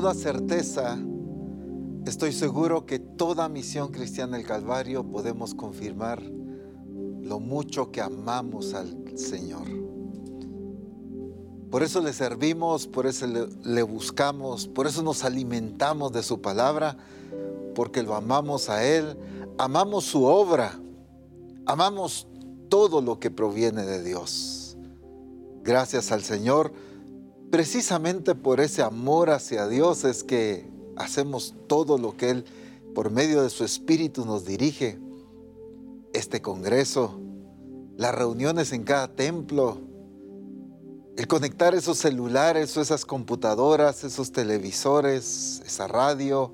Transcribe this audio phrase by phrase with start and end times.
[0.00, 0.96] toda certeza,
[2.06, 9.18] estoy seguro que toda misión cristiana del Calvario podemos confirmar lo mucho que amamos al
[9.18, 9.66] Señor.
[11.68, 16.96] Por eso le servimos, por eso le, buscamos, por eso nos alimentamos de su palabra,
[17.74, 19.18] porque lo amamos a Él,
[19.58, 20.78] amamos su obra,
[21.66, 22.28] amamos
[22.68, 24.76] todo lo que proviene de Dios.
[25.64, 26.72] Gracias al Señor,
[27.50, 32.44] precisamente por ese amor hacia Dios es que hacemos todo lo que Él,
[32.94, 34.98] por medio de su Espíritu, nos dirige.
[36.12, 37.20] Este Congreso,
[37.96, 39.78] las reuniones en cada templo,
[41.16, 46.52] el conectar esos celulares o esas computadoras, esos televisores, esa radio,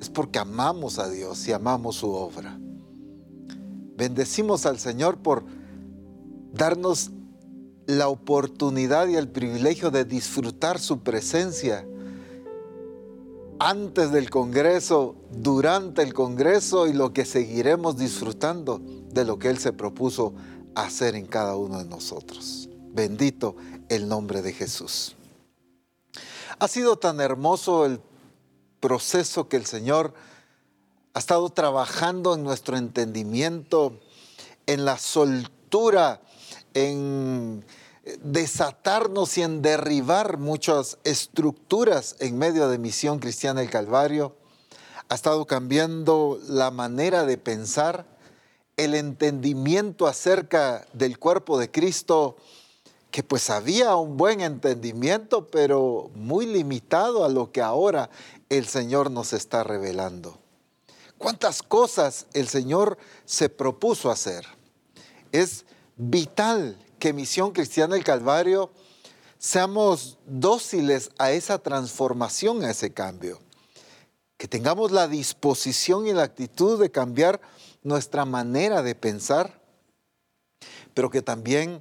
[0.00, 2.58] es porque amamos a Dios y amamos su obra.
[3.96, 5.44] Bendecimos al Señor por
[6.52, 7.10] darnos
[7.88, 11.86] la oportunidad y el privilegio de disfrutar su presencia
[13.58, 19.58] antes del Congreso, durante el Congreso y lo que seguiremos disfrutando de lo que Él
[19.58, 20.34] se propuso
[20.74, 22.68] hacer en cada uno de nosotros.
[22.92, 23.56] Bendito
[23.88, 25.16] el nombre de Jesús.
[26.58, 28.02] Ha sido tan hermoso el
[28.80, 30.12] proceso que el Señor
[31.14, 33.98] ha estado trabajando en nuestro entendimiento,
[34.66, 36.20] en la soltura,
[36.74, 37.64] en
[38.22, 44.34] desatarnos y en derribar muchas estructuras en medio de Misión Cristiana del Calvario.
[45.08, 48.06] Ha estado cambiando la manera de pensar,
[48.76, 52.36] el entendimiento acerca del cuerpo de Cristo
[53.10, 58.10] que pues había un buen entendimiento, pero muy limitado a lo que ahora
[58.48, 60.38] el Señor nos está revelando.
[61.16, 64.46] ¿Cuántas cosas el Señor se propuso hacer?
[65.32, 65.64] Es
[65.96, 68.70] vital que Misión Cristiana del Calvario
[69.38, 73.40] seamos dóciles a esa transformación, a ese cambio.
[74.36, 77.40] Que tengamos la disposición y la actitud de cambiar
[77.82, 79.60] nuestra manera de pensar,
[80.94, 81.80] pero que también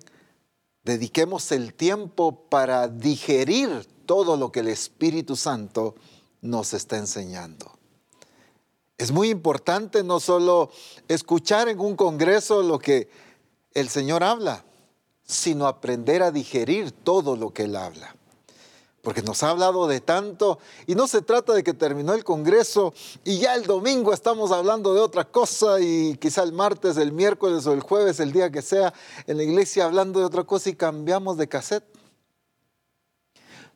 [0.84, 5.96] dediquemos el tiempo para digerir todo lo que el Espíritu Santo
[6.42, 7.72] nos está enseñando.
[8.98, 10.72] Es muy importante no solo
[11.08, 13.10] escuchar en un congreso lo que
[13.74, 14.66] el Señor habla,
[15.28, 18.18] sino aprender a digerir todo lo que Él habla
[19.08, 22.94] porque nos ha hablado de tanto y no se trata de que terminó el Congreso
[23.24, 27.66] y ya el domingo estamos hablando de otra cosa y quizá el martes, el miércoles
[27.68, 28.94] o el jueves, el día que sea,
[29.26, 31.86] en la iglesia hablando de otra cosa y cambiamos de cassette.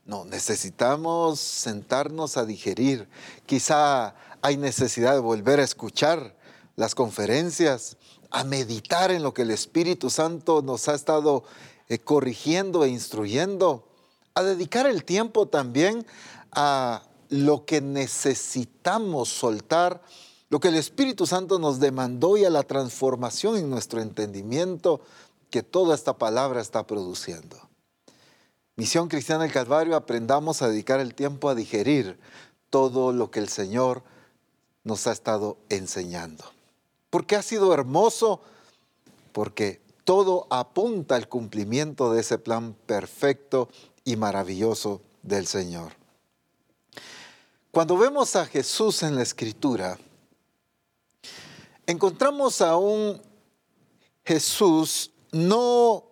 [0.03, 3.07] No, necesitamos sentarnos a digerir.
[3.45, 6.35] Quizá hay necesidad de volver a escuchar
[6.75, 7.95] las conferencias,
[8.31, 11.44] a meditar en lo que el Espíritu Santo nos ha estado
[11.90, 13.88] eh, corrigiendo e instruyendo
[14.34, 16.06] a dedicar el tiempo también
[16.52, 20.02] a lo que necesitamos soltar,
[20.50, 25.02] lo que el Espíritu Santo nos demandó y a la transformación en nuestro entendimiento
[25.50, 27.58] que toda esta palabra está produciendo.
[28.78, 32.19] Misión Cristiana del Calvario, aprendamos a dedicar el tiempo a digerir
[32.69, 34.03] todo lo que el Señor
[34.84, 36.46] nos ha estado enseñando.
[37.11, 38.41] Porque ha sido hermoso,
[39.31, 43.69] porque todo apunta al cumplimiento de ese plan perfecto
[44.03, 45.94] y maravilloso del Señor.
[47.69, 50.00] Cuando vemos a Jesús en la escritura,
[51.85, 53.21] encontramos a un
[54.25, 56.03] Jesús no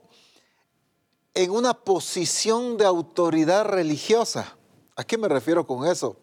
[1.33, 4.55] en una posición de autoridad religiosa.
[4.95, 6.17] ¿A qué me refiero con eso?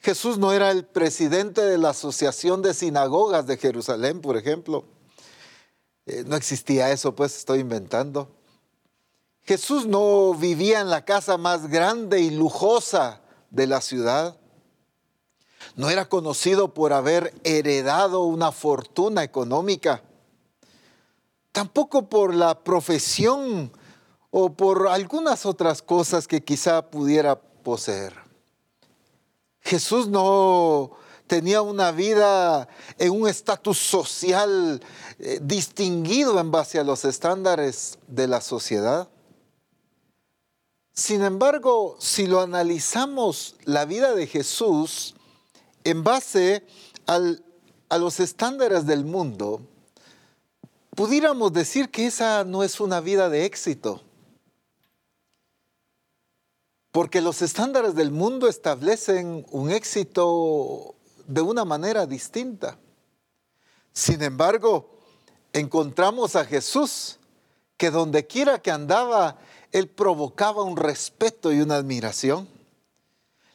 [0.00, 4.84] Jesús no era el presidente de la Asociación de Sinagogas de Jerusalén, por ejemplo.
[6.06, 8.28] Eh, no existía eso, pues estoy inventando.
[9.42, 14.36] Jesús no vivía en la casa más grande y lujosa de la ciudad.
[15.74, 20.02] No era conocido por haber heredado una fortuna económica.
[21.50, 23.72] Tampoco por la profesión
[24.30, 28.27] o por algunas otras cosas que quizá pudiera poseer.
[29.68, 30.92] Jesús no
[31.26, 34.80] tenía una vida en un estatus social
[35.18, 39.08] eh, distinguido en base a los estándares de la sociedad.
[40.94, 45.14] Sin embargo, si lo analizamos la vida de Jesús
[45.84, 46.64] en base
[47.06, 49.60] a los estándares del mundo,
[50.96, 54.00] pudiéramos decir que esa no es una vida de éxito.
[56.98, 60.96] Porque los estándares del mundo establecen un éxito
[61.28, 62.76] de una manera distinta.
[63.92, 64.90] Sin embargo,
[65.52, 67.20] encontramos a Jesús
[67.76, 69.38] que donde quiera que andaba,
[69.70, 72.48] él provocaba un respeto y una admiración.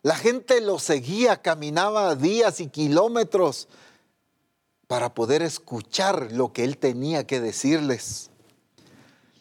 [0.03, 3.67] La gente lo seguía, caminaba días y kilómetros
[4.87, 8.29] para poder escuchar lo que él tenía que decirles.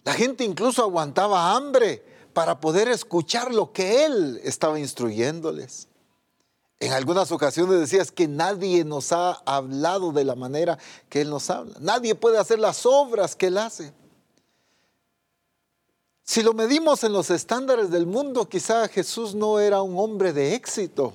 [0.03, 5.89] La gente incluso aguantaba hambre para poder escuchar lo que él estaba instruyéndoles.
[6.83, 11.49] En algunas ocasiones decías que nadie nos ha hablado de la manera que Él nos
[11.49, 11.77] habla.
[11.79, 13.93] Nadie puede hacer las obras que Él hace.
[16.25, 20.57] Si lo medimos en los estándares del mundo, quizá Jesús no era un hombre de
[20.57, 21.15] éxito.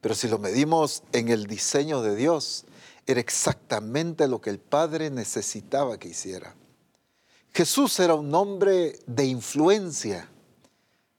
[0.00, 2.66] Pero si lo medimos en el diseño de Dios,
[3.08, 6.54] era exactamente lo que el Padre necesitaba que hiciera.
[7.54, 10.28] Jesús era un hombre de influencia.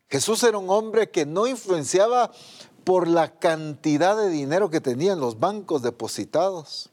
[0.09, 2.31] Jesús era un hombre que no influenciaba
[2.83, 6.91] por la cantidad de dinero que tenían los bancos depositados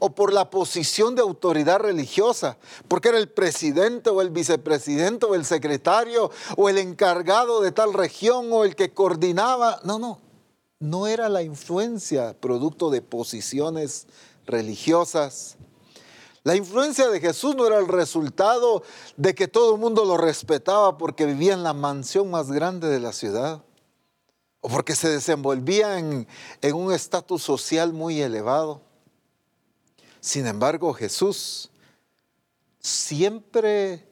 [0.00, 2.58] o por la posición de autoridad religiosa,
[2.88, 7.92] porque era el presidente o el vicepresidente o el secretario o el encargado de tal
[7.92, 9.80] región o el que coordinaba.
[9.84, 10.18] No, no,
[10.80, 14.08] no era la influencia producto de posiciones
[14.44, 15.56] religiosas.
[16.44, 18.82] La influencia de Jesús no era el resultado
[19.16, 22.98] de que todo el mundo lo respetaba porque vivía en la mansión más grande de
[22.98, 23.62] la ciudad
[24.60, 26.26] o porque se desenvolvía en,
[26.74, 28.80] un estatus social muy elevado.
[30.20, 31.70] Sin embargo, Jesús
[32.80, 34.08] siempre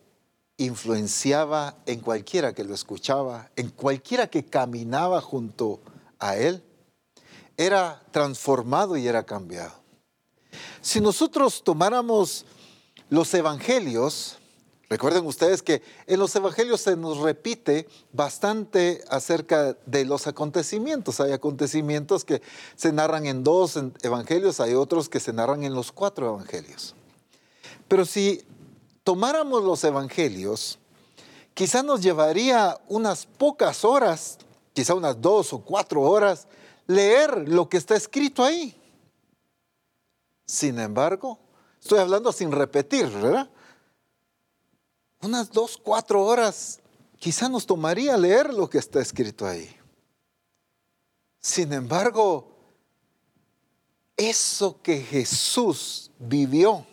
[0.57, 5.81] influenciaba en cualquiera que lo escuchaba, en cualquiera que caminaba junto
[6.21, 6.63] a él.
[7.57, 9.80] Era transformado y era cambiado.
[10.81, 12.45] Si nosotros tomáramos
[13.09, 14.41] los evangelios,
[14.91, 21.21] Recuerden ustedes que en los evangelios se nos repite bastante acerca de los acontecimientos.
[21.21, 22.43] Hay acontecimientos que
[22.75, 26.97] se narran en dos evangelios, hay otros que se narran en los cuatro evangelios.
[27.87, 28.43] Pero si
[29.05, 30.81] tomáramos los evangelios,
[31.55, 34.39] quizá nos llevaría unas pocas horas,
[34.73, 36.49] quizá unas dos o cuatro horas,
[36.89, 38.80] leer lo que está escrito ahí.
[40.51, 41.39] Sin embargo,
[41.81, 43.49] estoy hablando sin repetir, ¿verdad?
[45.23, 46.81] unas dos, cuatro horas
[47.21, 49.73] quizá nos tomaría leer lo que está escrito ahí.
[51.39, 52.51] Sin embargo,
[54.17, 56.85] eso que Jesús vivió,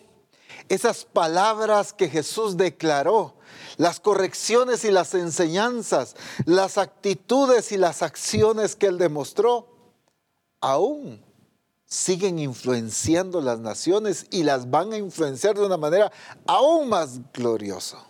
[0.68, 3.34] esas palabras que Jesús declaró,
[3.76, 6.14] las correcciones y las enseñanzas,
[6.44, 9.66] las actitudes y las acciones que él demostró,
[10.60, 11.26] aún
[11.88, 16.12] siguen influenciando las naciones y las van a influenciar de una manera
[16.46, 18.04] aún más gloriosa.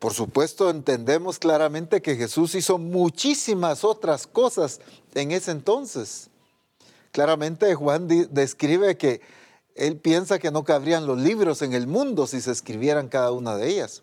[0.00, 4.80] Por supuesto, entendemos claramente que Jesús hizo muchísimas otras cosas
[5.14, 6.28] en ese entonces.
[7.12, 9.22] Claramente Juan describe que
[9.76, 13.56] él piensa que no cabrían los libros en el mundo si se escribieran cada una
[13.56, 14.02] de ellas.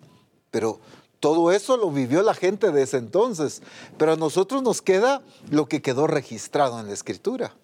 [0.49, 0.79] Pero
[1.21, 3.61] todo eso lo vivió la gente de ese entonces.
[3.97, 7.55] Pero a nosotros nos queda lo que quedó registrado en la escritura.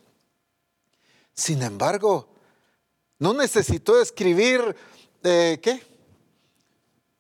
[1.34, 2.30] Sin embargo,
[3.20, 4.76] no necesitó escribir,
[5.24, 5.82] eh, ¿qué?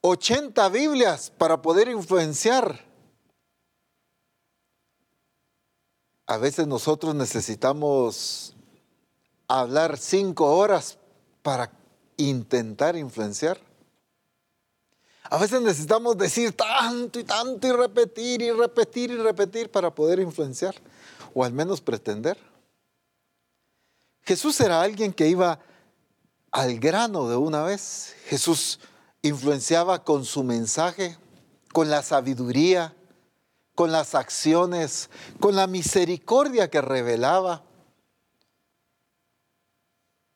[0.02, 2.86] 80 Biblias para poder influenciar.
[6.28, 8.56] A veces nosotros necesitamos
[9.48, 11.00] hablar cinco horas
[11.42, 11.72] para
[12.18, 13.67] intentar influenciar.
[15.30, 20.20] A veces necesitamos decir tanto y tanto y repetir y repetir y repetir para poder
[20.20, 20.76] influenciar,
[21.34, 22.38] o al menos pretender.
[24.24, 25.60] Jesús era alguien que iba
[26.52, 28.16] al grano de una vez.
[28.28, 28.80] Jesús
[29.22, 31.18] influenciaba con su mensaje,
[31.74, 32.96] con la sabiduría,
[33.76, 37.64] con las acciones, con la misericordia que revelaba.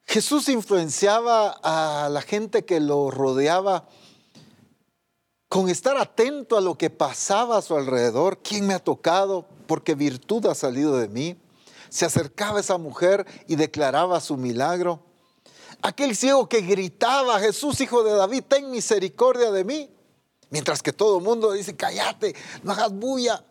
[0.05, 3.88] Jesús influenciaba a la gente que lo rodeaba
[5.51, 8.39] con estar atento a lo que pasaba a su alrededor.
[8.41, 9.46] ¿Quién me ha tocado?
[9.67, 11.36] Porque virtud ha salido de mí.
[11.89, 15.03] Se acercaba esa mujer y declaraba su milagro.
[15.81, 19.93] Aquel ciego que gritaba, Jesús, hijo de David, ten misericordia de mí.
[20.51, 23.43] Mientras que todo el mundo dice, cállate, no hagas bulla.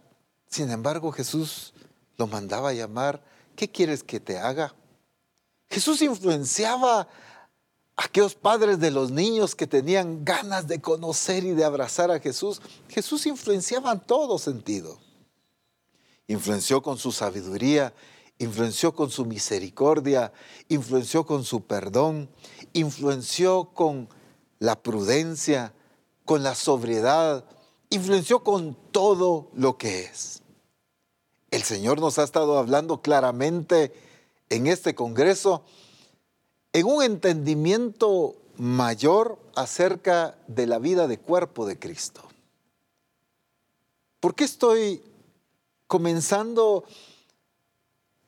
[0.49, 1.75] Sin embargo, Jesús
[2.17, 3.23] lo mandaba a llamar,
[3.55, 4.75] ¿qué quieres que te haga?
[5.69, 7.09] Jesús influenciaba
[8.01, 12.63] aquellos padres de los niños que tenían ganas de conocer y de abrazar a Jesús.
[12.89, 14.99] Jesús influenciaba en todo sentido.
[16.27, 17.93] Influenció con su sabiduría,
[18.39, 20.33] influenció con su misericordia,
[20.69, 22.31] influenció con su perdón,
[22.73, 24.09] influenció con
[24.59, 25.75] la prudencia,
[26.25, 27.45] con la sobriedad,
[27.91, 30.43] influenció con todo lo que es.
[31.51, 33.93] El Señor nos ha estado hablando claramente
[34.49, 35.65] en este Congreso
[36.73, 42.23] en un entendimiento mayor acerca de la vida de cuerpo de Cristo.
[44.21, 45.03] ¿Por qué estoy
[45.87, 46.85] comenzando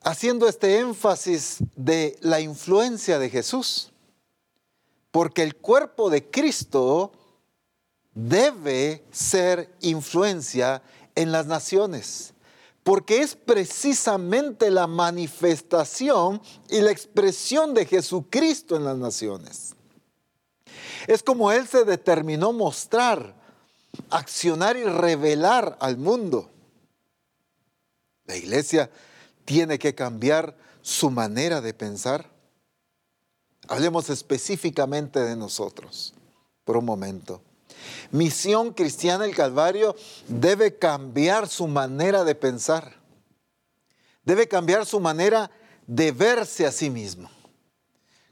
[0.01, 3.91] haciendo este énfasis de la influencia de Jesús?
[5.11, 7.11] Porque el cuerpo de Cristo
[8.15, 10.81] debe ser influencia
[11.15, 12.32] en las naciones,
[12.83, 19.75] porque es precisamente la manifestación y la expresión de Jesucristo en las naciones.
[21.07, 23.35] Es como Él se determinó mostrar,
[24.09, 26.49] accionar y revelar al mundo.
[28.25, 28.89] La iglesia
[29.45, 32.29] tiene que cambiar su manera de pensar.
[33.67, 36.13] Hablemos específicamente de nosotros
[36.65, 37.41] por un momento.
[38.11, 39.95] Misión Cristiana el Calvario
[40.27, 42.95] debe cambiar su manera de pensar.
[44.23, 45.51] Debe cambiar su manera
[45.87, 47.29] de verse a sí mismo.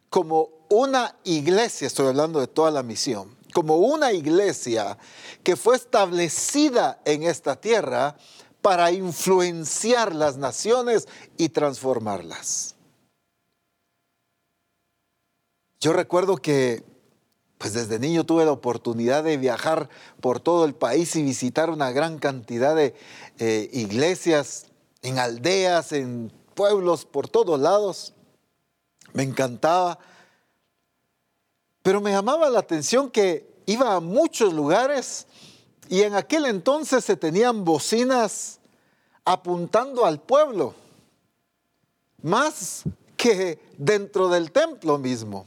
[0.10, 4.98] Como una iglesia, estoy hablando de toda la misión, como una iglesia
[5.44, 8.18] que fue establecida en esta tierra
[8.62, 12.76] para influenciar las naciones y transformarlas.
[15.80, 16.84] Yo recuerdo que
[17.62, 19.88] pues desde niño tuve la oportunidad de viajar
[20.20, 22.96] por todo el país y visitar una gran cantidad de
[23.38, 24.66] eh, iglesias
[25.04, 28.16] en aldeas, en pueblos, por todos lados.
[29.14, 30.00] Me encantaba.
[31.84, 35.28] Pero me llamaba la atención que iba a muchos lugares
[35.88, 38.60] y en aquel entonces se tenían bocinas
[39.24, 40.74] apuntando al pueblo,
[42.24, 45.46] más que dentro del templo mismo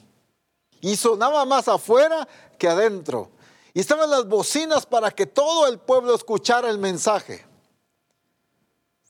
[0.85, 3.31] y sonaba más afuera que adentro.
[3.73, 7.43] Y estaban las bocinas para que todo el pueblo escuchara el mensaje.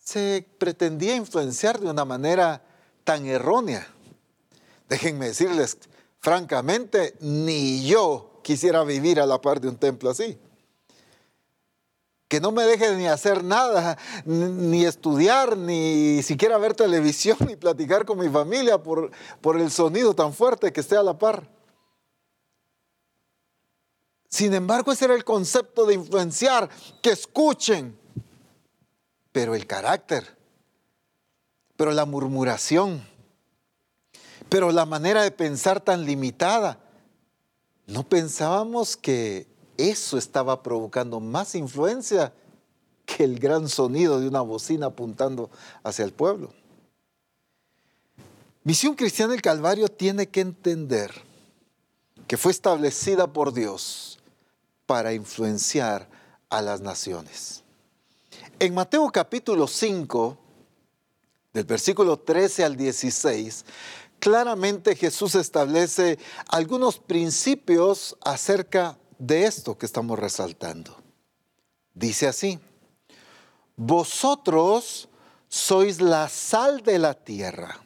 [0.04, 2.62] Se pretendía influenciar de una manera
[3.02, 3.88] tan errónea.
[4.88, 5.78] Déjenme decirles,
[6.20, 10.38] francamente, ni yo quisiera vivir a la par de un templo así.
[12.28, 18.04] Que no me deje ni hacer nada, ni estudiar, ni siquiera ver televisión, ni platicar
[18.04, 21.53] con mi familia por, por el sonido tan fuerte que esté a la par.
[24.34, 26.68] Sin embargo, ese era el concepto de influenciar,
[27.00, 27.96] que escuchen.
[29.30, 30.36] Pero el carácter,
[31.76, 33.06] pero la murmuración,
[34.48, 36.80] pero la manera de pensar tan limitada,
[37.86, 42.32] no pensábamos que eso estaba provocando más influencia
[43.06, 45.48] que el gran sonido de una bocina apuntando
[45.84, 46.52] hacia el pueblo.
[48.64, 51.12] Misión Cristiana del Calvario tiene que entender
[52.26, 54.18] que fue establecida por Dios
[54.86, 56.08] para influenciar
[56.48, 57.62] a las naciones.
[58.58, 60.38] En Mateo capítulo 5,
[61.52, 63.64] del versículo 13 al 16,
[64.18, 70.96] claramente Jesús establece algunos principios acerca de esto que estamos resaltando.
[71.94, 72.58] Dice así,
[73.76, 75.08] vosotros
[75.48, 77.80] sois la sal de la tierra,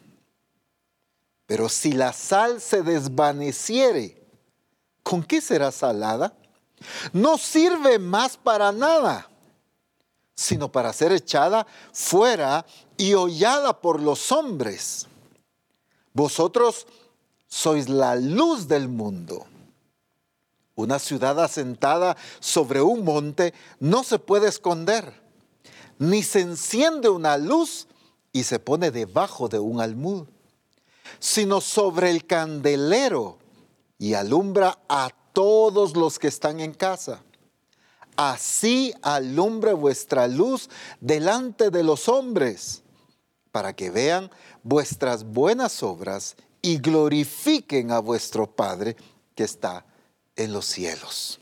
[1.47, 4.23] pero si la sal se desvaneciere,
[5.03, 6.35] ¿con qué será salada?
[7.13, 9.29] No sirve más para nada,
[10.35, 12.65] sino para ser echada fuera
[12.97, 15.07] y hollada por los hombres.
[16.13, 16.87] Vosotros
[17.49, 19.47] sois la luz del mundo.
[20.75, 25.13] Una ciudad asentada sobre un monte no se puede esconder,
[25.99, 27.89] ni se enciende una luz
[28.33, 30.29] y se pone debajo de un almud,
[31.19, 33.39] sino sobre el candelero
[33.99, 37.23] y alumbra a todos los que están en casa.
[38.17, 40.69] Así alumbre vuestra luz
[41.01, 42.83] delante de los hombres,
[43.53, 44.33] para que vean
[44.65, 48.97] vuestras buenas obras y glorifiquen a vuestro Padre
[49.37, 49.87] que está
[50.35, 51.39] en los cielos.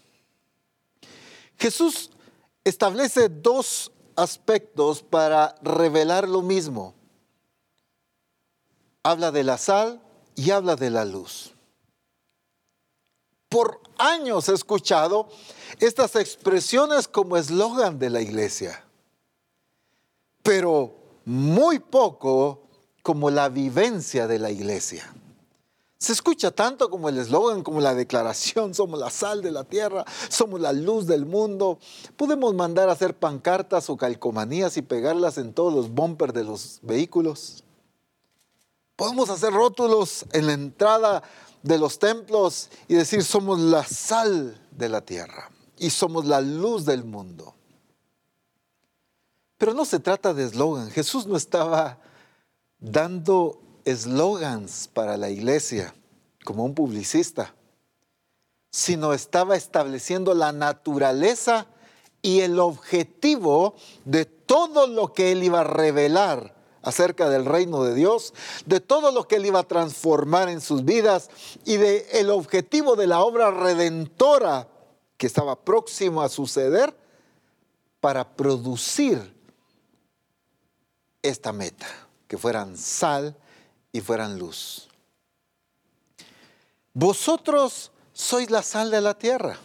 [1.57, 2.11] Jesús
[2.65, 6.93] establece dos aspectos para revelar lo mismo.
[9.03, 10.03] Habla de la sal
[10.35, 11.56] y habla de la luz
[13.57, 15.29] por años he escuchado
[15.81, 18.85] estas expresiones como eslogan de la iglesia,
[20.43, 20.95] pero
[21.25, 22.69] muy poco
[23.03, 25.11] como la vivencia de la iglesia.
[25.97, 30.05] Se escucha tanto como el eslogan, como la declaración, somos la sal de la tierra,
[30.29, 31.79] somos la luz del mundo.
[32.19, 36.79] Podemos mandar a hacer pancartas o calcomanías y pegarlas en todos los bumpers de los
[36.83, 37.65] vehículos.
[38.97, 41.23] Podemos hacer rótulos en la entrada
[41.67, 46.85] de los templos y decir somos la sal de la tierra y somos la luz
[46.85, 47.55] del mundo.
[49.59, 50.91] Pero no se trata de eslogan.
[50.91, 51.99] Jesús no estaba
[52.79, 55.93] dando eslogans para la iglesia
[56.45, 57.53] como un publicista,
[58.71, 61.67] sino estaba estableciendo la naturaleza
[62.23, 66.56] y el objetivo de todo lo que él iba a revelar
[66.87, 68.33] acerca del reino de Dios,
[68.65, 71.31] de todo lo que él iba a transformar en sus vidas
[71.65, 74.69] y de el objetivo de la obra redentora
[75.17, 76.97] que estaba próximo a suceder
[78.01, 79.35] para producir
[81.23, 81.89] esta meta,
[82.29, 83.37] que fueran sal
[83.91, 84.89] y fueran luz.
[86.95, 89.59] Vosotros sois la sal de la tierra.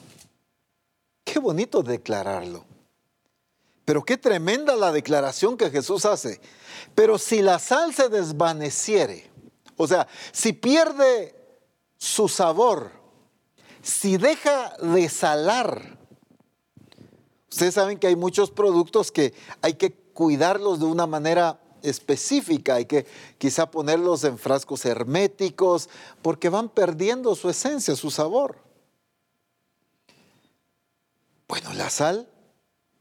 [1.24, 2.66] Qué bonito declararlo.
[3.86, 6.42] Pero qué tremenda la declaración que Jesús hace.
[6.96, 9.30] Pero si la sal se desvaneciere,
[9.78, 11.36] o sea, si pierde
[11.98, 12.92] su sabor,
[13.82, 15.98] si deja de salar,
[17.50, 22.86] ustedes saben que hay muchos productos que hay que cuidarlos de una manera específica, hay
[22.86, 23.06] que
[23.38, 25.90] quizá ponerlos en frascos herméticos,
[26.22, 28.58] porque van perdiendo su esencia, su sabor.
[31.48, 32.30] Bueno, la sal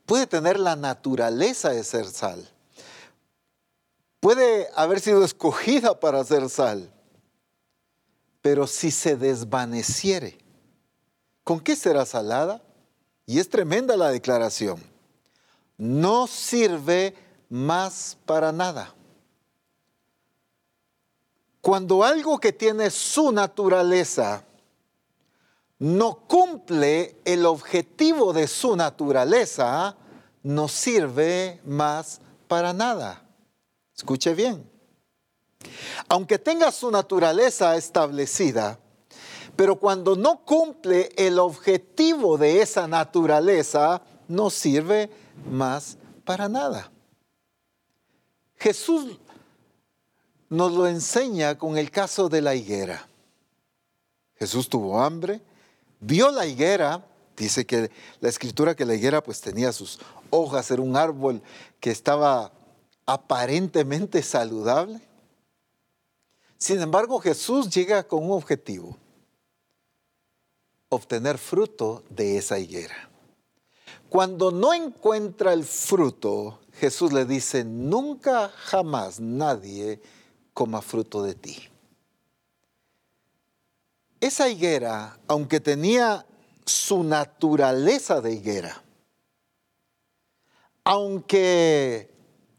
[0.06, 2.50] puede tener la naturaleza de ser sal.
[4.20, 6.92] Puede haber sido escogida para ser sal.
[8.42, 10.38] Pero si se desvaneciere,
[11.42, 12.62] ¿con qué será salada?
[13.26, 14.82] Y es tremenda la declaración.
[15.76, 17.14] No sirve
[17.48, 18.94] más para nada.
[21.60, 24.44] Cuando algo que tiene su naturaleza
[25.78, 29.96] no cumple el objetivo de su naturaleza,
[30.42, 33.22] no sirve más para nada.
[34.00, 34.66] Escuche bien.
[36.08, 38.78] Aunque tenga su naturaleza establecida,
[39.54, 45.10] pero cuando no cumple el objetivo de esa naturaleza, no sirve
[45.50, 46.90] más para nada.
[48.56, 49.18] Jesús
[50.48, 53.06] nos lo enseña con el caso de la higuera.
[54.36, 55.42] Jesús tuvo hambre,
[56.00, 57.04] vio la higuera,
[57.36, 59.98] dice que la escritura que la higuera pues tenía sus
[60.30, 61.42] hojas, era un árbol
[61.80, 62.50] que estaba
[63.12, 65.00] aparentemente saludable.
[66.56, 68.96] Sin embargo, Jesús llega con un objetivo,
[70.88, 73.10] obtener fruto de esa higuera.
[74.08, 80.00] Cuando no encuentra el fruto, Jesús le dice, nunca jamás nadie
[80.52, 81.68] coma fruto de ti.
[84.20, 86.26] Esa higuera, aunque tenía
[86.64, 88.82] su naturaleza de higuera,
[90.84, 92.09] aunque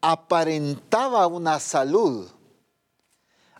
[0.01, 2.27] aparentaba una salud,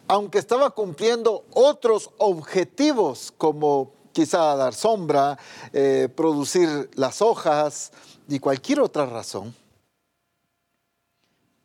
[0.08, 5.38] aunque estaba cumpliendo otros objetivos como quizá dar sombra,
[5.72, 7.92] eh, producir las hojas
[8.28, 9.56] y cualquier otra razón,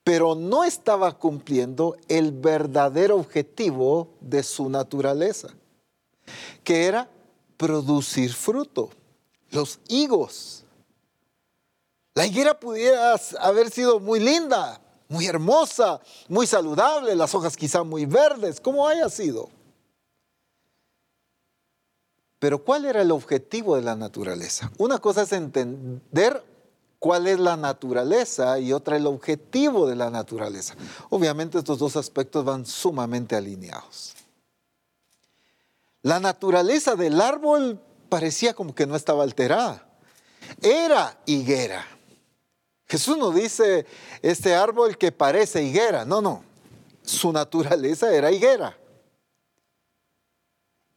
[0.05, 5.49] pero no estaba cumpliendo el verdadero objetivo de su naturaleza
[6.63, 7.09] que era
[7.57, 8.91] producir fruto,
[9.51, 10.65] los higos.
[12.17, 18.07] La higuera pudiera haber sido muy linda, muy hermosa, muy saludable, las hojas quizá muy
[18.07, 19.51] verdes, como haya sido.
[22.39, 24.73] Pero ¿cuál era el objetivo de la naturaleza?
[24.79, 26.43] Una cosa es entender
[26.99, 30.75] cuál es la naturaleza y otra el objetivo de la naturaleza.
[31.11, 34.15] Obviamente estos dos aspectos van sumamente alineados.
[36.01, 39.87] La naturaleza del árbol parecía como que no estaba alterada.
[40.63, 41.87] Era higuera.
[42.87, 43.87] Jesús no dice
[44.23, 46.05] este árbol que parece higuera.
[46.05, 46.45] No, no.
[47.03, 48.77] Su naturaleza era higuera.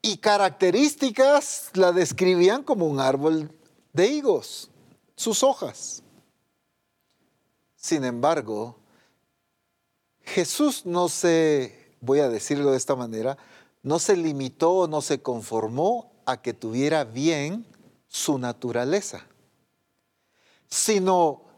[0.01, 3.51] Y características la describían como un árbol
[3.91, 4.69] de higos,
[5.15, 6.03] sus hojas.
[7.75, 8.77] Sin embargo,
[10.21, 13.37] Jesús no se, voy a decirlo de esta manera,
[13.81, 17.65] no se limitó, no se conformó a que tuviera bien
[18.07, 19.25] su naturaleza,
[20.69, 21.48] sino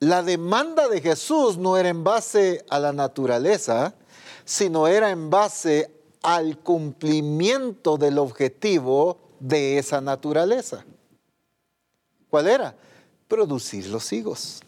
[0.00, 3.94] la demanda de Jesús no era en base a la naturaleza,
[4.44, 5.90] sino era en base
[6.22, 10.84] al cumplimiento del objetivo de esa naturaleza.
[12.30, 12.76] ¿Cuál era?
[13.26, 14.60] Producir los higos.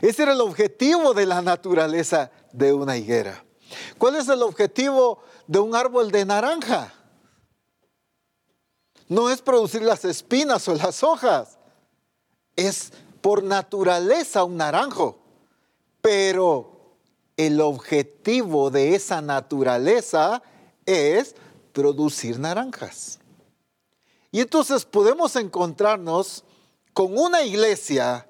[0.00, 3.44] Ese era el objetivo de la naturaleza de una higuera.
[3.98, 6.92] ¿Cuál es el objetivo de un árbol de naranja?
[9.08, 11.58] No es producir las espinas o las hojas.
[12.56, 15.18] Es por naturaleza un naranjo.
[16.00, 16.96] Pero
[17.36, 20.42] el objetivo de esa naturaleza
[20.86, 21.34] es
[21.72, 23.18] producir naranjas.
[24.32, 26.44] Y entonces podemos encontrarnos
[26.92, 28.26] con una iglesia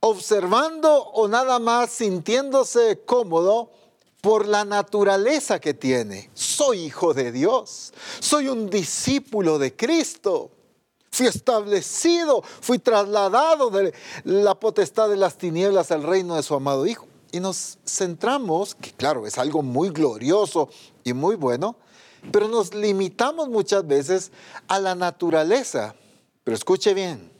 [0.00, 3.70] observando o nada más sintiéndose cómodo
[4.20, 6.30] por la naturaleza que tiene.
[6.34, 10.50] Soy hijo de Dios, soy un discípulo de Cristo.
[11.14, 16.86] Fui establecido, fui trasladado de la potestad de las tinieblas al reino de su amado
[16.86, 17.06] Hijo.
[17.30, 20.68] Y nos centramos, que claro, es algo muy glorioso
[21.04, 21.76] y muy bueno,
[22.32, 24.32] pero nos limitamos muchas veces
[24.66, 25.94] a la naturaleza.
[26.42, 27.30] Pero escuche bien,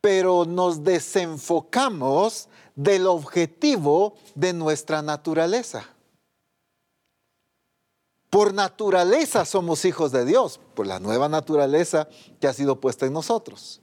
[0.00, 5.93] pero nos desenfocamos del objetivo de nuestra naturaleza.
[8.34, 12.08] Por naturaleza somos hijos de Dios, por la nueva naturaleza
[12.40, 13.80] que ha sido puesta en nosotros.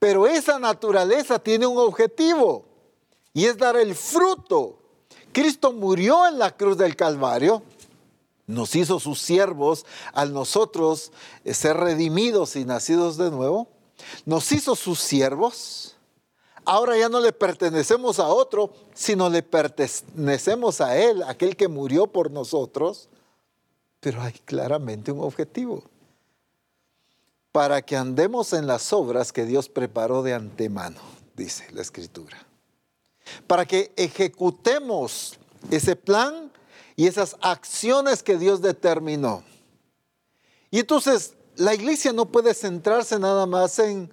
[0.00, 2.64] Pero esa naturaleza tiene un objetivo
[3.32, 4.80] y es dar el fruto.
[5.30, 7.62] Cristo murió en la cruz del Calvario,
[8.48, 11.12] nos hizo sus siervos al nosotros
[11.44, 13.68] ser redimidos y nacidos de nuevo,
[14.26, 15.94] nos hizo sus siervos
[16.64, 22.06] Ahora ya no le pertenecemos a otro, sino le pertenecemos a Él, aquel que murió
[22.06, 23.08] por nosotros.
[24.00, 25.84] Pero hay claramente un objetivo.
[27.52, 31.00] Para que andemos en las obras que Dios preparó de antemano,
[31.36, 32.46] dice la Escritura.
[33.46, 35.38] Para que ejecutemos
[35.70, 36.50] ese plan
[36.96, 39.42] y esas acciones que Dios determinó.
[40.70, 44.10] Y entonces la iglesia no puede centrarse nada más en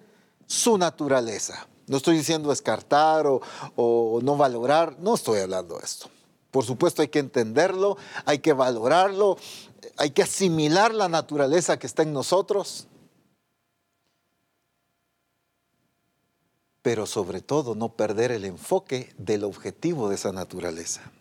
[0.48, 1.68] su naturaleza.
[1.88, 6.10] No estoy diciendo descartar o, no valorar, no estoy hablando de esto.
[6.52, 9.38] Por supuesto hay que entenderlo, hay que valorarlo,
[9.98, 12.88] hay que asimilar la naturaleza que está en nosotros.
[16.82, 21.12] Pero sobre todo no perder el enfoque del objetivo de esa naturaleza.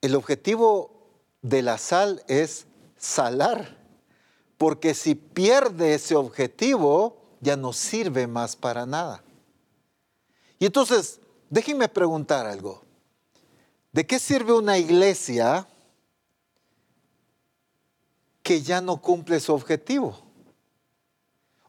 [0.00, 1.10] El objetivo
[1.42, 3.76] de la sal es salar,
[4.58, 9.22] porque si pierde ese objetivo, ya no sirve más para nada.
[10.58, 12.82] Y entonces, déjenme preguntar algo.
[13.92, 15.68] ¿De qué sirve una iglesia
[18.46, 20.16] que ya no cumple su objetivo?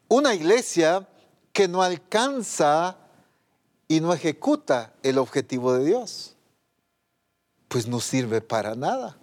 [0.07, 1.09] Una iglesia
[1.51, 2.99] que no alcanza
[3.87, 6.35] y no ejecuta el objetivo de Dios.
[7.67, 9.17] Pues no sirve para nada.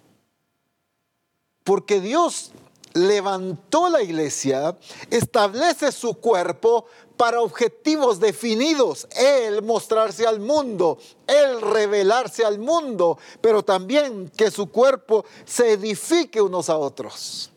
[1.63, 2.51] Porque Dios
[2.95, 4.75] levantó la iglesia,
[5.11, 6.85] establece su cuerpo
[7.17, 9.07] para objetivos definidos.
[9.15, 16.41] Él mostrarse al mundo, Él revelarse al mundo, pero también que su cuerpo se edifique
[16.41, 17.51] unos a otros.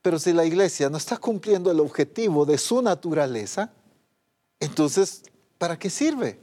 [0.00, 3.72] Pero si la iglesia no está cumpliendo el objetivo de su naturaleza,
[4.60, 5.24] entonces,
[5.58, 6.38] ¿para qué sirve?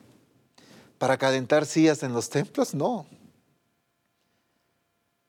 [0.97, 2.75] ¿Para calentar sillas en los templos?
[2.75, 3.05] No.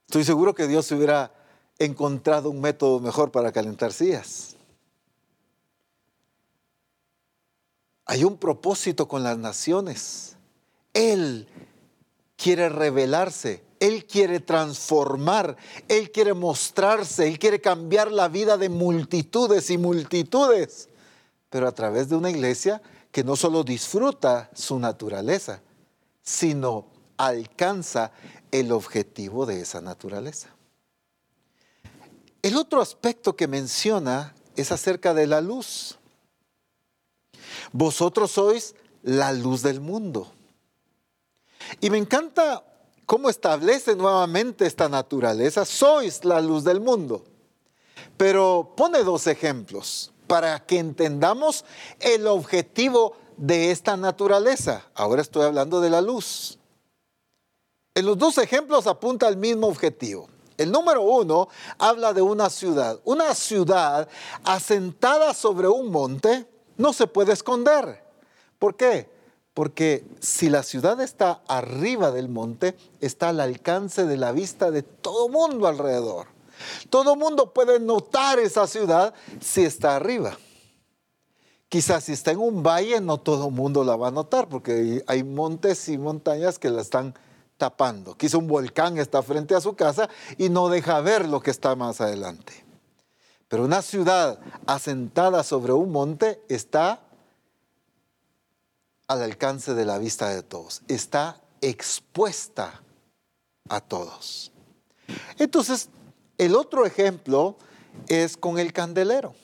[0.07, 1.38] Estoy seguro que Dios hubiera
[1.79, 4.57] encontrado un método mejor para calentar sillas.
[8.05, 10.37] Hay un propósito con las naciones.
[10.95, 11.47] Él
[12.37, 15.57] quiere revelarse, Él quiere transformar,
[15.89, 20.89] Él quiere mostrarse, Él quiere cambiar la vida de multitudes y multitudes,
[21.51, 22.81] pero a través de una iglesia
[23.13, 25.61] que no solo disfruta su naturaleza,
[26.23, 26.87] sino
[27.17, 28.13] alcanza
[28.51, 30.49] el objetivo de esa naturaleza.
[32.43, 35.99] El otro aspecto que menciona es acerca de la luz.
[37.73, 40.31] Vosotros sois la luz del mundo.
[41.81, 42.65] Y me encanta
[43.07, 45.65] cómo establece nuevamente esta naturaleza.
[45.65, 47.25] Sois la luz del mundo.
[48.17, 51.65] Pero pone dos ejemplos para que entendamos
[52.01, 54.87] el objetivo de esta naturaleza.
[54.95, 56.59] Ahora estoy hablando de la luz.
[57.95, 60.29] En los dos ejemplos apunta al mismo objetivo.
[60.59, 63.01] El número uno habla de una ciudad.
[63.05, 64.09] Una ciudad
[64.45, 68.05] asentada sobre un monte no se puede esconder.
[68.59, 69.09] ¿Por qué?
[69.55, 74.83] Porque si la ciudad está arriba del monte, está al alcance de la vista de
[74.83, 76.27] todo mundo alrededor.
[76.91, 80.37] Todo mundo puede notar esa ciudad si está arriba.
[81.69, 85.23] Quizás si está en un valle, no todo mundo la va a notar, porque hay
[85.23, 87.15] montes y montañas que la están
[87.59, 88.17] tapando.
[88.17, 91.75] Quizá un volcán está frente a su casa y no deja ver lo que está
[91.77, 92.65] más adelante.
[93.49, 97.03] Pero una ciudad asentada sobre un monte está
[99.07, 102.83] al alcance de la vista de todos, está expuesta
[103.69, 104.53] a todos.
[105.39, 105.89] Entonces,
[106.37, 107.57] el otro ejemplo
[108.07, 109.35] es con el candelero.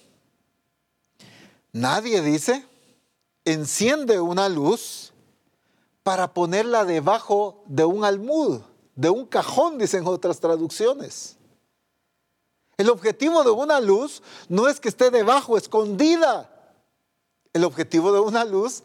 [1.73, 2.67] Nadie dice,
[3.47, 5.14] enciende una luz
[6.05, 8.61] para ponerla debajo de un almud,
[8.95, 11.37] de un cajón, dicen otras traducciones.
[12.77, 16.51] El objetivo de una luz no es que esté debajo, escondida.
[17.53, 18.83] El objetivo de una luz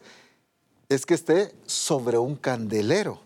[0.88, 3.20] es que esté sobre un candelero.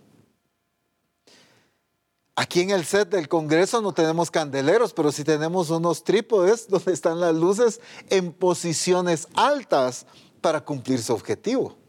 [2.35, 6.93] Aquí en el set del Congreso no tenemos candeleros, pero sí tenemos unos trípodes donde
[6.93, 7.81] están las luces
[8.11, 10.05] en posiciones altas
[10.41, 11.84] para cumplir su objetivo.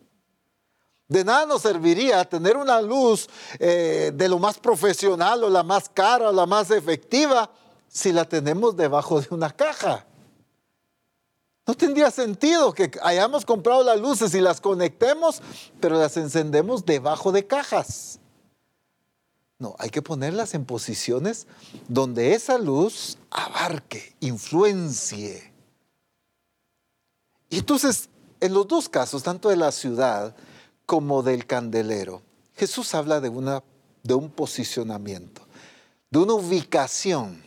[1.07, 3.27] De nada nos serviría tener una luz
[3.59, 7.51] eh, de lo más profesional o la más cara o la más efectiva
[7.87, 10.05] si la tenemos debajo de una caja.
[11.67, 15.41] No tendría sentido que hayamos comprado las luces y las conectemos,
[15.79, 18.19] pero las encendemos debajo de cajas.
[19.57, 21.47] No, hay que ponerlas en posiciones
[21.87, 25.53] donde esa luz abarque, influencie.
[27.49, 28.09] Y entonces,
[28.41, 30.35] en los dos casos, tanto de la ciudad
[30.85, 32.21] como del candelero,
[32.55, 33.63] Jesús habla de, una,
[34.03, 35.41] de un posicionamiento,
[36.09, 37.43] de una ubicación.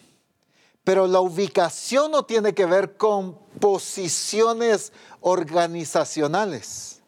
[0.85, 7.01] Pero la ubicación no tiene que ver con posiciones organizacionales,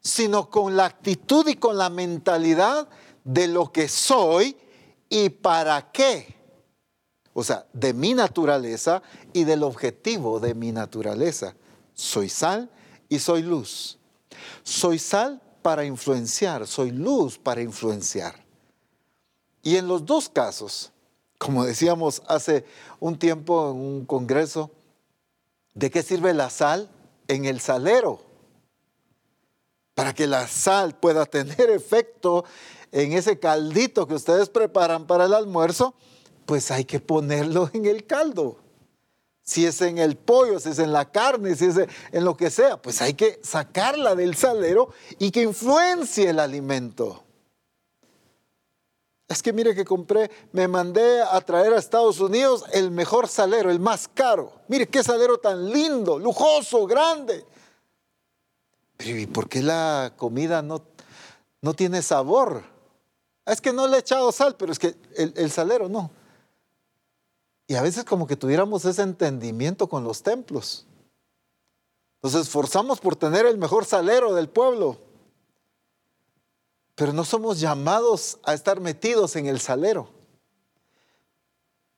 [0.00, 2.88] sino con la actitud y con la mentalidad
[3.24, 4.56] de lo que soy
[5.08, 6.34] y para qué.
[7.34, 11.54] O sea, de mi naturaleza y del objetivo de mi naturaleza.
[11.94, 12.70] Soy sal
[13.08, 13.97] y soy luz.
[14.62, 18.34] Soy sal para influenciar, soy luz para influenciar.
[19.62, 20.92] Y en los dos casos,
[21.38, 22.64] como decíamos hace
[23.00, 24.70] un tiempo en un congreso,
[25.74, 26.88] ¿de qué sirve la sal
[27.28, 28.20] en el salero?
[29.94, 32.44] Para que la sal pueda tener efecto
[32.92, 35.94] en ese caldito que ustedes preparan para el almuerzo,
[36.46, 38.56] pues hay que ponerlo en el caldo.
[39.48, 41.76] Si es en el pollo, si es en la carne, si es
[42.12, 47.24] en lo que sea, pues hay que sacarla del salero y que influencie el alimento.
[49.26, 53.70] Es que mire que compré, me mandé a traer a Estados Unidos el mejor salero,
[53.70, 54.52] el más caro.
[54.68, 57.46] Mire qué salero tan lindo, lujoso, grande.
[58.98, 60.82] Pero ¿y por qué la comida no,
[61.62, 62.64] no tiene sabor?
[63.46, 66.10] Es que no le he echado sal, pero es que el, salero no.
[67.68, 70.86] Y a veces como que tuviéramos ese entendimiento con los templos.
[72.22, 74.96] Nos esforzamos por tener el mejor salero del pueblo,
[76.94, 80.08] pero no somos llamados a estar metidos en el salero.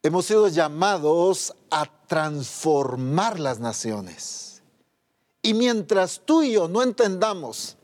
[0.03, 4.63] Hemos sido llamados a transformar las naciones.
[5.41, 7.77] Y mientras tú y yo no entendamos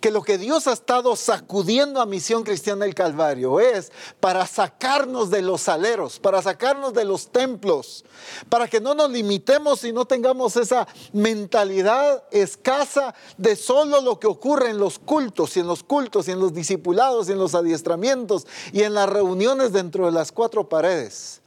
[0.00, 5.30] que lo que Dios ha estado sacudiendo a Misión Cristiana del Calvario es para sacarnos
[5.30, 8.04] de los aleros, para sacarnos de los templos,
[8.48, 14.26] para que no nos limitemos y no tengamos esa mentalidad escasa de solo lo que
[14.26, 17.54] ocurre en los cultos y en los cultos y en los discipulados y en los
[17.54, 21.40] adiestramientos y en las reuniones dentro de las cuatro paredes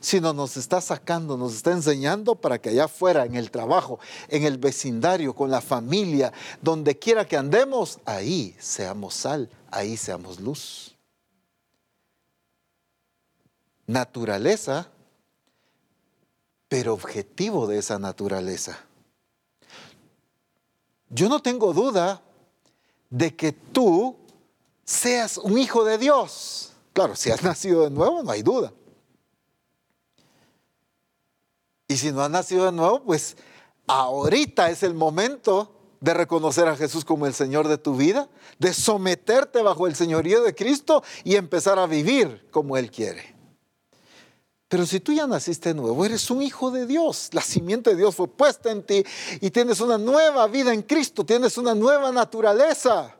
[0.00, 4.44] sino nos está sacando, nos está enseñando para que allá afuera, en el trabajo, en
[4.44, 6.32] el vecindario, con la familia,
[6.62, 10.96] donde quiera que andemos, ahí seamos sal, ahí seamos luz.
[13.86, 14.88] Naturaleza,
[16.68, 18.78] pero objetivo de esa naturaleza.
[21.10, 22.20] Yo no tengo duda
[23.08, 24.16] de que tú
[24.84, 26.72] seas un hijo de Dios.
[26.92, 28.72] Claro, si has nacido de nuevo, no hay duda.
[31.88, 33.36] Y si no has nacido de nuevo, pues
[33.86, 38.72] ahorita es el momento de reconocer a Jesús como el Señor de tu vida, de
[38.72, 43.34] someterte bajo el señorío de Cristo y empezar a vivir como Él quiere.
[44.68, 47.96] Pero si tú ya naciste de nuevo, eres un hijo de Dios, la simiente de
[47.96, 49.02] Dios fue puesta en ti
[49.40, 53.16] y tienes una nueva vida en Cristo, tienes una nueva naturaleza.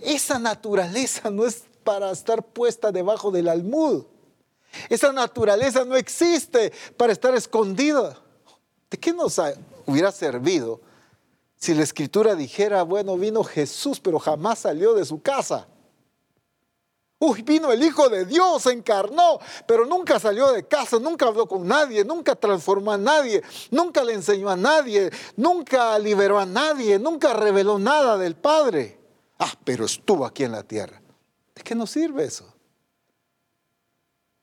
[0.00, 4.04] Esa naturaleza no es para estar puesta debajo del almud.
[4.88, 8.16] Esa naturaleza no existe para estar escondida.
[8.90, 9.40] ¿De qué nos
[9.86, 10.80] hubiera servido
[11.56, 15.68] si la escritura dijera, bueno, vino Jesús, pero jamás salió de su casa?
[17.22, 21.46] Uy, vino el Hijo de Dios, se encarnó, pero nunca salió de casa, nunca habló
[21.46, 26.98] con nadie, nunca transformó a nadie, nunca le enseñó a nadie, nunca liberó a nadie,
[26.98, 28.98] nunca reveló nada del Padre.
[29.38, 31.02] Ah, pero estuvo aquí en la tierra.
[31.54, 32.50] ¿De qué nos sirve eso?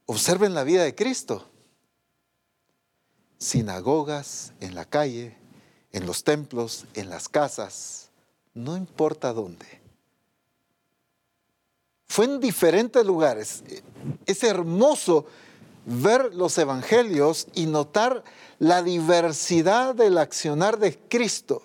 [0.07, 1.45] Observen la vida de Cristo.
[3.37, 5.37] Sinagogas en la calle,
[5.91, 8.09] en los templos, en las casas,
[8.53, 9.65] no importa dónde.
[12.07, 13.63] Fue en diferentes lugares.
[14.25, 15.25] Es hermoso
[15.85, 18.23] ver los evangelios y notar
[18.59, 21.61] la diversidad del accionar de Cristo.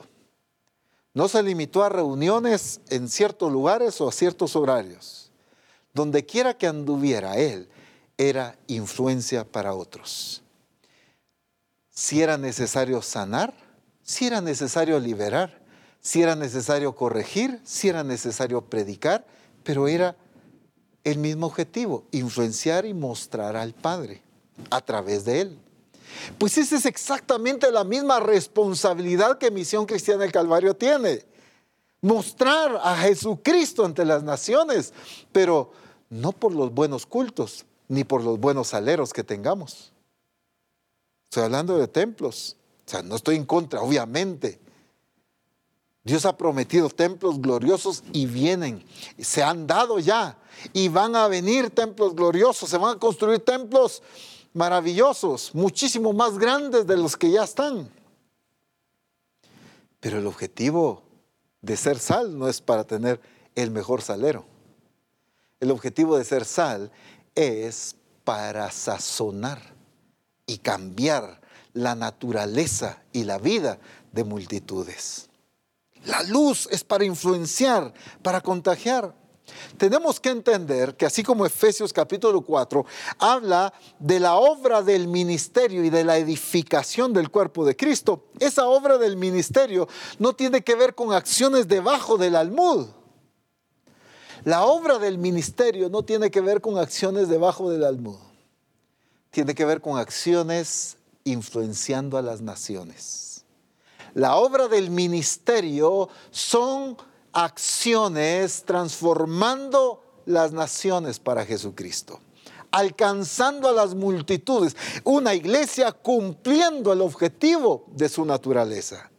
[1.15, 5.31] No se limitó a reuniones en ciertos lugares o a ciertos horarios.
[5.95, 7.69] Donde quiera que anduviera Él,
[8.29, 10.43] era influencia para otros.
[11.91, 13.53] Si era necesario sanar,
[14.05, 15.61] si era necesario liberar,
[16.01, 19.27] si era necesario corregir, si era necesario predicar,
[19.65, 20.17] pero era
[21.03, 24.23] el mismo objetivo, influenciar y mostrar al Padre
[24.71, 25.59] a través de Él.
[26.39, 31.25] Pues esa es exactamente la misma responsabilidad que Misión Cristiana del Calvario tiene.
[32.01, 34.93] Mostrar a Jesucristo ante las naciones,
[35.33, 35.73] pero
[36.09, 39.93] no por los buenos cultos, ni por los buenos saleros que tengamos.
[41.29, 42.57] Estoy hablando de templos.
[42.87, 44.59] O sea, no estoy en contra, obviamente.
[46.03, 48.83] Dios ha prometido templos gloriosos y vienen,
[49.19, 50.39] se han dado ya
[50.73, 54.03] y van a venir templos gloriosos, se van a construir templos
[54.55, 57.91] maravillosos, muchísimo más grandes de los que ya están.
[60.01, 61.03] Pero el objetivo
[61.61, 63.21] de ser sal no es para tener
[63.55, 64.47] el mejor salero.
[65.61, 66.91] El objetivo de ser sal
[67.35, 69.61] es para sazonar
[70.47, 71.41] y cambiar
[71.73, 73.79] la naturaleza y la vida
[74.13, 75.29] de multitudes.
[76.05, 77.93] La luz es para influenciar,
[78.23, 79.15] para contagiar.
[79.77, 82.85] Tenemos que entender que así como Efesios capítulo 4
[83.19, 88.67] habla de la obra del ministerio y de la edificación del cuerpo de Cristo, esa
[88.67, 92.89] obra del ministerio no tiene que ver con acciones debajo del almud.
[94.45, 98.19] La obra del ministerio no tiene que ver con acciones debajo del almud.
[99.31, 103.45] Tiene que ver con acciones influenciando a las naciones.
[104.15, 106.97] La obra del ministerio son
[107.33, 112.19] acciones transformando las naciones para Jesucristo,
[112.73, 119.12] alcanzando a las multitudes, una iglesia cumpliendo el objetivo de su naturaleza.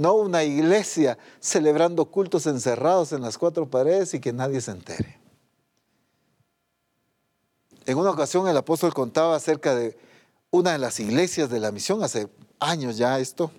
[0.00, 5.18] No una iglesia celebrando cultos encerrados en las cuatro paredes y que nadie se entere.
[7.84, 9.98] En una ocasión el apóstol contaba acerca de
[10.50, 13.50] una de las iglesias de la misión, hace años ya esto,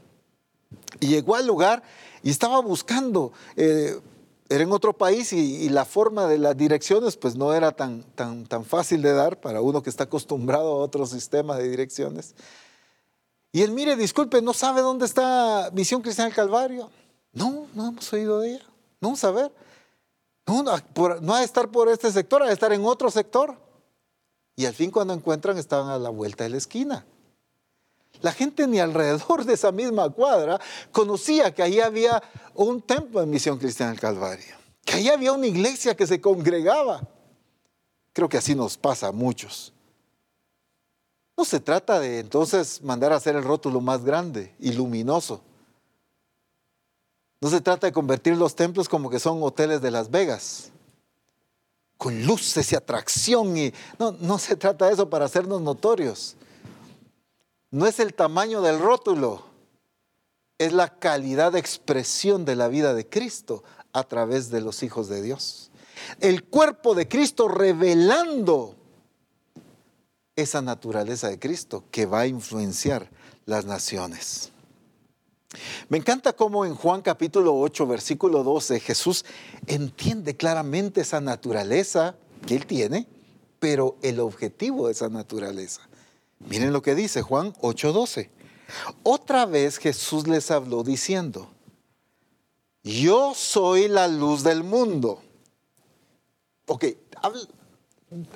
[0.99, 1.83] y llegó al lugar
[2.23, 3.33] y estaba buscando.
[3.55, 3.99] Eh,
[4.49, 8.47] era en otro país y, la forma de las direcciones pues no era tan, tan,
[8.47, 12.33] tan fácil de dar para uno que está acostumbrado a otro sistema de direcciones.
[13.51, 16.89] Y él, mire, disculpe, ¿no sabe dónde está Misión Cristiana del Calvario?
[17.33, 18.65] No, no hemos oído de ella.
[19.01, 19.51] No vamos a ver.
[20.47, 23.57] No, no, ha de estar por este sector, ha de estar en otro sector.
[24.55, 27.05] Y al fin cuando encuentran estaban a la vuelta de la esquina.
[28.21, 30.59] La gente ni alrededor de esa misma cuadra
[30.91, 32.21] conocía que ahí había
[32.53, 37.01] un templo de Misión Cristiana del Calvario, que ahí había una iglesia que se congregaba.
[38.13, 39.73] Creo que así nos pasa a muchos.
[41.37, 45.41] No se trata de entonces mandar a hacer el rótulo más grande y luminoso.
[47.39, 50.71] No se trata de convertir los templos como que son hoteles de Las Vegas,
[51.97, 53.57] con luces y atracción.
[53.57, 56.35] Y, no, no se trata de eso para hacernos notorios
[57.71, 59.43] no es el tamaño del rótulo,
[60.57, 63.63] es la calidad de expresión de la vida de Cristo
[63.93, 65.71] a través de los hijos de Dios.
[66.19, 68.75] El cuerpo de Cristo revelando
[70.35, 73.09] esa naturaleza de Cristo que va a influenciar
[73.45, 74.51] las naciones.
[75.89, 79.25] Me encanta cómo en Juan capítulo 8, versículo 12, Jesús
[79.67, 82.15] entiende claramente esa naturaleza
[82.47, 83.07] que él tiene,
[83.59, 85.81] pero el objetivo de esa naturaleza.
[86.39, 88.29] Miren lo que dice Juan 8:12.
[89.03, 91.51] Otra vez Jesús les habló diciendo,
[92.83, 95.21] yo soy la luz del mundo.
[96.67, 96.85] Ok,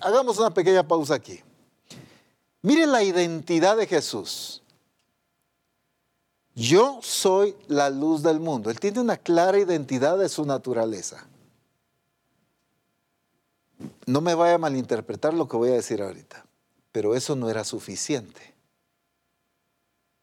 [0.01, 1.41] hagamos una pequeña pausa aquí.
[2.65, 4.61] Miren la identidad de Jesús.
[6.53, 8.69] Yo soy la luz del mundo.
[8.69, 11.25] Él tiene una clara identidad de su naturaleza.
[14.05, 16.45] No me vaya a malinterpretar lo que voy a decir ahorita
[16.95, 18.53] pero eso no era suficiente.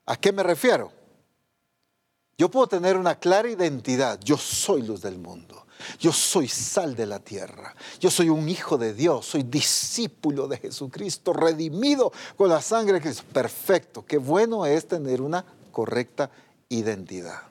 [0.06, 0.90] ¿A qué me refiero?
[2.38, 4.18] Yo puedo tener una clara identidad.
[4.24, 5.61] Yo soy luz del mundo.
[5.98, 7.74] Yo soy sal de la tierra.
[8.00, 9.26] Yo soy un hijo de Dios.
[9.26, 13.24] Soy discípulo de Jesucristo, redimido con la sangre de Cristo.
[13.32, 14.04] Perfecto.
[14.06, 16.30] Qué bueno es tener una correcta
[16.68, 17.42] identidad.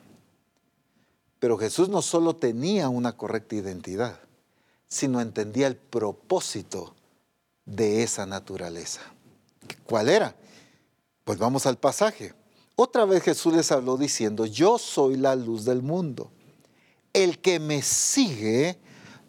[1.38, 4.20] Pero Jesús no solo tenía una correcta identidad,
[4.88, 6.94] sino entendía el propósito
[7.64, 9.00] de esa naturaleza.
[9.84, 10.36] ¿Cuál era?
[11.24, 12.34] Pues vamos al pasaje.
[12.76, 16.30] Otra vez Jesús les habló diciendo, yo soy la luz del mundo.
[17.12, 18.78] El que me sigue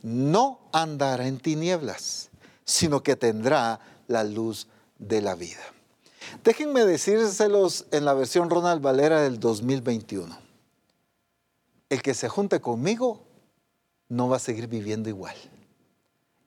[0.01, 2.29] no andará en tinieblas,
[2.65, 4.67] sino que tendrá la luz
[4.99, 5.61] de la vida.
[6.43, 10.37] Déjenme decírselos en la versión Ronald Valera del 2021.
[11.89, 13.23] El que se junte conmigo
[14.09, 15.35] no va a seguir viviendo igual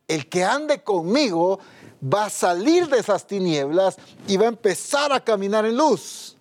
[0.09, 1.59] el que ande conmigo
[2.03, 3.97] va a salir de esas tinieblas
[4.29, 6.37] y va a empezar a caminar en luz.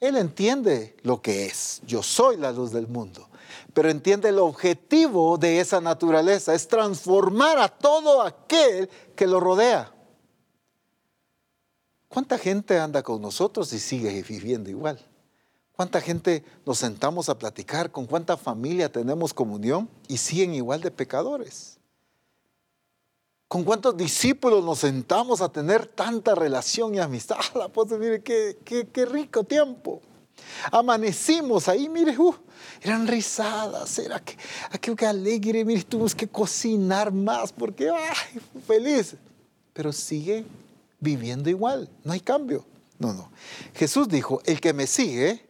[0.00, 1.80] Él entiende lo que es.
[1.86, 3.28] Yo soy la luz del mundo.
[3.74, 6.54] Pero entiende el objetivo de esa naturaleza.
[6.54, 9.92] Es transformar a todo aquel que lo rodea.
[12.08, 15.00] ¿Cuánta gente anda con nosotros y sigue viviendo igual?
[15.72, 17.90] ¿Cuánta gente nos sentamos a platicar?
[17.90, 21.78] ¿Con cuánta familia tenemos comunión y siguen igual de pecadores?
[23.48, 27.36] ¿Con cuántos discípulos nos sentamos a tener tanta relación y amistad?
[27.60, 30.00] Ah, pues mire, qué, rico tiempo.
[30.70, 32.34] Amanecimos ahí, mire, uh,
[32.82, 34.36] eran risadas, era que,
[34.70, 39.16] aquello que alegre, mire, tuvimos que cocinar más porque, ay, feliz.
[39.72, 40.44] Pero sigue
[41.00, 42.64] viviendo igual, no hay cambio.
[42.98, 43.30] No, no.
[43.74, 45.44] Jesús dijo, el que me sigue,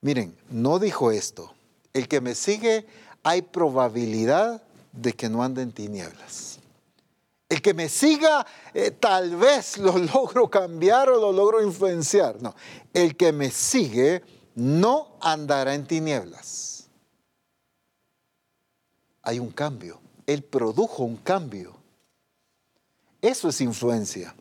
[0.00, 1.54] miren, no dijo esto,
[1.92, 2.86] el que me sigue
[3.22, 4.62] hay probabilidad
[4.92, 6.58] de que no ande en tinieblas.
[7.52, 12.40] El que me siga, eh, tal vez lo logro cambiar o lo logro influenciar.
[12.40, 12.54] No,
[12.94, 14.22] el que me sigue
[14.54, 16.88] no andará en tinieblas.
[19.20, 20.00] Hay un cambio.
[20.26, 21.76] Él produjo un cambio.
[23.20, 24.34] Eso es influencia.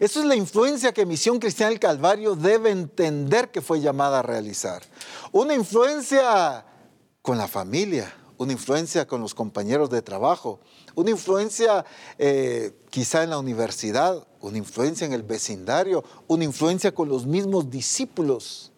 [0.00, 4.22] Eso es la influencia que Misión Cristiana del Calvario debe entender que fue llamada a
[4.22, 4.82] realizar.
[5.30, 6.64] Una influencia
[7.20, 10.58] con la familia, una influencia con los compañeros de trabajo,
[10.94, 11.84] una influencia
[12.18, 17.70] eh, quizá en la universidad, una influencia en el vecindario, una influencia con los mismos
[17.70, 18.72] discípulos,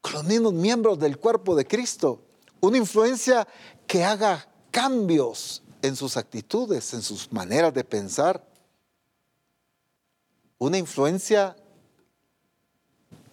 [0.00, 2.20] con los mismos miembros del cuerpo de Cristo,
[2.60, 3.46] una influencia
[3.86, 8.42] que haga cambios en sus actitudes, en sus maneras de pensar.
[10.58, 11.56] Una influencia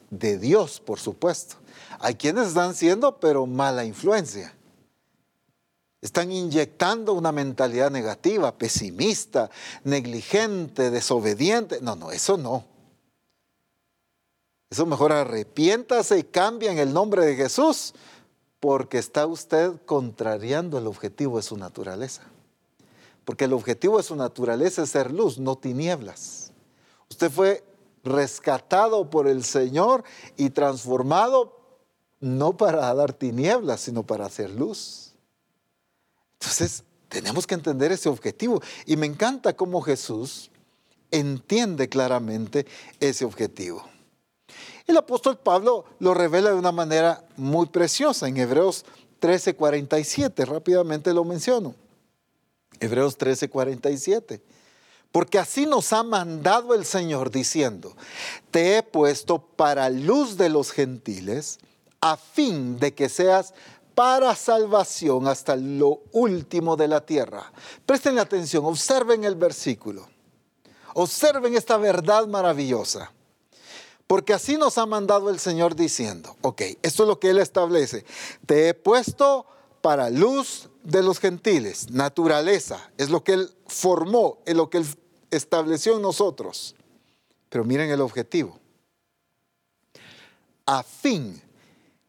[0.10, 1.56] de Dios, por supuesto.
[2.00, 4.54] Hay quienes están siendo, pero mala influencia.
[6.02, 9.52] Están inyectando una mentalidad negativa, pesimista,
[9.84, 11.80] negligente, desobediente.
[11.82, 12.66] No, no, eso no.
[14.72, 17.93] Eso mejor arrepiéntase y cambia en el nombre de Jesús,
[18.60, 22.24] porque está usted contrariando el objetivo de su naturaleza.
[23.26, 26.52] Porque el objetivo de su naturaleza es ser luz, no tinieblas.
[27.10, 27.64] Usted fue
[28.04, 30.04] rescatado por el Señor
[30.38, 31.60] y transformado
[32.20, 35.11] no para dar tinieblas, sino para hacer luz.
[36.42, 38.62] Entonces, tenemos que entender ese objetivo.
[38.88, 40.50] Y me encanta cómo Jesús
[41.12, 42.66] entiende claramente
[43.00, 43.86] ese objetivo.
[44.88, 48.86] El apóstol Pablo lo revela de una manera muy preciosa en Hebreos
[49.20, 50.46] 13:47.
[50.46, 51.76] Rápidamente lo menciono.
[52.80, 54.42] Hebreos 13, 47.
[55.12, 57.96] Porque así nos ha mandado el Señor diciendo,
[58.50, 61.60] te he puesto para luz de los gentiles,
[62.00, 63.54] a fin de que seas
[64.02, 67.54] para salvación hasta lo último de la tierra.
[67.86, 70.10] Presten atención, observen el versículo.
[70.95, 73.12] Observen esta verdad maravillosa.
[74.08, 78.04] Porque así nos ha mandado el Señor diciendo, ok, esto es lo que Él establece.
[78.47, 79.45] Te he puesto
[79.82, 84.88] para luz de los gentiles, naturaleza, es lo que Él formó, es lo que Él
[85.30, 86.74] estableció en nosotros.
[87.49, 88.58] Pero miren el objetivo.
[90.66, 91.39] A fin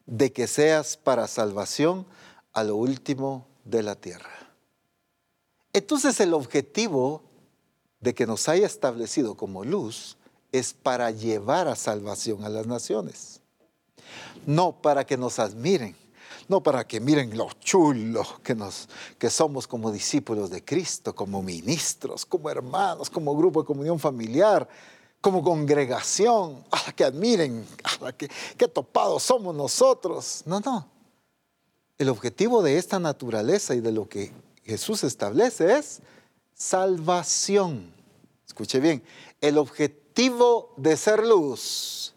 [0.05, 2.05] de que seas para salvación
[2.53, 4.29] a lo último de la tierra.
[5.73, 7.21] Entonces el objetivo
[7.99, 10.17] de que nos haya establecido como luz
[10.51, 13.41] es para llevar a salvación a las naciones,
[14.45, 15.95] no para que nos admiren,
[16.47, 21.41] no para que miren lo chulo que, nos, que somos como discípulos de Cristo, como
[21.41, 24.67] ministros, como hermanos, como grupo de comunión familiar,
[25.23, 27.65] como congregación, a que admiren,
[28.01, 30.43] a que, qué topados somos nosotros.
[30.45, 30.85] No, no.
[31.97, 34.33] El objetivo de esta naturaleza y de lo que
[34.65, 36.01] Jesús establece es
[36.53, 37.93] salvación.
[38.45, 39.01] Escuche bien,
[39.39, 42.13] el objetivo de ser luz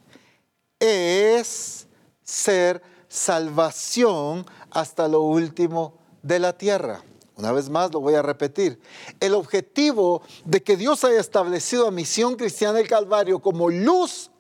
[0.81, 1.87] es
[2.25, 7.05] ser salvación hasta lo último de la tierra.
[7.37, 8.81] Una vez más lo voy a repetir.
[9.21, 14.31] El objetivo de que Dios haya establecido a Misión Cristiana del Calvario como luz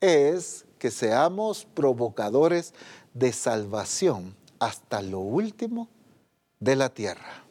[0.00, 2.72] es que seamos provocadores
[3.14, 5.88] de salvación hasta lo último
[6.60, 7.44] de la tierra.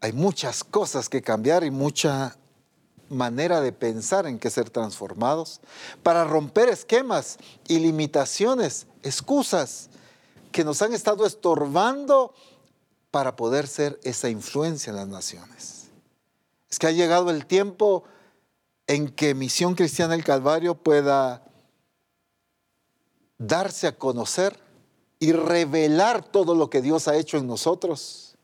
[0.00, 2.36] Hay muchas cosas que cambiar y mucha
[3.08, 5.60] manera de pensar en que ser transformados,
[6.02, 7.38] para romper esquemas
[7.68, 9.88] y limitaciones, excusas
[10.54, 12.32] que nos han estado estorbando
[13.10, 15.88] para poder ser esa influencia en las naciones.
[16.70, 18.04] Es que ha llegado el tiempo
[18.86, 21.42] en que Misión Cristiana del Calvario pueda
[23.36, 24.56] darse a conocer
[25.18, 28.36] y revelar todo lo que Dios ha hecho en nosotros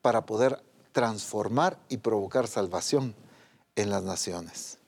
[0.00, 3.14] para poder transformar y provocar salvación
[3.76, 4.78] en las naciones.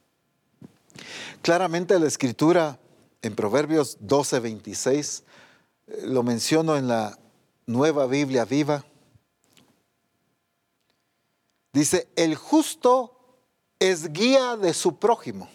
[1.43, 2.79] Claramente la escritura
[3.21, 5.35] en Proverbios 12, 26, eh,
[5.87, 7.19] lo menciono en la
[7.67, 8.85] nueva Biblia viva,
[11.73, 13.15] dice, el justo
[13.79, 15.49] es guía de su prójimo.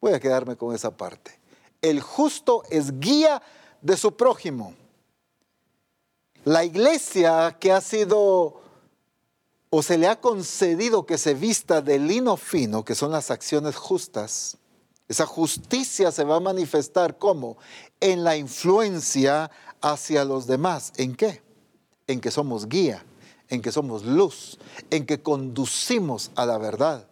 [0.00, 1.38] Voy a quedarme con esa parte.
[1.82, 3.42] El justo es guía
[3.80, 4.74] de su prójimo.
[6.44, 8.62] La iglesia que ha sido
[9.70, 13.74] o se le ha concedido que se vista de lino fino, que son las acciones
[13.74, 14.56] justas,
[15.08, 17.58] esa justicia se va a manifestar como
[18.00, 19.50] en la influencia
[19.80, 20.92] hacia los demás.
[20.96, 21.42] ¿En qué?
[22.06, 23.04] En que somos guía,
[23.48, 24.58] en que somos luz,
[24.90, 27.06] en que conducimos a la verdad.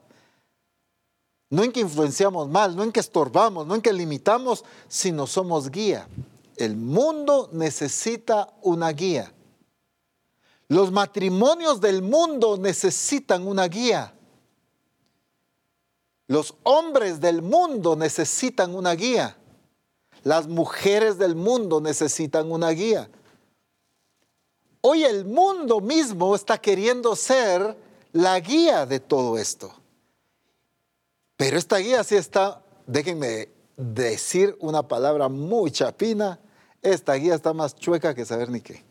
[1.51, 5.71] No en que influenciamos mal, no en que estorbamos, no en que limitamos, sino somos
[5.71, 6.09] guía.
[6.57, 9.35] El mundo necesita una guía.
[10.69, 14.15] Los matrimonios del mundo necesitan una guía.
[16.33, 19.37] Los hombres del mundo necesitan una guía.
[20.23, 23.11] Las mujeres del mundo necesitan una guía.
[24.81, 27.77] Hoy el mundo mismo está queriendo ser
[28.13, 29.75] la guía de todo esto.
[31.37, 36.41] Pero esta guía sí está, déjenme decir una palabra muy chapina,
[36.81, 38.83] esta guía está más chueca que saber ni qué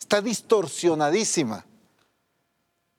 [0.00, 1.64] está distorsionadísima,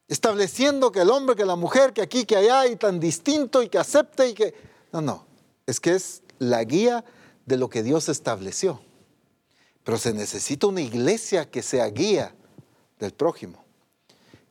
[0.08, 3.70] estableciendo que el hombre, que la mujer, que aquí, que allá, y tan distinto y
[3.70, 4.53] que acepte y que...
[4.91, 5.26] No, no,
[5.66, 7.03] es que es la guía
[7.45, 8.82] de lo que Dios estableció.
[9.84, 12.36] Pero se necesita una iglesia que sea guía
[12.99, 13.64] del prójimo,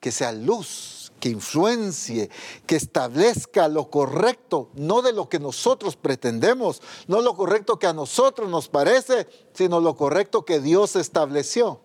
[0.00, 2.30] que sea luz, que influencie,
[2.66, 7.92] que establezca lo correcto, no de lo que nosotros pretendemos, no lo correcto que a
[7.92, 11.80] nosotros nos parece, sino lo correcto que Dios estableció.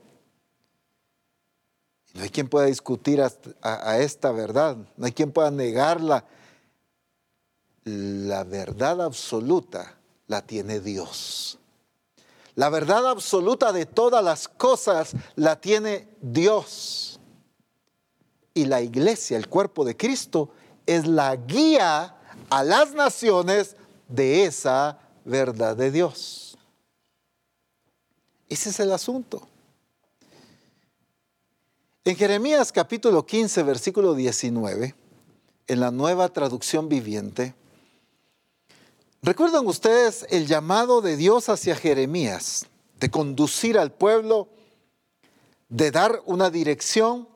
[2.13, 6.25] No hay quien pueda discutir a, esta verdad, no hay quien pueda negarla.
[7.83, 9.95] La verdad absoluta
[10.27, 11.57] la tiene Dios.
[12.55, 17.19] La verdad absoluta de todas las cosas la tiene Dios.
[18.53, 20.49] Y la iglesia, el cuerpo de Cristo,
[20.85, 22.17] es la guía
[22.49, 23.77] a las naciones
[24.09, 26.57] de esa verdad de Dios.
[28.49, 29.47] Ese es el asunto.
[32.03, 34.95] En Jeremías capítulo 15, versículo 19,
[35.67, 37.53] en la nueva traducción viviente,
[39.21, 42.65] ¿recuerdan ustedes el llamado de Dios hacia Jeremías
[42.99, 44.47] de conducir al pueblo,
[45.69, 47.27] de dar una dirección,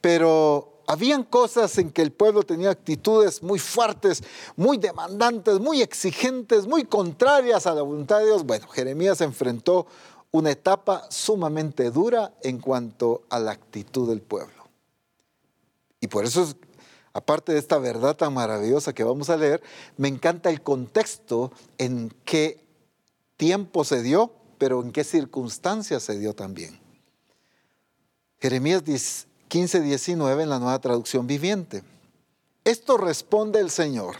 [0.00, 4.22] pero habían cosas en que el pueblo tenía actitudes muy fuertes,
[4.56, 8.44] muy demandantes, muy exigentes, muy contrarias a la voluntad de Dios.
[8.44, 9.86] Bueno, Jeremías enfrentó
[10.34, 14.64] una etapa sumamente dura en cuanto a la actitud del pueblo.
[16.00, 16.44] Y por eso,
[17.12, 19.62] aparte de esta verdad tan maravillosa que vamos a leer,
[19.96, 22.66] me encanta el contexto en qué
[23.36, 26.80] tiempo se dio, pero en qué circunstancias se dio también.
[28.40, 28.82] Jeremías
[29.46, 31.84] 15, 19 en la nueva traducción viviente.
[32.64, 34.16] Esto responde el Señor.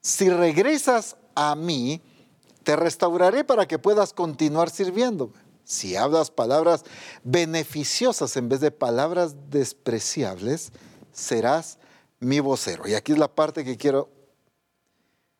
[0.00, 2.02] Si regresas a mí,
[2.64, 5.34] te restauraré para que puedas continuar sirviéndome.
[5.64, 6.84] Si hablas palabras
[7.22, 10.72] beneficiosas en vez de palabras despreciables,
[11.12, 11.78] serás
[12.20, 12.86] mi vocero.
[12.88, 14.10] Y aquí es la parte que quiero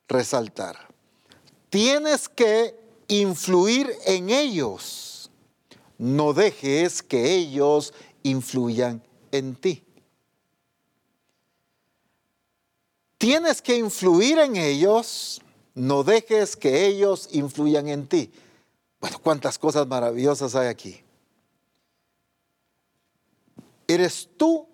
[0.08, 0.76] resaltar.
[1.68, 2.74] Tienes que
[3.08, 5.30] influir en ellos.
[5.98, 9.02] No dejes que ellos influyan
[9.32, 9.84] en ti.
[13.18, 15.40] Tienes que influir en ellos
[15.74, 18.32] no dejes que ellos influyan en ti.
[19.00, 21.02] Bueno, cuántas cosas maravillosas hay aquí.
[23.86, 24.66] Eres tú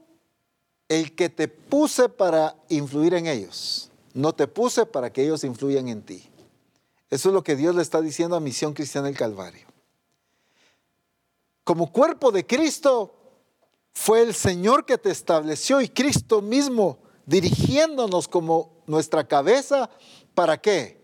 [0.89, 3.91] el que te puse para influir en ellos.
[4.13, 6.29] No te puse para que ellos influyan en ti.
[7.09, 9.67] Eso es lo que Dios le está diciendo a Misión Cristiana del Calvario.
[11.65, 13.15] Como cuerpo de Cristo,
[13.93, 19.91] fue el Señor que te estableció y Cristo mismo dirigiéndonos como nuestra cabeza
[20.41, 20.99] ¿Para qué?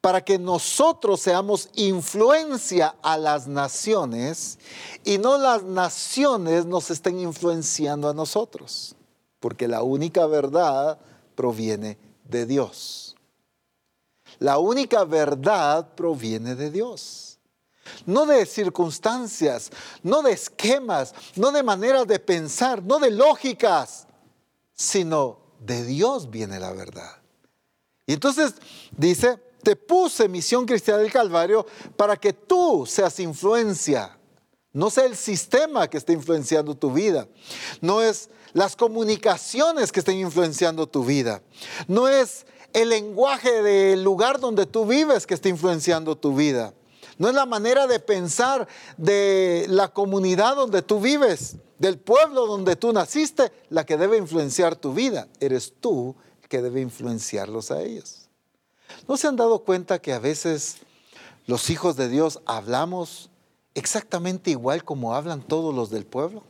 [0.00, 4.58] Para que nosotros seamos influencia a las naciones
[5.04, 8.96] y no las naciones nos estén influenciando a nosotros.
[9.38, 10.98] Porque la única verdad
[11.36, 13.14] proviene de Dios.
[14.40, 17.38] La única verdad proviene de Dios.
[18.06, 19.70] No de circunstancias,
[20.02, 24.08] no de esquemas, no de maneras de pensar, no de lógicas,
[24.74, 27.18] sino de Dios viene la verdad.
[28.08, 28.54] Y entonces
[28.96, 34.18] dice, te puse misión cristiana del Calvario para que tú seas influencia
[34.72, 37.28] No es el sistema que está influenciando tu vida.
[37.82, 41.42] No es las comunicaciones que estén influenciando tu vida.
[41.86, 46.72] No es el lenguaje del lugar donde tú vives que está influenciando tu vida.
[47.18, 52.74] No es la manera de pensar de la comunidad donde tú vives, del pueblo donde
[52.74, 55.28] tú naciste, la que debe influenciar tu vida.
[55.40, 56.16] Eres tú
[56.48, 58.28] que debe influenciarlos a ellos.
[59.06, 60.78] ¿No se han dado cuenta que a veces
[61.46, 63.30] los hijos de Dios hablamos
[63.74, 66.42] exactamente igual como hablan todos los del pueblo?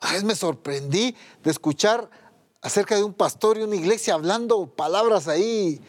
[0.00, 2.10] A veces me sorprendí de escuchar
[2.60, 5.80] acerca de un pastor y una iglesia hablando palabras ahí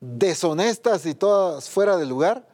[0.00, 2.46] deshonestas y todas fuera de lugar.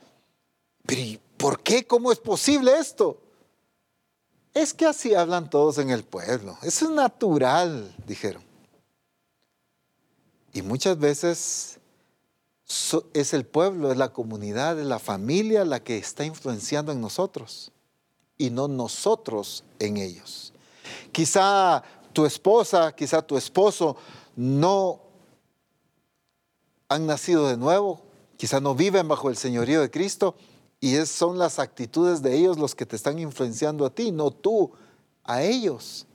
[1.36, 1.86] Por qué?
[1.86, 3.20] ¿Cómo es posible esto?
[4.54, 6.58] Es que así hablan todos en el pueblo.
[6.62, 8.42] Eso es natural, dijeron.
[10.52, 11.78] Y muchas veces
[13.14, 17.72] es el pueblo, es la comunidad, es la familia la que está influenciando en nosotros
[18.36, 20.52] y no nosotros en ellos.
[21.12, 21.82] Quizá
[22.12, 23.96] tu esposa, quizá tu esposo
[24.36, 25.00] no
[26.88, 28.02] han nacido de nuevo,
[28.36, 30.34] quizá no viven bajo el señorío de Cristo
[30.82, 34.32] y es, son las actitudes de ellos los que te están influenciando a ti, no
[34.32, 34.72] tú
[35.22, 36.06] a ellos.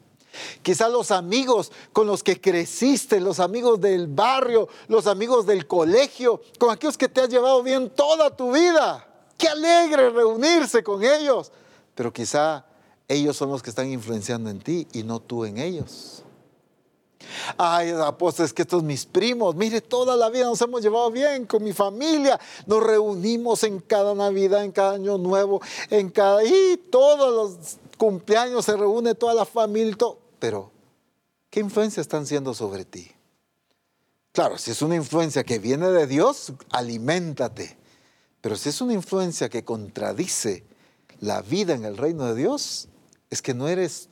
[0.62, 6.42] Quizá los amigos con los que creciste, los amigos del barrio, los amigos del colegio,
[6.60, 9.08] con aquellos que te has llevado bien toda tu vida.
[9.38, 11.50] Qué alegre reunirse con ellos.
[11.96, 12.66] Pero quizá
[13.08, 16.24] ellos son los que están influenciando en ti y no tú en ellos.
[17.58, 21.46] Ay, apóstol, es que estos mis primos, mire, toda la vida nos hemos llevado bien
[21.46, 22.40] con mi familia.
[22.66, 26.44] Nos reunimos en cada Navidad, en cada Año Nuevo, en cada.
[26.44, 29.96] Y todos los cumpleaños se reúne toda la familia.
[30.40, 30.72] Pero,
[31.50, 33.12] ¿qué influencia están siendo sobre ti?
[34.32, 37.78] Claro, si es una influencia que viene de Dios, aliméntate.
[38.42, 40.64] Pero si es una influencia que contradice
[41.20, 42.88] la vida en el reino de Dios,
[43.30, 44.10] es que no eres,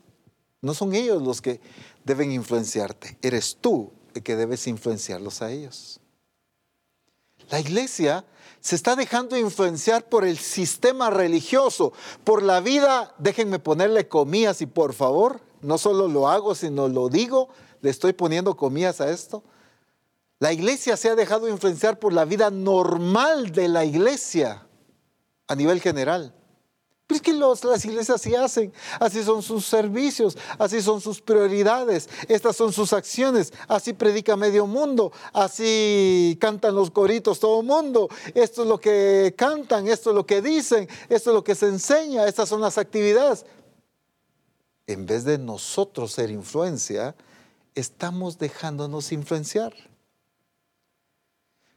[0.62, 1.62] no son ellos los que
[2.06, 5.99] deben influenciarte, eres tú el que debes influenciarlos a ellos.
[7.49, 8.24] La iglesia
[8.62, 11.93] se está dejando influenciar por el sistema religioso,
[12.24, 17.10] por la vida, déjenme ponerle comillas y por favor, no solo lo hago, sino lo
[17.10, 17.49] digo,
[17.82, 19.43] le estoy poniendo comillas a esto.
[20.39, 24.68] La iglesia se ha dejado influenciar por la vida normal de la iglesia
[25.47, 26.34] a nivel general.
[27.08, 32.10] Pero es que las iglesias así hacen, así son sus servicios, así son sus prioridades,
[32.28, 38.64] estas son sus acciones, así predica medio mundo, así cantan los coritos todo mundo, esto
[38.64, 42.26] es lo que cantan, esto es lo que dicen, esto es lo que se enseña,
[42.26, 43.45] estas son las actividades.
[44.88, 47.16] En vez de nosotros ser influencia,
[47.76, 49.76] estamos dejándonos influenciar.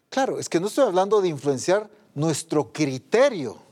[0.09, 3.68] Claro, es que no estoy hablando de influenciar nuestro criterio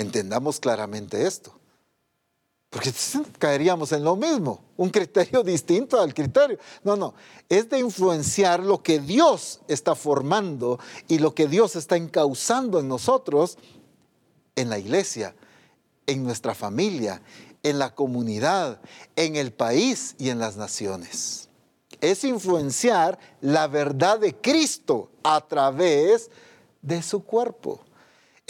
[0.00, 1.52] Entendamos claramente esto.
[2.70, 2.90] Porque
[3.38, 6.58] caeríamos en lo mismo, un criterio distinto al criterio.
[6.82, 7.12] No, no,
[7.50, 12.88] es de influenciar lo que Dios está formando y lo que Dios está encauzando en
[12.88, 13.58] nosotros,
[14.56, 15.34] en la iglesia,
[16.06, 17.20] en nuestra familia,
[17.62, 18.80] en la comunidad,
[19.16, 21.50] en el país y en las naciones.
[22.00, 26.30] Es influenciar la verdad de Cristo a través
[26.80, 27.84] de su cuerpo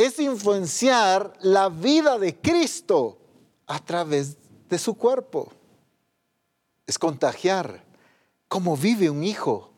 [0.01, 3.19] es influenciar la vida de Cristo
[3.67, 4.39] a través
[4.71, 5.53] de su cuerpo.
[6.87, 7.85] Es contagiar
[8.49, 9.71] cómo vive un hijo,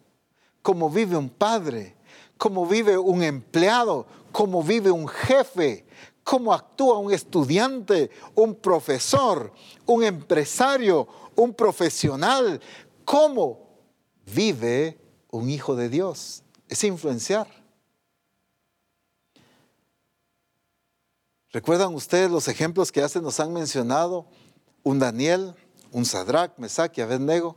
[0.63, 1.97] cómo vive un padre,
[2.39, 5.85] cómo vive un empleado, cómo vive un jefe,
[6.23, 9.53] cómo actúa un estudiante, un profesor,
[9.87, 12.61] un empresario, un profesional,
[13.05, 13.59] cómo
[14.33, 15.01] vive
[15.33, 16.45] un hijo de Dios.
[16.69, 17.62] Es influenciar.
[21.53, 24.27] ¿Recuerdan ustedes los ejemplos que hace nos han mencionado?
[24.83, 25.55] Un Daniel,
[25.93, 27.57] un Sadrach, Mesach y Abednego.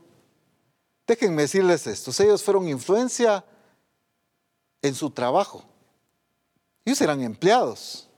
[1.07, 3.45] Déjenme decirles esto, ellos fueron influencia
[4.81, 5.63] en su trabajo.
[6.83, 8.09] Ellos eran empleados.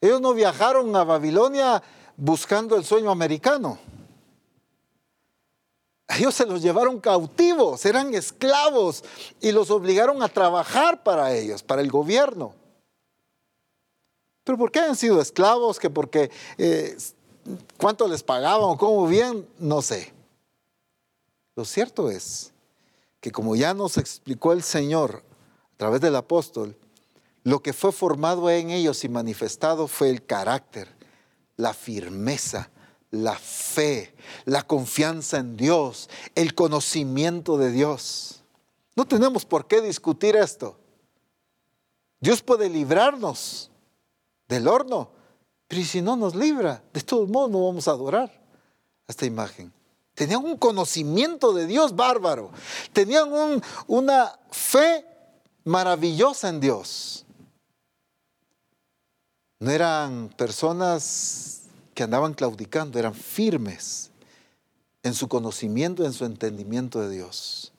[0.00, 1.82] Ellos no viajaron a Babilonia
[2.16, 3.78] buscando el sueño americano.
[6.08, 9.04] Ellos se los llevaron cautivos, eran esclavos
[9.40, 12.54] y los obligaron a trabajar para ellos, para el gobierno.
[14.46, 15.80] Pero ¿por qué han sido esclavos?
[15.80, 16.96] Que porque eh,
[17.78, 20.14] cuánto les pagaban cómo bien, no sé.
[21.56, 22.52] Lo cierto es
[23.20, 25.24] que como ya nos explicó el Señor
[25.74, 26.76] a través del apóstol,
[27.42, 30.94] lo que fue formado en ellos y manifestado fue el carácter,
[31.56, 32.70] la firmeza,
[33.10, 38.44] la fe, la confianza en Dios, el conocimiento de Dios.
[38.94, 40.78] No tenemos por qué discutir esto.
[42.20, 43.72] Dios puede librarnos
[44.48, 45.10] del horno,
[45.68, 49.72] pero si no nos libra, de todos modos no vamos a adorar a esta imagen.
[50.14, 52.50] Tenían un conocimiento de Dios bárbaro.
[52.92, 53.28] Tenían
[53.86, 55.04] una fe
[55.64, 57.26] maravillosa en Dios.
[59.58, 64.10] No eran personas que andaban claudicando, eran firmes
[65.02, 67.72] en su conocimiento, en su entendimiento de Dios.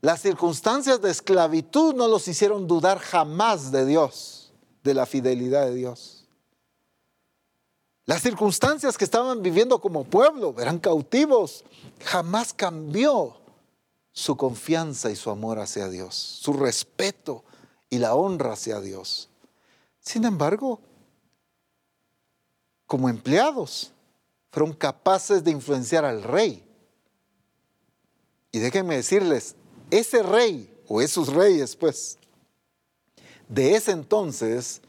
[0.00, 4.41] Las circunstancias de esclavitud no los hicieron dudar jamás de Dios,
[4.82, 6.26] de la fidelidad de Dios.
[8.04, 11.64] Las circunstancias que estaban viviendo como pueblo, eran cautivos,
[12.04, 13.36] jamás cambió
[14.12, 17.44] su confianza y su amor hacia Dios, su respeto
[17.88, 19.28] y la honra hacia Dios.
[20.00, 20.80] Sin embargo,
[22.86, 23.92] como empleados,
[24.50, 26.62] fueron capaces de influenciar al rey.
[28.50, 29.54] Y déjenme decirles,
[29.90, 32.18] ese rey, o esos reyes, pues,
[33.52, 34.80] de ese entonces,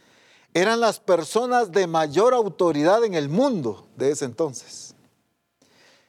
[0.54, 4.96] eran las personas de mayor autoridad en el mundo de ese entonces.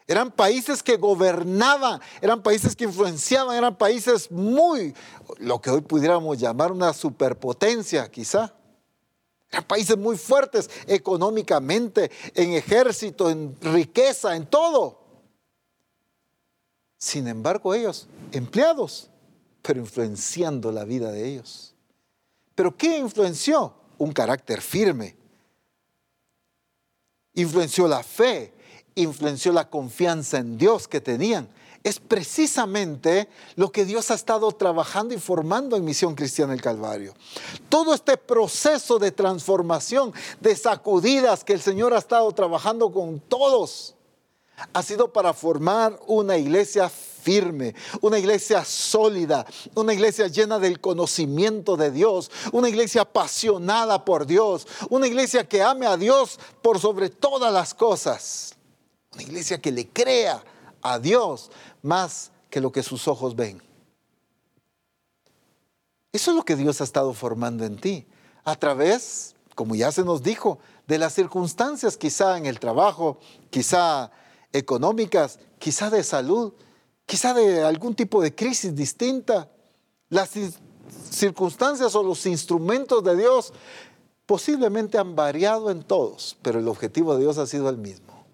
[0.07, 4.95] Eran países que gobernaban, eran países que influenciaban, eran países muy,
[5.39, 8.55] lo que hoy pudiéramos llamar una superpotencia quizá.
[9.51, 15.01] Eran países muy fuertes económicamente, en ejército, en riqueza, en todo.
[16.99, 19.09] Sin embargo, ellos, empleados,
[19.63, 21.74] pero influenciando la vida de ellos.
[22.55, 23.75] ¿Pero qué influenció?
[23.99, 25.17] un carácter firme.
[27.35, 28.53] Influenció la fe,
[28.95, 31.49] influenció la confianza en Dios que tenían.
[31.83, 37.13] Es precisamente lo que Dios ha estado trabajando y formando en Misión Cristiana del Calvario.
[37.69, 43.94] Todo este proceso de transformación, de sacudidas que el Señor ha estado trabajando con todos,
[44.73, 51.77] ha sido para formar una iglesia firme, una iglesia sólida, una iglesia llena del conocimiento
[51.77, 57.09] de Dios, una iglesia apasionada por Dios, una iglesia que ame a Dios por sobre
[57.11, 58.55] todas las cosas,
[59.13, 60.43] una iglesia que le crea
[60.83, 61.51] a Dios
[61.83, 63.63] más que lo que sus ojos ven.
[66.13, 68.07] Eso es lo que Dios ha estado formando en ti,
[68.45, 73.19] a través, como ya se nos dijo, de las circunstancias quizá en el trabajo,
[73.51, 74.13] quizá
[74.55, 76.55] económicas, quizá de salud,
[77.05, 79.51] quizá de algún tipo de crisis distinta.
[80.09, 80.31] Las
[81.11, 83.53] circunstancias o los instrumentos de Dios
[84.27, 88.25] posiblemente han variado en todos, pero el objetivo de Dios ha sido el mismo.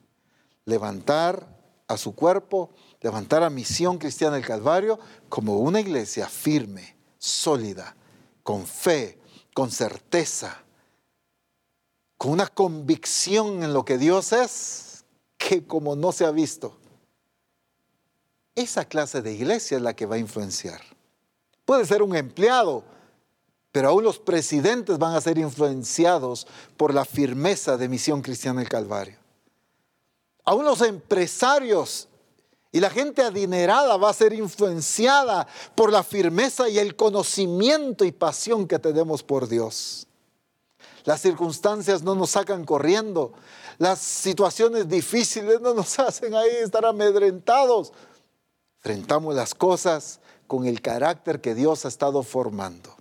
[0.66, 1.58] Levantar
[1.88, 7.96] a su cuerpo, levantar a Misión Cristiana del Calvario como una iglesia firme, sólida,
[8.42, 9.18] con fe,
[9.54, 10.62] con certeza,
[12.18, 14.89] con una convicción en lo que Dios es,
[15.41, 16.76] que como no se ha visto,
[18.55, 20.82] esa clase de iglesia es la que va a influenciar.
[21.64, 22.84] Puede ser un empleado,
[23.72, 28.68] pero aún los presidentes van a ser influenciados por la firmeza de Misión Cristiana del
[28.68, 29.16] Calvario.
[30.45, 32.09] Aún los empresarios
[32.70, 38.12] y la gente adinerada va a ser influenciada por la firmeza y el conocimiento y
[38.12, 40.07] pasión que tenemos por Dios.
[41.05, 43.32] Las circunstancias no nos sacan corriendo.
[43.81, 47.95] Las situaciones difíciles no nos hacen ahí estar amedrentados.
[48.76, 52.95] Enfrentamos las cosas con el carácter que Dios ha estado formando.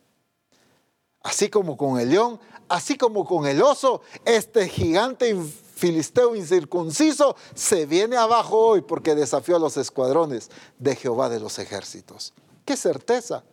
[1.21, 5.35] Así como con el león, así como con el oso, este gigante
[5.75, 11.59] filisteo incircunciso se viene abajo hoy porque desafió a los escuadrones de Jehová de los
[11.59, 12.33] ejércitos.
[12.63, 13.43] ¡Qué certeza!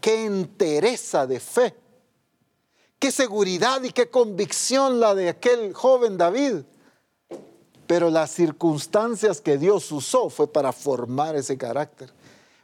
[0.00, 1.81] ¡Qué entereza de fe!
[3.02, 6.62] ¡Qué seguridad y qué convicción la de aquel joven David!
[7.88, 12.10] pero las circunstancias que Dios usó fue para formar ese carácter.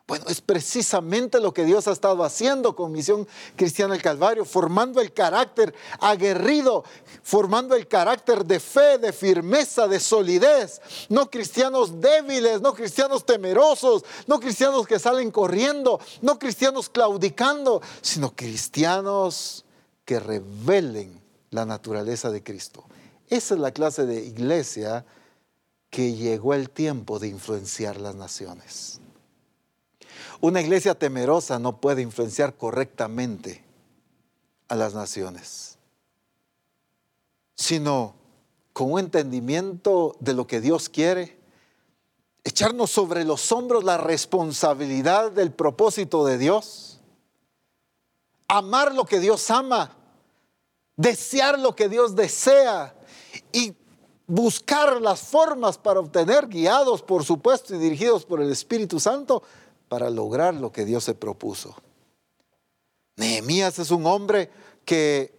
[0.07, 3.27] Bueno, es precisamente lo que Dios ha estado haciendo con Misión
[3.57, 6.85] Cristiana del Calvario, formando el carácter aguerrido,
[7.25, 10.81] formando el carácter de fe, de firmeza, de solidez.
[11.09, 18.35] No cristianos débiles, no cristianos temerosos, no cristianos que salen corriendo, no cristianos claudicando, sino
[18.35, 19.65] cristianos
[20.09, 22.83] que revelen la naturaleza de Cristo.
[23.29, 25.05] Esa es la clase de iglesia
[25.91, 29.03] que llegó el tiempo de influenciar las naciones.
[30.41, 33.63] Una iglesia temerosa no puede influenciar correctamente
[34.69, 35.77] a las naciones,
[37.55, 38.15] sino
[38.73, 41.39] con un entendimiento de lo que Dios quiere,
[42.45, 47.03] echarnos sobre los hombros la responsabilidad del propósito de Dios,
[48.49, 49.98] amar lo que Dios ama,
[50.99, 52.95] desear lo que Dios desea
[53.53, 53.75] y
[54.27, 59.43] buscar las formas para obtener, guiados por supuesto y dirigidos por el Espíritu Santo,
[59.89, 61.75] para lograr lo que Dios se propuso.
[63.17, 64.51] Nehemías es un hombre
[64.85, 65.35] que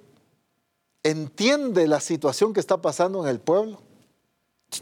[1.04, 3.82] entiende la situación que está pasando en el pueblo.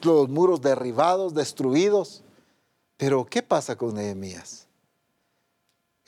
[0.03, 2.23] Los muros derribados, destruidos.
[2.97, 4.67] Pero ¿qué pasa con Nehemías?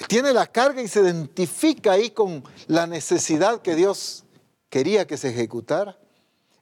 [0.07, 4.23] tiene la carga y se identifica ahí con la necesidad que Dios
[4.69, 5.97] quería que se ejecutara.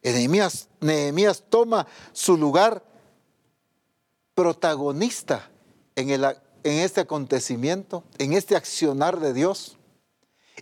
[0.03, 2.84] Nehemías, Nehemías toma su lugar
[4.34, 5.49] protagonista
[5.95, 9.78] en, el, en este acontecimiento, en este accionar de Dios.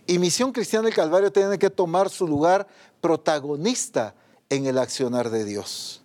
[0.06, 2.66] Y Misión Cristiana del Calvario tiene que tomar su lugar
[3.00, 4.14] protagonista
[4.48, 6.02] en el accionar de Dios.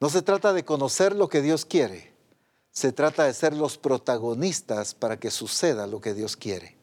[0.00, 2.12] No se trata de conocer lo que Dios quiere,
[2.70, 6.76] se trata de ser los protagonistas para que suceda lo que Dios quiere.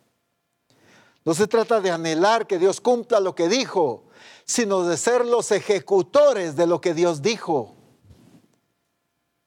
[1.24, 4.06] No se trata de anhelar que Dios cumpla lo que dijo,
[4.46, 7.76] sino de ser los ejecutores de lo que Dios dijo.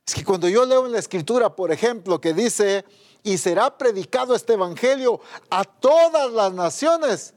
[0.06, 2.84] Es que cuando yo leo en la escritura, por ejemplo, que dice,
[3.22, 5.20] y será predicado este evangelio
[5.50, 7.34] a todas las naciones,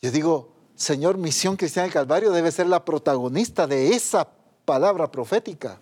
[0.00, 4.28] yo digo, Señor, Misión Cristiana del Calvario debe ser la protagonista de esa
[4.64, 5.80] palabra profética.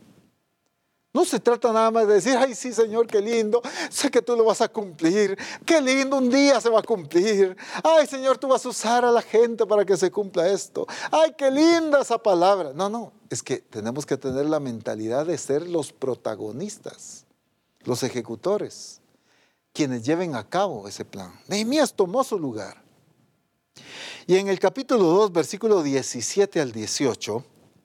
[1.17, 4.37] No se trata nada más de decir, ay sí Señor, qué lindo, sé que tú
[4.37, 7.57] lo vas a cumplir, qué lindo, un día se va a cumplir.
[7.83, 10.87] Ay Señor, tú vas a usar a la gente para que se cumpla esto.
[11.11, 12.75] Ay, qué linda esa palabra.
[12.75, 17.25] No, no, es que tenemos que tener la mentalidad de ser los protagonistas,
[17.85, 19.01] los ejecutores,
[19.73, 21.33] quienes lleven a cabo ese plan.
[21.49, 22.83] Nehemías tomó su lugar.
[24.27, 27.43] Y en el capítulo 2, versículo 17 al 18,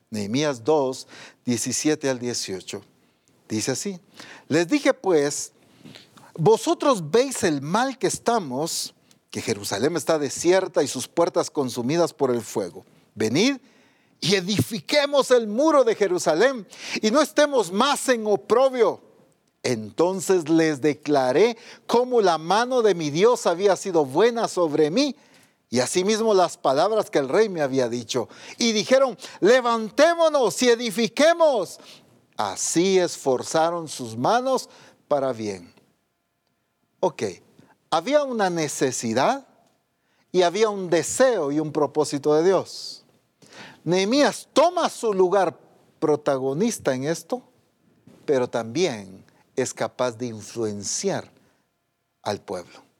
[0.09, 1.07] Nehemías 2,
[1.45, 2.90] 17 al 18,
[3.55, 3.99] dice así,
[4.47, 5.51] les dije pues,
[6.35, 8.93] vosotros veis el mal que estamos,
[9.29, 12.85] que Jerusalén está desierta y sus puertas consumidas por el fuego.
[13.13, 13.57] Venid
[14.21, 16.65] y edifiquemos el muro de Jerusalén
[17.01, 19.01] y no estemos más en oprobio.
[19.63, 25.15] Entonces les declaré cómo la mano de mi Dios había sido buena sobre mí
[25.69, 28.27] y asimismo las palabras que el rey me había dicho.
[28.57, 31.79] Y dijeron, levantémonos y edifiquemos.
[32.41, 34.67] Así esforzaron sus manos
[35.07, 35.71] para bien.
[36.99, 37.21] Ok,
[37.91, 39.45] había una necesidad
[40.31, 43.05] y había un deseo y un propósito de Dios.
[43.83, 45.55] Nehemías toma su lugar
[45.99, 47.43] protagonista en esto,
[48.25, 49.23] pero también
[49.55, 51.31] es capaz de influenciar
[52.23, 52.90] al pueblo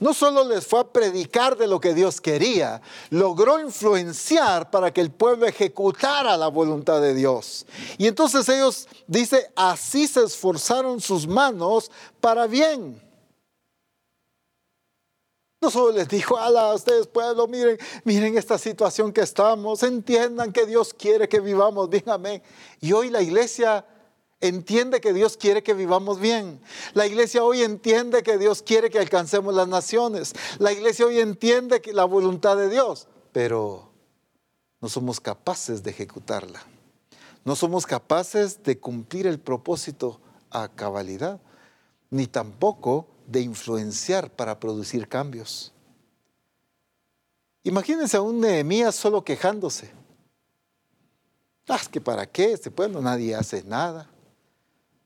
[0.00, 2.80] no solo les fue a predicar de lo que Dios quería,
[3.10, 7.66] logró influenciar para que el pueblo ejecutara la voluntad de Dios.
[7.98, 13.02] Y entonces ellos, dice, así se esforzaron sus manos para bien.
[15.60, 20.66] No solo les dijo, ala, ustedes pueblo, miren, miren esta situación que estamos, entiendan que
[20.66, 22.42] Dios quiere que vivamos bien, amén.
[22.80, 23.84] Y hoy la iglesia
[24.40, 26.60] entiende que Dios quiere que vivamos bien.
[26.94, 30.34] La iglesia hoy entiende que Dios quiere que alcancemos las naciones.
[30.58, 33.90] La iglesia hoy entiende que la voluntad de Dios, pero
[34.80, 36.62] no somos capaces de ejecutarla.
[37.44, 40.20] No somos capaces de cumplir el propósito
[40.50, 41.40] a cabalidad,
[42.10, 45.72] ni tampoco de influenciar para producir cambios.
[47.62, 49.90] Imagínense a un Nehemías solo quejándose.
[51.68, 54.08] Ah, que para qué, este pueblo nadie hace nada.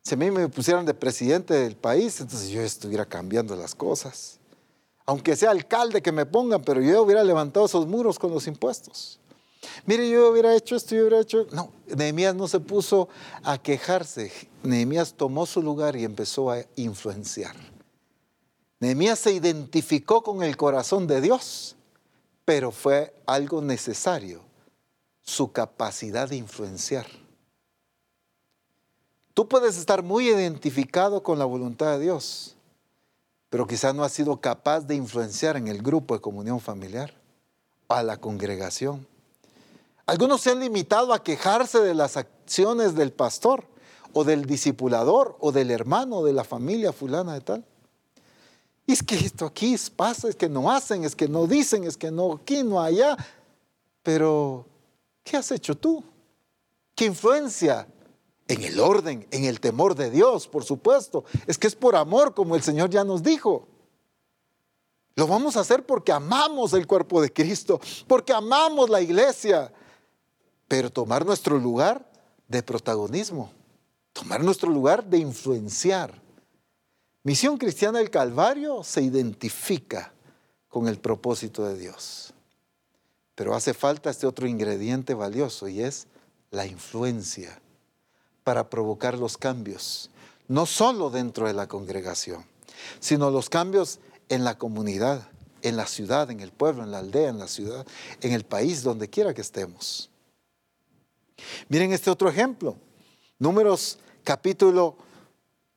[0.03, 4.39] Si a mí me pusieran de presidente del país, entonces yo estuviera cambiando las cosas.
[5.07, 9.19] Aunque sea alcalde que me pongan, pero yo hubiera levantado esos muros con los impuestos.
[9.85, 11.47] Mire, yo hubiera hecho esto, yo hubiera hecho...
[11.53, 13.09] No, Nehemías no se puso
[13.43, 14.33] a quejarse.
[14.63, 17.55] Nehemías tomó su lugar y empezó a influenciar.
[18.79, 21.77] Nehemías se identificó con el corazón de Dios,
[22.47, 24.41] pero fue algo necesario,
[25.21, 27.07] su capacidad de influenciar.
[29.41, 32.57] Tú puedes estar muy identificado con la voluntad de Dios,
[33.49, 37.15] pero quizás no has sido capaz de influenciar en el grupo de comunión familiar,
[37.89, 39.07] a la congregación.
[40.05, 43.65] Algunos se han limitado a quejarse de las acciones del pastor
[44.13, 47.65] o del discipulador o del hermano de la familia fulana de tal.
[48.87, 52.11] Es que esto aquí pasa, es que no hacen, es que no dicen, es que
[52.11, 53.17] no aquí, no allá.
[54.03, 54.67] Pero,
[55.25, 56.05] ¿qué has hecho tú?
[56.95, 57.87] ¿Qué influencia
[58.51, 61.25] en el orden, en el temor de Dios, por supuesto.
[61.47, 63.69] Es que es por amor, como el Señor ya nos dijo.
[65.15, 69.73] Lo vamos a hacer porque amamos el cuerpo de Cristo, porque amamos la iglesia,
[70.67, 72.11] pero tomar nuestro lugar
[72.49, 73.53] de protagonismo,
[74.13, 76.21] tomar nuestro lugar de influenciar.
[77.23, 80.13] Misión Cristiana del Calvario se identifica
[80.69, 82.35] con el propósito de Dios,
[83.37, 86.09] pero hace falta este otro ingrediente valioso y es
[86.51, 87.61] la influencia
[88.51, 90.11] para provocar los cambios,
[90.49, 92.45] no solo dentro de la congregación,
[92.99, 95.23] sino los cambios en la comunidad,
[95.63, 97.87] en la ciudad, en el pueblo, en la aldea, en la ciudad,
[98.21, 100.11] en el país, donde quiera que estemos.
[101.69, 102.75] Miren este otro ejemplo.
[103.39, 104.97] Números capítulo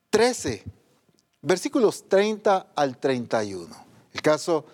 [0.09, 0.63] 13,
[1.43, 3.85] versículos 30 al 31.
[4.13, 4.65] El caso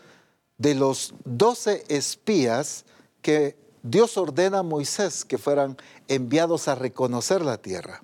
[0.57, 2.85] de los doce espías
[3.21, 5.77] que Dios ordena a Moisés que fueran
[6.09, 8.03] enviados a reconocer la tierra.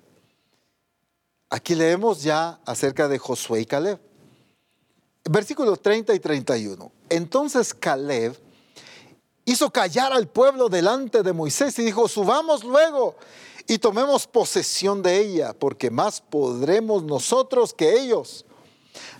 [1.50, 4.00] Aquí leemos ya acerca de Josué y Caleb.
[5.28, 6.92] Versículos 30 y 31.
[7.10, 8.36] Entonces Caleb
[9.44, 13.16] hizo callar al pueblo delante de Moisés y dijo, subamos luego
[13.66, 18.44] y tomemos posesión de ella, porque más podremos nosotros que ellos.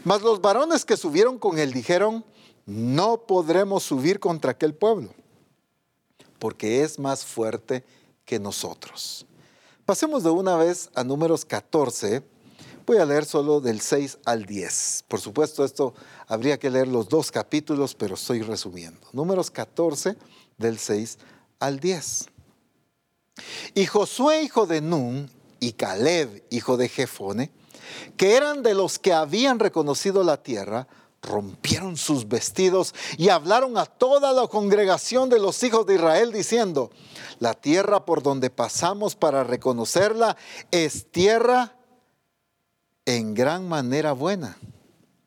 [0.05, 2.25] Mas los varones que subieron con él dijeron,
[2.65, 5.11] no podremos subir contra aquel pueblo,
[6.39, 7.85] porque es más fuerte
[8.27, 9.25] que nosotros.
[9.87, 12.23] Pasemos de una vez a números 14.
[12.85, 15.05] Voy a leer solo del 6 al 10.
[15.09, 15.95] Por supuesto, esto
[16.27, 19.01] habría que leer los dos capítulos, pero estoy resumiendo.
[19.13, 20.17] Números 14,
[20.59, 21.19] del 6
[21.61, 22.27] al 10.
[23.75, 27.51] Y Josué, hijo de Nun, y Caleb, hijo de Jefone,
[28.17, 30.89] que eran de los que habían reconocido la tierra,
[31.27, 36.91] rompieron sus vestidos y hablaron a toda la congregación de los hijos de Israel diciendo,
[37.39, 40.37] la tierra por donde pasamos para reconocerla
[40.71, 41.77] es tierra
[43.05, 44.57] en gran manera buena.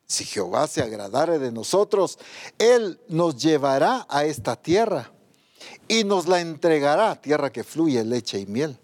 [0.06, 2.18] Si Jehová se agradare de nosotros,
[2.58, 5.12] Él nos llevará a esta tierra
[5.86, 8.76] y nos la entregará, tierra que fluye leche y miel.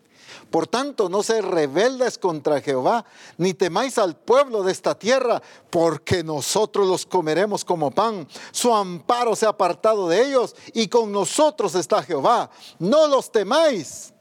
[0.51, 3.05] Por tanto, no seáis rebeldes contra Jehová,
[3.37, 8.27] ni temáis al pueblo de esta tierra, porque nosotros los comeremos como pan.
[8.53, 12.51] Su amparo se ha apartado de ellos, y con nosotros está Jehová.
[12.79, 14.13] No los temáis.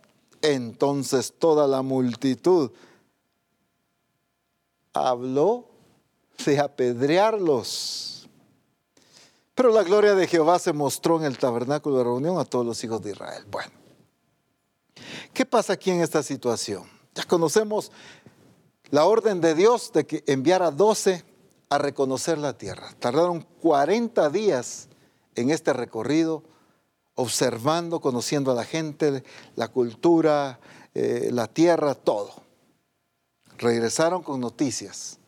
[0.41, 2.71] Entonces toda la multitud
[4.93, 5.65] habló
[6.45, 8.27] de apedrearlos.
[9.53, 12.83] Pero la gloria de Jehová se mostró en el tabernáculo de reunión a todos los
[12.83, 13.45] hijos de Israel.
[13.49, 13.84] Bueno.
[15.33, 16.83] ¿Qué pasa aquí en esta situación?
[17.13, 17.91] Ya conocemos
[18.91, 21.23] la orden de Dios de que enviara 12
[21.69, 22.93] a reconocer la tierra.
[22.99, 24.89] Tardaron 40 días
[25.35, 26.43] en este recorrido,
[27.15, 29.23] observando, conociendo a la gente,
[29.55, 30.59] la cultura,
[30.93, 32.33] eh, la tierra, todo.
[33.57, 35.19] Regresaron con noticias.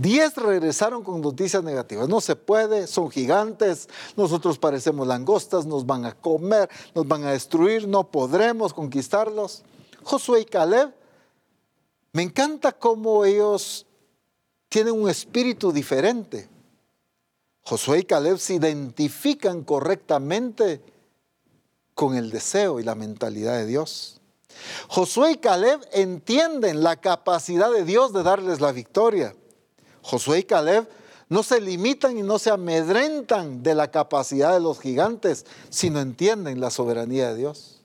[0.00, 2.08] Diez regresaron con noticias negativas.
[2.08, 7.32] No se puede, son gigantes, nosotros parecemos langostas, nos van a comer, nos van a
[7.32, 9.64] destruir, no podremos conquistarlos.
[10.04, 10.94] Josué y Caleb,
[12.12, 13.86] me encanta cómo ellos
[14.68, 16.48] tienen un espíritu diferente.
[17.62, 20.80] Josué y Caleb se identifican correctamente
[21.94, 24.20] con el deseo y la mentalidad de Dios.
[24.86, 29.34] Josué y Caleb entienden la capacidad de Dios de darles la victoria.
[30.08, 30.88] Josué y Caleb
[31.28, 36.62] no se limitan y no se amedrentan de la capacidad de los gigantes, sino entienden
[36.62, 37.82] la soberanía de Dios.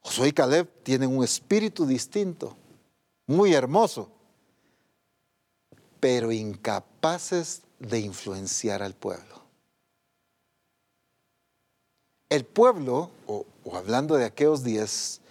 [0.00, 2.54] Josué y Caleb tienen un espíritu distinto,
[3.26, 4.10] muy hermoso,
[6.00, 9.42] pero incapaces de influenciar al pueblo.
[12.28, 15.22] El pueblo, o, o hablando de aquellos días,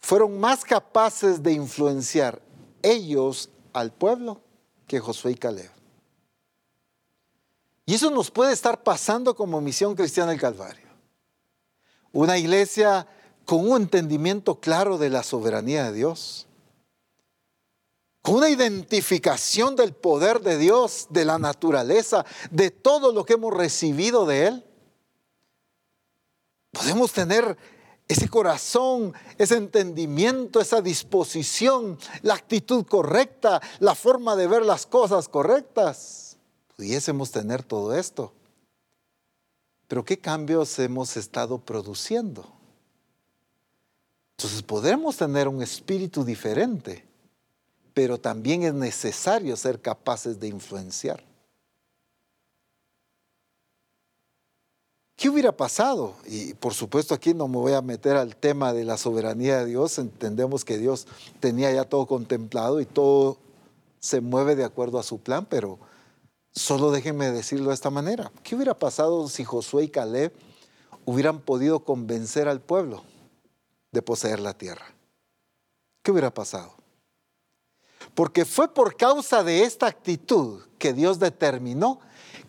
[0.00, 2.42] fueron más capaces de influenciar
[2.82, 4.40] ellos al pueblo
[4.88, 5.70] que Josué y Caleb.
[7.86, 10.88] Y eso nos puede estar pasando como misión cristiana del Calvario.
[12.12, 13.06] Una iglesia
[13.44, 16.46] con un entendimiento claro de la soberanía de Dios,
[18.20, 23.54] con una identificación del poder de Dios, de la naturaleza, de todo lo que hemos
[23.54, 24.64] recibido de Él.
[26.72, 27.56] Podemos tener
[28.08, 35.28] ese corazón, ese entendimiento, esa disposición, la actitud correcta, la forma de ver las cosas
[35.28, 36.38] correctas,
[36.74, 38.32] pudiésemos tener todo esto.
[39.86, 42.50] Pero ¿qué cambios hemos estado produciendo?
[44.38, 47.04] Entonces podremos tener un espíritu diferente,
[47.92, 51.24] pero también es necesario ser capaces de influenciar.
[55.18, 56.14] ¿Qué hubiera pasado?
[56.26, 59.66] Y por supuesto aquí no me voy a meter al tema de la soberanía de
[59.66, 59.98] Dios.
[59.98, 61.08] Entendemos que Dios
[61.40, 63.36] tenía ya todo contemplado y todo
[63.98, 65.80] se mueve de acuerdo a su plan, pero
[66.52, 68.30] solo déjenme decirlo de esta manera.
[68.44, 70.32] ¿Qué hubiera pasado si Josué y Caleb
[71.04, 73.02] hubieran podido convencer al pueblo
[73.90, 74.86] de poseer la tierra?
[76.04, 76.74] ¿Qué hubiera pasado?
[78.14, 81.98] Porque fue por causa de esta actitud que Dios determinó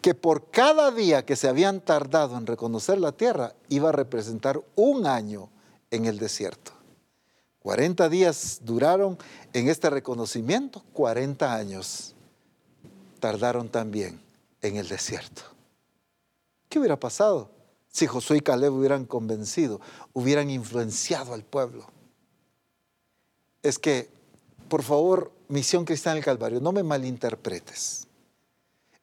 [0.01, 4.61] que por cada día que se habían tardado en reconocer la tierra iba a representar
[4.75, 5.49] un año
[5.91, 6.71] en el desierto.
[7.59, 9.17] 40 días duraron
[9.53, 12.15] en este reconocimiento, 40 años
[13.19, 14.21] tardaron también
[14.61, 15.41] en el desierto.
[16.69, 17.51] ¿Qué hubiera pasado
[17.89, 19.81] si Josué y Caleb hubieran convencido,
[20.13, 21.87] hubieran influenciado al pueblo?
[23.61, 24.09] Es que,
[24.69, 28.07] por favor, Misión Cristiana del Calvario, no me malinterpretes.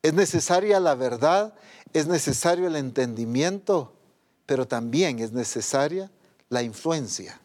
[0.03, 1.55] Es necesaria la verdad,
[1.92, 3.92] es necesario el entendimiento,
[4.47, 6.11] pero también es necesaria
[6.49, 7.40] la influencia.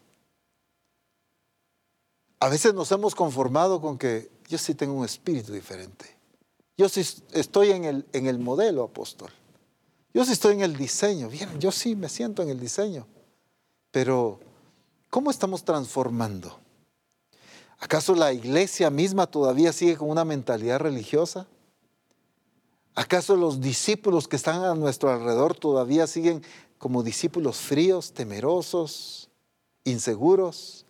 [2.39, 6.05] A veces nos hemos conformado con que yo sí tengo un espíritu diferente.
[6.77, 7.01] Yo sí
[7.33, 9.31] estoy en el, en el modelo apóstol.
[10.13, 11.29] Yo sí estoy en el diseño.
[11.29, 13.07] Bien, yo sí me siento en el diseño.
[13.91, 14.39] Pero,
[15.09, 16.59] ¿cómo estamos transformando?
[17.79, 21.47] ¿Acaso la iglesia misma todavía sigue con una mentalidad religiosa?
[22.93, 26.43] ¿Acaso los discípulos que están a nuestro alrededor todavía siguen
[26.77, 29.29] como discípulos fríos, temerosos,
[29.85, 30.85] inseguros?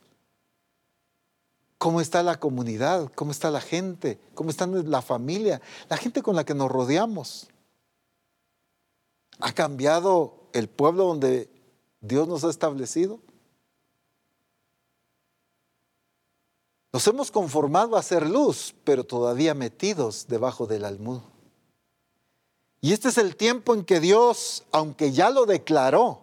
[1.77, 3.11] ¿Cómo está la comunidad?
[3.15, 4.19] ¿Cómo está la gente?
[4.33, 5.61] ¿Cómo está la familia?
[5.89, 7.47] La gente con la que nos rodeamos.
[9.39, 11.49] ¿Ha cambiado el pueblo donde
[11.99, 13.19] Dios nos ha establecido?
[16.93, 21.21] Nos hemos conformado a ser luz, pero todavía metidos debajo del almud.
[22.81, 26.21] Y este es el tiempo en que Dios, aunque ya lo declaró,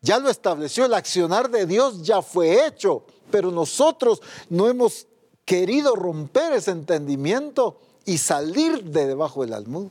[0.00, 5.06] ya lo estableció, el accionar de Dios ya fue hecho, pero nosotros no hemos
[5.44, 9.88] querido romper ese entendimiento y salir de debajo del almud.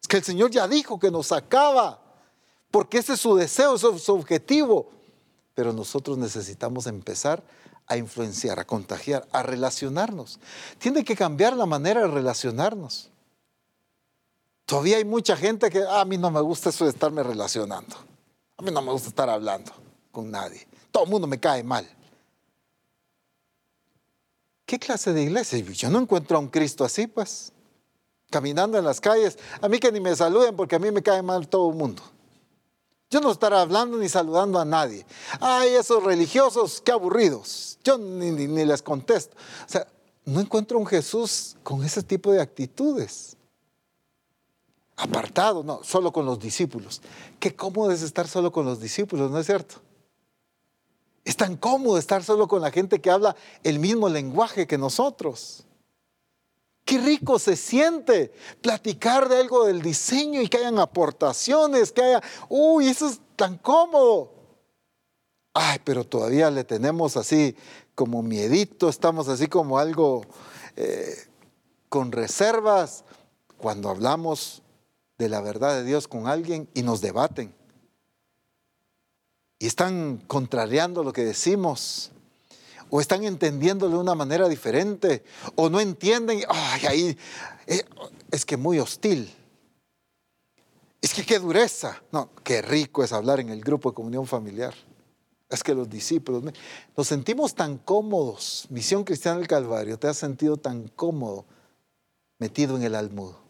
[0.00, 2.00] Es que el Señor ya dijo que nos sacaba,
[2.70, 4.90] porque ese es su deseo, ese es su objetivo.
[5.54, 7.42] Pero nosotros necesitamos empezar
[7.86, 10.38] a influenciar, a contagiar, a relacionarnos.
[10.78, 13.10] Tiene que cambiar la manera de relacionarnos.
[14.66, 17.96] Todavía hay mucha gente que ah, a mí no me gusta eso de estarme relacionando.
[18.56, 19.72] A mí no me gusta estar hablando
[20.10, 20.66] con nadie.
[20.90, 21.88] Todo el mundo me cae mal.
[24.64, 25.58] ¿Qué clase de iglesia?
[25.58, 27.52] Yo no encuentro a un Cristo así, pues.
[28.30, 29.38] Caminando en las calles.
[29.60, 32.02] A mí que ni me saluden porque a mí me cae mal todo el mundo.
[33.10, 35.04] Yo no estaré hablando ni saludando a nadie.
[35.40, 37.78] Ay, esos religiosos, qué aburridos.
[37.84, 39.36] Yo ni, ni les contesto.
[39.36, 39.86] O sea,
[40.24, 43.33] no encuentro a un Jesús con ese tipo de actitudes
[44.96, 47.02] apartado, no, solo con los discípulos.
[47.40, 49.76] Qué cómodo es estar solo con los discípulos, ¿no es cierto?
[51.24, 55.64] Es tan cómodo estar solo con la gente que habla el mismo lenguaje que nosotros.
[56.84, 62.22] Qué rico se siente platicar de algo del diseño y que hayan aportaciones, que haya,
[62.50, 64.32] uy, eso es tan cómodo.
[65.54, 67.56] Ay, pero todavía le tenemos así
[67.94, 70.26] como miedito, estamos así como algo
[70.76, 71.16] eh,
[71.88, 73.04] con reservas
[73.56, 74.63] cuando hablamos
[75.24, 77.54] de la verdad de Dios con alguien y nos debaten.
[79.58, 82.10] Y están contrariando lo que decimos.
[82.90, 85.24] O están entendiéndolo de una manera diferente.
[85.54, 86.42] O no entienden.
[86.48, 87.18] Ay, ahí
[87.66, 87.84] eh,
[88.30, 89.34] es que muy hostil.
[91.00, 92.02] Es que qué dureza.
[92.12, 94.74] No, qué rico es hablar en el grupo de comunión familiar.
[95.48, 96.42] Es que los discípulos,
[96.94, 98.66] nos sentimos tan cómodos.
[98.68, 101.46] Misión Cristiana del Calvario, te has sentido tan cómodo
[102.38, 103.43] metido en el almudo.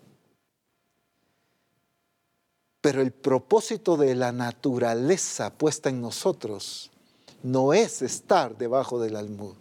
[2.85, 6.91] Pero el propósito de la naturaleza puesta en nosotros
[7.43, 9.54] no es estar debajo del almud,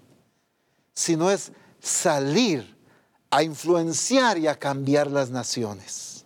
[0.94, 2.76] sino es salir
[3.30, 6.26] a influenciar y a cambiar las naciones.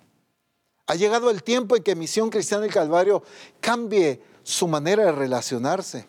[0.87, 3.21] Ha llegado el tiempo en que Misión Cristiana del Calvario
[3.59, 6.07] cambie su manera de relacionarse,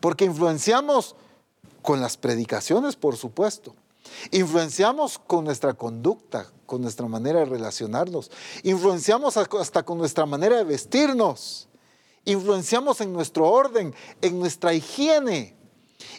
[0.00, 1.14] porque influenciamos
[1.82, 3.76] con las predicaciones, por supuesto,
[4.30, 8.30] Influenciamos con nuestra conducta, con nuestra manera de relacionarnos.
[8.62, 11.68] Influenciamos hasta con nuestra manera de vestirnos.
[12.24, 13.92] Influenciamos en nuestro orden,
[14.22, 15.56] en nuestra higiene.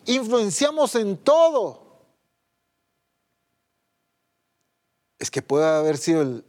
[0.06, 2.04] Influenciamos en todo.
[5.20, 6.44] Es que puede haber sido el,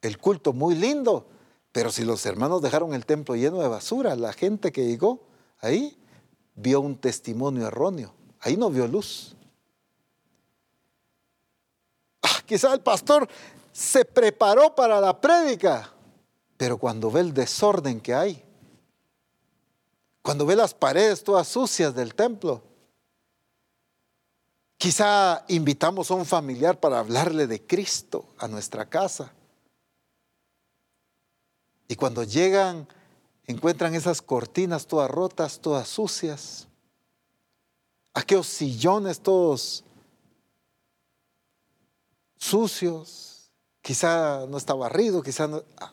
[0.00, 1.28] el culto muy lindo,
[1.72, 5.26] pero si los hermanos dejaron el templo lleno de basura, la gente que llegó
[5.58, 5.98] ahí
[6.54, 8.14] vio un testimonio erróneo.
[8.40, 9.35] Ahí no vio luz.
[12.46, 13.28] Quizá el pastor
[13.72, 15.92] se preparó para la prédica,
[16.56, 18.42] pero cuando ve el desorden que hay,
[20.22, 22.62] cuando ve las paredes todas sucias del templo,
[24.78, 29.32] quizá invitamos a un familiar para hablarle de Cristo a nuestra casa.
[31.88, 32.88] Y cuando llegan,
[33.46, 36.66] encuentran esas cortinas todas rotas, todas sucias,
[38.14, 39.84] aquellos sillones todos
[42.46, 43.50] sucios,
[43.82, 45.62] quizá no está barrido, quizá no...
[45.78, 45.92] Ah,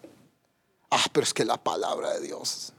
[0.92, 2.74] ah, pero es que la palabra de Dios,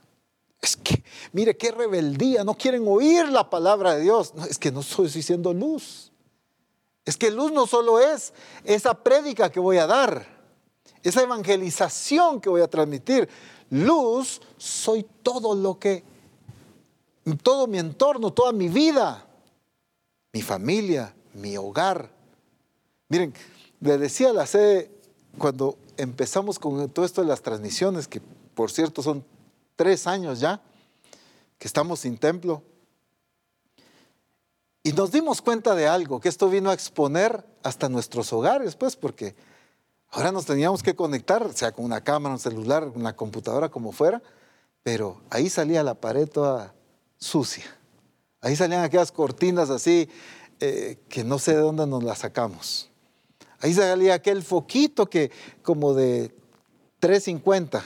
[0.61, 1.03] es que,
[1.33, 4.33] mire qué rebeldía, no quieren oír la palabra de Dios.
[4.49, 6.11] es que no estoy diciendo luz,
[7.05, 8.33] Es que luz no solo es
[8.65, 10.27] esa prédica que voy a dar,
[11.03, 13.29] esa evangelización que voy a transmitir.
[13.71, 16.03] Luz soy todo lo que,
[17.43, 19.27] todo mi entorno, toda mi vida,
[20.33, 22.11] mi familia, mi hogar.
[23.09, 23.35] Miren,
[23.85, 24.90] le decía a la sede
[25.36, 28.23] cuando empezamos con todo esto de las transmisiones, que
[28.55, 29.23] por cierto son
[29.77, 30.62] tres años ya,
[31.59, 32.62] que estamos sin templo.
[34.82, 38.97] Y nos dimos cuenta de algo, que esto vino a exponer hasta nuestros hogares, pues,
[38.97, 39.35] porque
[40.09, 44.23] ahora nos teníamos que conectar, sea con una cámara, un celular, una computadora, como fuera,
[44.82, 46.74] pero ahí salía la pared toda
[47.19, 47.65] sucia.
[48.40, 50.09] Ahí salían aquellas cortinas así,
[50.61, 52.90] eh, que no sé de dónde nos las sacamos.
[53.65, 55.31] Ahí salía aquel foquito que
[55.62, 56.35] como de
[56.99, 57.82] 350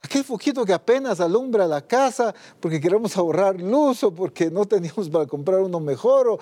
[0.00, 5.10] Aquel foquito que apenas alumbra la casa porque queremos ahorrar luz o porque no teníamos
[5.10, 6.28] para comprar uno mejor.
[6.28, 6.38] O,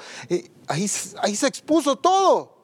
[0.69, 0.89] ahí,
[1.23, 2.55] ahí se expuso todo.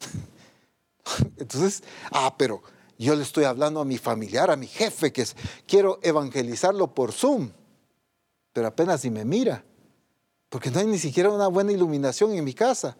[1.36, 2.62] Entonces, ah, pero
[2.96, 5.26] yo le estoy hablando a mi familiar, a mi jefe, que
[5.66, 7.50] quiero evangelizarlo por Zoom,
[8.54, 9.62] pero apenas si me mira,
[10.48, 12.96] porque no hay ni siquiera una buena iluminación en mi casa.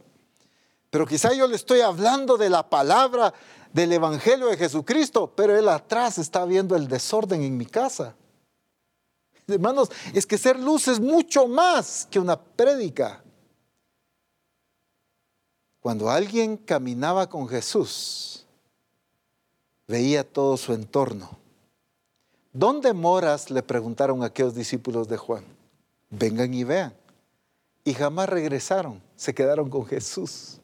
[0.91, 3.35] Pero quizá yo le estoy hablando de la palabra
[3.73, 8.15] del Evangelio de Jesucristo, pero él atrás está viendo el desorden en mi casa.
[9.47, 13.23] Hermanos, es que ser luz es mucho más que una prédica.
[15.81, 18.47] Cuando alguien caminaba con Jesús,
[19.87, 21.39] veía todo su entorno.
[22.53, 23.51] ¿Dónde moras?
[23.51, 25.45] le preguntaron aquellos discípulos de Juan.
[26.11, 26.95] Vengan y vean.
[27.85, 30.61] Y jamás regresaron, se quedaron con Jesús.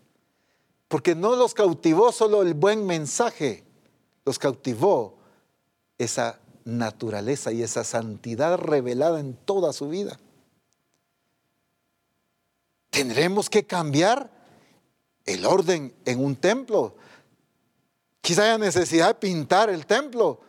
[0.95, 3.65] Porque no los cautivó solo el buen mensaje,
[4.25, 5.17] los cautivó
[5.99, 10.21] esa naturaleza y esa santidad revelada en toda su vida.
[12.91, 14.31] Tendremos que cambiar
[15.25, 16.95] el orden en un templo.
[18.21, 20.43] Quizá haya necesidad de pintar el templo.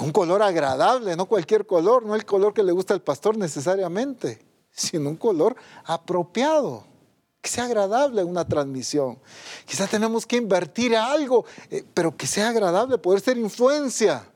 [0.00, 4.44] Un color agradable, no cualquier color, no el color que le gusta al pastor necesariamente,
[4.72, 5.54] sino un color
[5.84, 6.92] apropiado
[7.44, 9.18] que sea agradable una transmisión.
[9.66, 14.26] Quizá tenemos que invertir algo, eh, pero que sea agradable, poder ser influencia.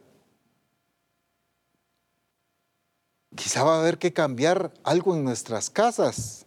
[3.34, 6.44] Quizá va a haber que cambiar algo en nuestras casas.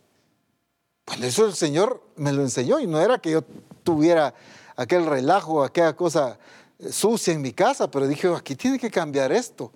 [1.08, 3.42] Bueno, eso el Señor me lo enseñó y no era que yo
[3.84, 4.36] tuviera
[4.76, 6.38] aquel relajo, aquella cosa
[6.78, 9.72] eh, sucia en mi casa, pero dije, aquí tiene que cambiar esto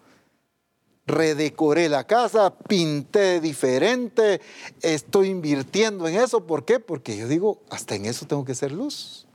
[1.05, 4.41] redecoré la casa, pinté diferente,
[4.81, 6.45] estoy invirtiendo en eso.
[6.45, 6.79] ¿Por qué?
[6.79, 9.27] Porque yo digo, hasta en eso tengo que ser luz.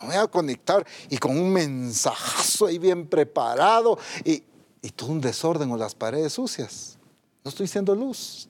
[0.00, 4.42] No voy a conectar y con un mensajazo ahí bien preparado y,
[4.82, 6.98] y todo un desorden o las paredes sucias.
[7.42, 8.48] No estoy siendo luz.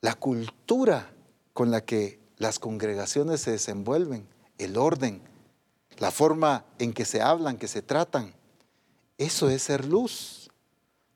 [0.00, 1.10] La cultura
[1.52, 4.28] con la que las congregaciones se desenvuelven,
[4.58, 5.20] el orden,
[5.98, 8.32] la forma en que se hablan, que se tratan,
[9.18, 10.50] eso es ser luz.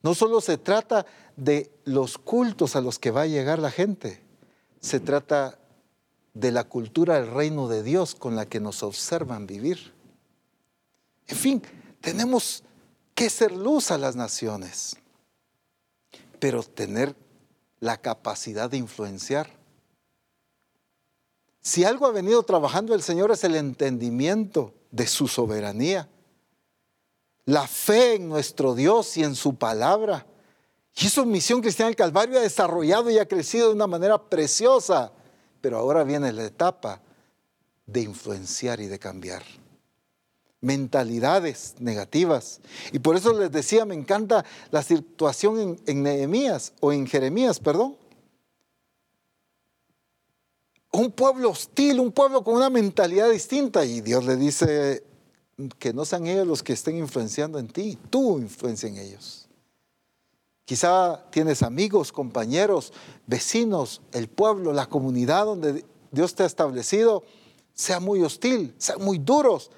[0.02, 1.06] No solo se trata
[1.36, 4.20] de los cultos a los que va a llegar la gente,
[4.80, 5.58] se trata
[6.34, 9.94] de la cultura del reino de Dios con la que nos observan vivir.
[11.28, 11.62] En fin,
[12.00, 12.64] tenemos
[13.14, 14.96] que ser luz a las naciones,
[16.40, 17.14] pero tener
[17.78, 19.50] la capacidad de influenciar.
[21.60, 26.08] Si algo ha venido trabajando el Señor es el entendimiento de su soberanía
[27.44, 30.26] la fe en nuestro Dios y en su palabra.
[30.94, 35.12] Y eso Misión Cristiana del Calvario ha desarrollado y ha crecido de una manera preciosa.
[35.60, 37.00] Pero ahora viene la etapa
[37.86, 39.42] de influenciar y de cambiar.
[40.60, 42.60] Mentalidades negativas.
[42.92, 47.58] Y por eso les decía, me encanta la situación en, en Nehemías o en Jeremías,
[47.58, 47.96] perdón.
[50.92, 53.84] Un pueblo hostil, un pueblo con una mentalidad distinta.
[53.84, 55.02] Y Dios le dice
[55.78, 59.48] que no sean ellos los que estén influenciando en ti, tú influencia en ellos.
[60.64, 62.92] Quizá tienes amigos, compañeros,
[63.26, 67.24] vecinos, el pueblo, la comunidad donde Dios te ha establecido,
[67.74, 69.70] sea muy hostil, sean muy duros,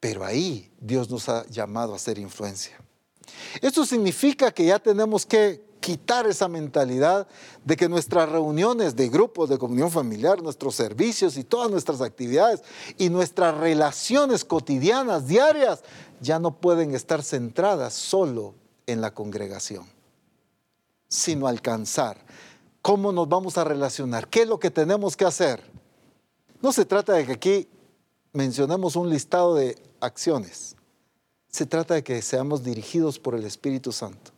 [0.00, 2.78] pero ahí Dios nos ha llamado a hacer influencia.
[3.60, 7.26] Esto significa que ya tenemos que quitar esa mentalidad
[7.62, 12.62] de que nuestras reuniones de grupos de comunión familiar, nuestros servicios y todas nuestras actividades
[12.96, 15.82] y nuestras relaciones cotidianas, diarias,
[16.22, 18.54] ya no pueden estar centradas solo
[18.86, 19.84] en la congregación,
[21.06, 22.16] sino alcanzar
[22.80, 25.62] cómo nos vamos a relacionar, qué es lo que tenemos que hacer.
[26.62, 27.68] No se trata de que aquí
[28.32, 30.76] mencionemos un listado de acciones,
[31.50, 34.33] se trata de que seamos dirigidos por el Espíritu Santo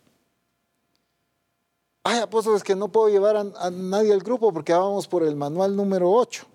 [2.09, 5.35] Ay, apóstol, es que no puedo llevar a, nadie al grupo porque vamos por el
[5.35, 6.47] manual número 8.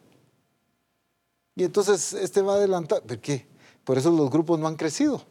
[1.58, 3.02] Y entonces este va a adelantar.
[3.02, 3.48] ¿Por qué?
[3.84, 5.22] Por eso los grupos no han crecido.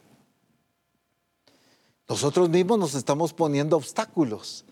[2.07, 4.63] Nosotros mismos nos estamos poniendo obstáculos.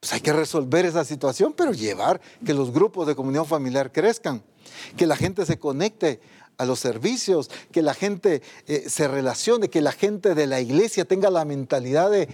[0.00, 4.42] Pues hay que resolver esa situación, pero llevar que los grupos de comunión familiar crezcan,
[4.96, 6.22] que la gente se conecte
[6.56, 11.04] a los servicios, que la gente eh, se relacione, que la gente de la iglesia
[11.04, 12.30] tenga la mentalidad de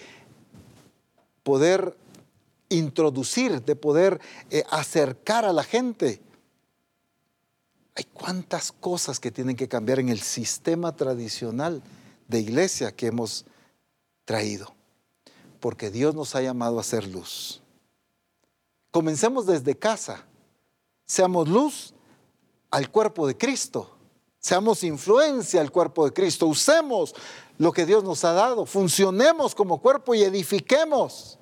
[1.42, 1.96] poder
[2.70, 6.22] introducir, de poder eh, acercar a la gente.
[7.94, 11.82] Hay cuántas cosas que tienen que cambiar en el sistema tradicional
[12.28, 13.44] de iglesia que hemos
[14.24, 14.72] traído,
[15.58, 17.60] porque Dios nos ha llamado a ser luz.
[18.92, 20.24] Comencemos desde casa,
[21.04, 21.92] seamos luz
[22.70, 23.96] al cuerpo de Cristo,
[24.38, 27.14] seamos influencia al cuerpo de Cristo, usemos
[27.58, 31.39] lo que Dios nos ha dado, funcionemos como cuerpo y edifiquemos.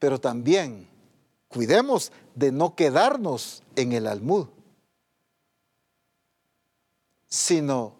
[0.00, 0.88] Pero también
[1.46, 4.48] cuidemos de no quedarnos en el almud,
[7.28, 7.94] sino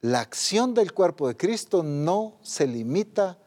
[0.00, 3.38] la acción del cuerpo de Cristo no se limita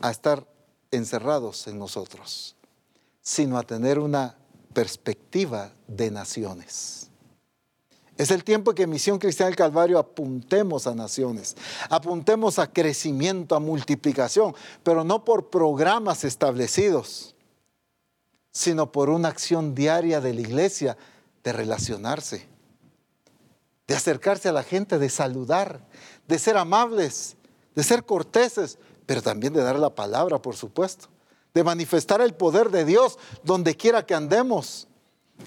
[0.00, 0.46] a estar
[0.90, 2.56] encerrados en nosotros,
[3.20, 4.36] sino a tener una
[4.72, 7.10] perspectiva de naciones.
[8.18, 11.54] Es el tiempo que Misión Cristiana del Calvario apuntemos a naciones,
[11.90, 17.34] apuntemos a crecimiento, a multiplicación, pero no por programas establecidos,
[18.52, 20.96] sino por una acción diaria de la iglesia
[21.44, 22.48] de relacionarse,
[23.86, 25.86] de acercarse a la gente, de saludar,
[26.26, 27.36] de ser amables,
[27.74, 31.08] de ser corteses, pero también de dar la palabra, por supuesto,
[31.52, 34.88] de manifestar el poder de Dios donde quiera que andemos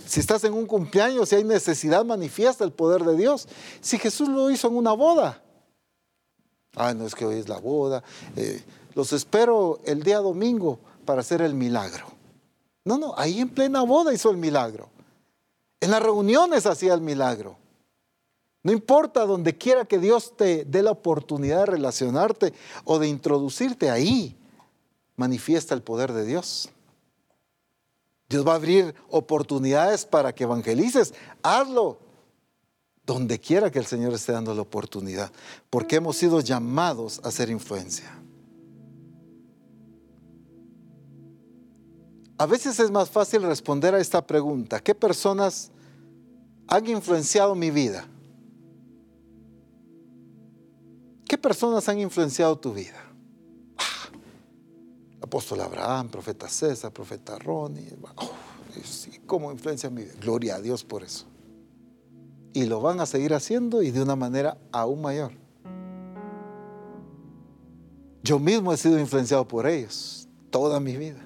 [0.06, 3.48] si estás en un cumpleaños, si hay necesidad, manifiesta el poder de Dios.
[3.82, 5.41] Si Jesús lo hizo en una boda.
[6.76, 8.03] Ah, no es que hoy es la boda.
[8.36, 8.64] Eh,
[8.95, 12.07] los espero el día domingo para hacer el milagro.
[12.86, 14.90] No, no, ahí en plena boda hizo el milagro.
[15.80, 17.57] En las reuniones hacía el milagro.
[18.64, 22.53] No importa donde quiera que Dios te dé la oportunidad de relacionarte
[22.84, 24.38] o de introducirte ahí,
[25.16, 26.70] manifiesta el poder de Dios.
[28.30, 31.14] Dios va a abrir oportunidades para que evangelices.
[31.41, 31.97] Hazlo
[33.06, 35.31] donde quiera que el Señor esté dando la oportunidad,
[35.72, 38.15] porque hemos sido llamados a hacer influencia.
[42.38, 44.80] A veces es más fácil responder a esta pregunta.
[44.80, 45.72] ¿Qué personas
[46.68, 48.07] han influenciado mi vida?
[51.27, 53.09] ¿Qué personas han influenciado tu vida?
[55.30, 57.95] Apóstol Abraham, profeta César, profeta Ronnie.
[58.15, 58.31] Oh,
[59.27, 60.14] ¿Cómo influencia mi vida?
[60.19, 61.26] Gloria a Dios por eso.
[62.51, 65.31] Y lo van a seguir haciendo y de una manera aún mayor.
[68.23, 71.23] Yo mismo he sido influenciado por ellos toda mi vida.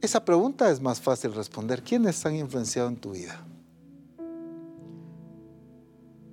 [0.00, 1.82] Esa pregunta es más fácil responder.
[1.82, 3.44] ¿Quiénes han influenciado en tu vida?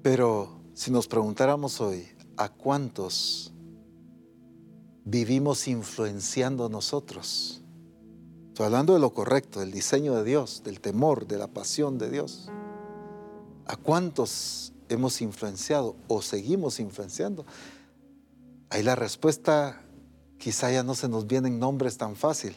[0.04, 3.53] Pero si nos preguntáramos hoy, ¿a cuántos
[5.06, 7.62] vivimos influenciando nosotros.
[8.50, 12.10] Estoy hablando de lo correcto, del diseño de Dios, del temor, de la pasión de
[12.10, 12.50] Dios.
[13.66, 17.46] ¿A cuántos hemos influenciado o seguimos influenciando?
[18.70, 19.82] Ahí la respuesta
[20.38, 22.56] quizá ya no se nos vienen nombres tan fácil.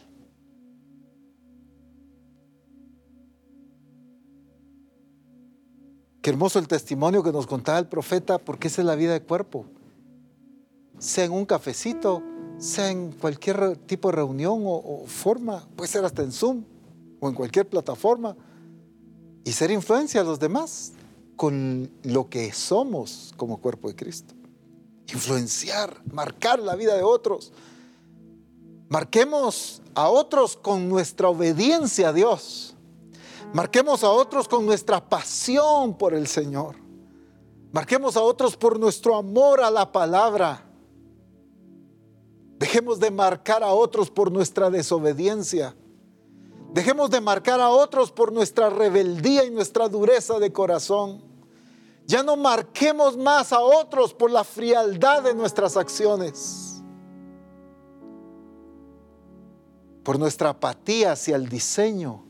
[6.21, 9.21] Qué hermoso el testimonio que nos contaba el profeta, porque esa es la vida de
[9.21, 9.65] cuerpo.
[10.99, 12.23] Sea en un cafecito,
[12.57, 16.63] sea en cualquier tipo de reunión o, forma, puede ser hasta en Zoom
[17.19, 18.35] o en cualquier plataforma,
[19.43, 20.91] y ser influencia a los demás
[21.35, 24.33] con lo que somos como cuerpo de Cristo.
[25.07, 27.53] Influenciar, marcar la vida de otros.
[28.89, 32.75] Marquemos a otros con nuestra obediencia a Dios.
[33.53, 36.75] Marquemos a otros con nuestra pasión por el Señor.
[37.71, 40.66] Marquemos a otros por nuestro amor a la palabra.
[42.59, 45.75] Dejemos de marcar a otros por nuestra desobediencia.
[46.73, 51.21] Dejemos de marcar a otros por nuestra rebeldía y nuestra dureza de corazón.
[52.05, 56.81] Ya no marquemos más a otros por la frialdad de nuestras acciones.
[60.03, 62.23] Por nuestra apatía hacia el diseño.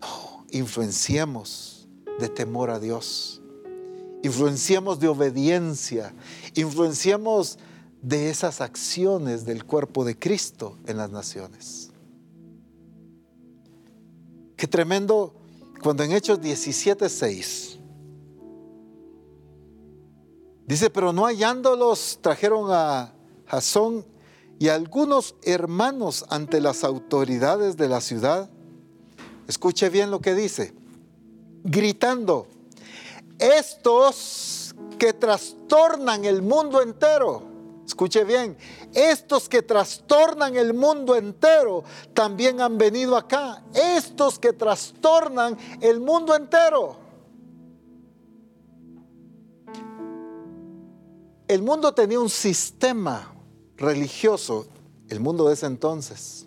[0.00, 1.88] No, influenciemos
[2.18, 3.42] de temor a Dios.
[4.22, 6.14] Influenciemos de obediencia.
[6.54, 7.58] Influenciemos
[8.02, 11.90] de esas acciones del cuerpo de Cristo en las naciones.
[14.56, 15.34] Qué tremendo
[15.82, 17.78] cuando en Hechos 17:6
[20.66, 23.12] dice, pero no hallándolos, trajeron a
[23.46, 24.04] Jasón
[24.58, 28.50] y algunos hermanos ante las autoridades de la ciudad.
[29.48, 30.74] Escuche bien lo que dice,
[31.64, 32.46] gritando,
[33.38, 37.49] estos que trastornan el mundo entero,
[37.90, 38.56] escuche bien,
[38.94, 41.82] estos que trastornan el mundo entero
[42.14, 46.96] también han venido acá, estos que trastornan el mundo entero.
[51.48, 53.34] El mundo tenía un sistema
[53.76, 54.68] religioso,
[55.08, 56.46] el mundo de ese entonces.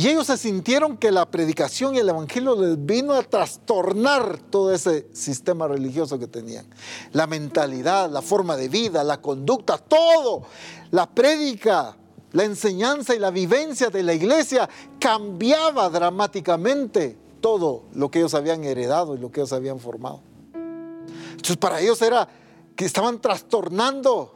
[0.00, 4.72] Y ellos se sintieron que la predicación y el evangelio les vino a trastornar todo
[4.72, 6.64] ese sistema religioso que tenían.
[7.12, 10.44] La mentalidad, la forma de vida, la conducta, todo.
[10.90, 11.98] La prédica,
[12.32, 14.66] la enseñanza y la vivencia de la iglesia
[14.98, 20.22] cambiaba dramáticamente todo lo que ellos habían heredado y lo que ellos habían formado.
[20.54, 22.26] Entonces para ellos era
[22.74, 24.32] que estaban trastornando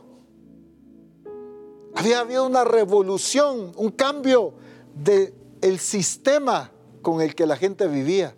[1.94, 4.52] había habido una revolución, un cambio
[4.94, 5.32] del
[5.64, 6.70] el sistema
[7.00, 8.36] con el que la gente vivía.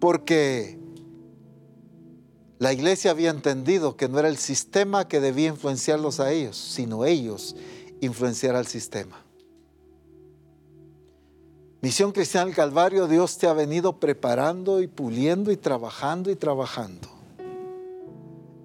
[0.00, 0.80] Porque
[2.58, 7.04] la iglesia había entendido que no era el sistema que debía influenciarlos a ellos, sino
[7.04, 7.54] ellos
[8.00, 9.24] influenciar al sistema.
[11.82, 17.08] Misión Cristiana del Calvario, Dios te ha venido preparando y puliendo y trabajando y trabajando.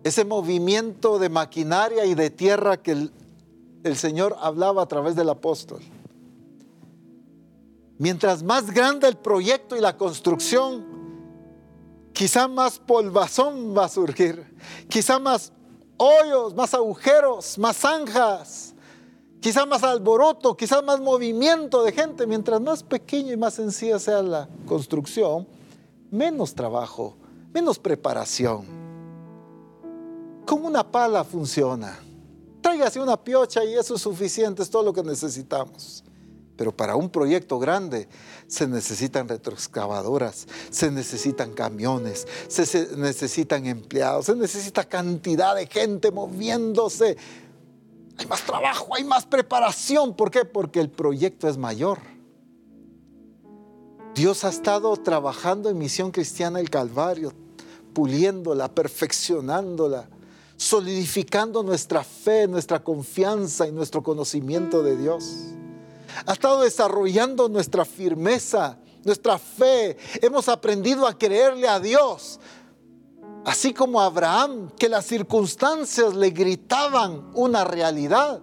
[0.04, 3.12] Ese movimiento de maquinaria y de tierra que el
[3.86, 5.80] el Señor hablaba a través del apóstol.
[7.98, 10.86] Mientras más grande el proyecto y la construcción,
[12.14, 14.54] quizá más polvazón va a surgir,
[14.90, 15.54] quizá más
[15.98, 18.74] hoyos, más agujeros, más zanjas,
[19.40, 22.28] quizá más alboroto, quizá más movimiento de gente.
[22.28, 25.48] Mientras más pequeña y más sencilla sea la construcción,
[26.12, 27.16] menos trabajo,
[27.54, 28.66] menos preparación.
[30.46, 32.00] Con una pala funciona
[32.66, 36.04] tráigase una piocha y eso es suficiente, es todo lo que necesitamos.
[36.58, 38.08] Pero para un proyecto grande
[38.48, 47.18] se necesitan retroexcavadoras, se necesitan camiones, se, necesitan empleados, se necesita cantidad de gente moviéndose.
[48.18, 50.16] Hay más trabajo, hay más preparación.
[50.16, 50.46] ¿Por qué?
[50.46, 52.00] Porque el proyecto es mayor.
[54.14, 57.34] Dios ha estado trabajando en Misión Cristiana el Calvario,
[57.94, 60.08] puliéndola, perfeccionándola
[60.58, 65.56] solidificando nuestra fe, nuestra confianza y nuestro conocimiento de Dios.
[66.26, 69.98] Ha estado desarrollando nuestra firmeza, nuestra fe.
[70.22, 72.40] Hemos aprendido a creerle a Dios.
[73.46, 78.42] Así como Abraham, que las circunstancias le gritaban una realidad,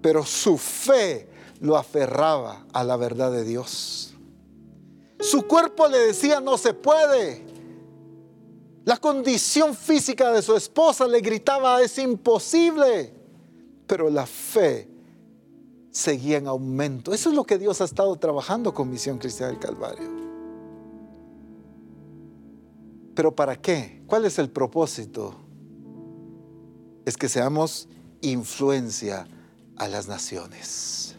[0.00, 1.28] pero su fe
[1.60, 4.14] lo aferraba a la verdad de Dios.
[5.18, 7.44] Su cuerpo le decía, no se puede,
[8.84, 13.14] la condición física de su esposa le gritaba, es imposible.
[13.86, 14.88] Pero la fe
[15.92, 17.12] seguía en aumento.
[17.12, 20.10] Eso es lo que Dios ha estado trabajando con Misión Cristiana del Calvario.
[23.14, 24.02] Pero ¿para qué?
[24.06, 25.36] ¿Cuál es el propósito?
[27.04, 27.88] Es que seamos
[28.22, 29.28] influencia
[29.76, 31.14] a las naciones.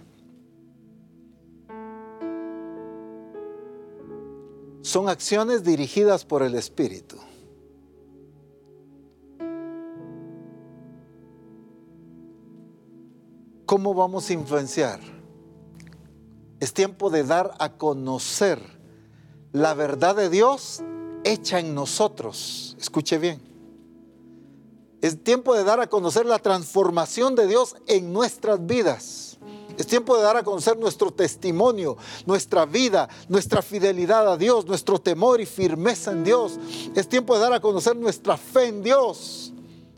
[4.81, 7.17] Son acciones dirigidas por el Espíritu.
[13.65, 14.99] ¿Cómo vamos a influenciar?
[16.59, 18.59] Es tiempo de dar a conocer
[19.53, 20.81] la verdad de Dios
[21.23, 22.75] hecha en nosotros.
[22.79, 23.41] Escuche bien.
[25.01, 29.37] Es tiempo de dar a conocer la transformación de Dios en nuestras vidas.
[29.77, 34.99] Es tiempo de dar a conocer nuestro testimonio, nuestra vida, nuestra fidelidad a Dios, nuestro
[34.99, 36.59] temor y firmeza en Dios.
[36.95, 39.53] Es tiempo de dar a conocer nuestra fe en Dios.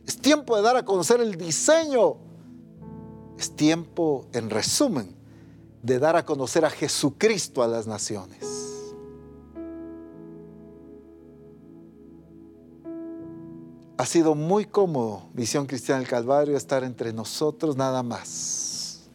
[0.07, 2.24] Es tiempo de dar a conocer el diseño
[3.37, 5.15] es tiempo, en resumen,
[5.83, 8.65] de dar a conocer a Jesucristo a las naciones.
[13.97, 19.09] Ha sido muy cómodo, Visión Cristiana del Calvario, estar entre nosotros nada más.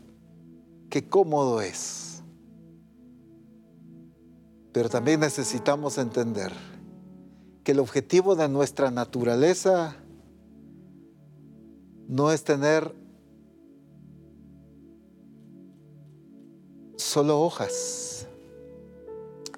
[0.88, 2.22] Qué cómodo es.
[4.72, 6.52] Pero también necesitamos entender
[7.62, 9.96] que el objetivo de nuestra naturaleza
[12.08, 12.94] no es tener
[17.00, 18.26] solo hojas,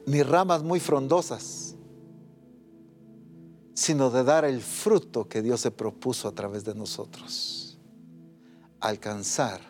[0.07, 1.75] ni ramas muy frondosas,
[3.75, 7.79] sino de dar el fruto que Dios se propuso a través de nosotros,
[8.81, 9.61] alcanzar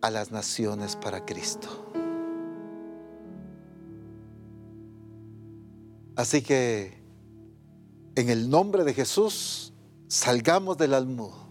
[0.00, 1.68] a las naciones para Cristo.
[6.16, 7.02] Así que
[8.14, 9.72] en el nombre de Jesús
[10.08, 11.48] salgamos del almudo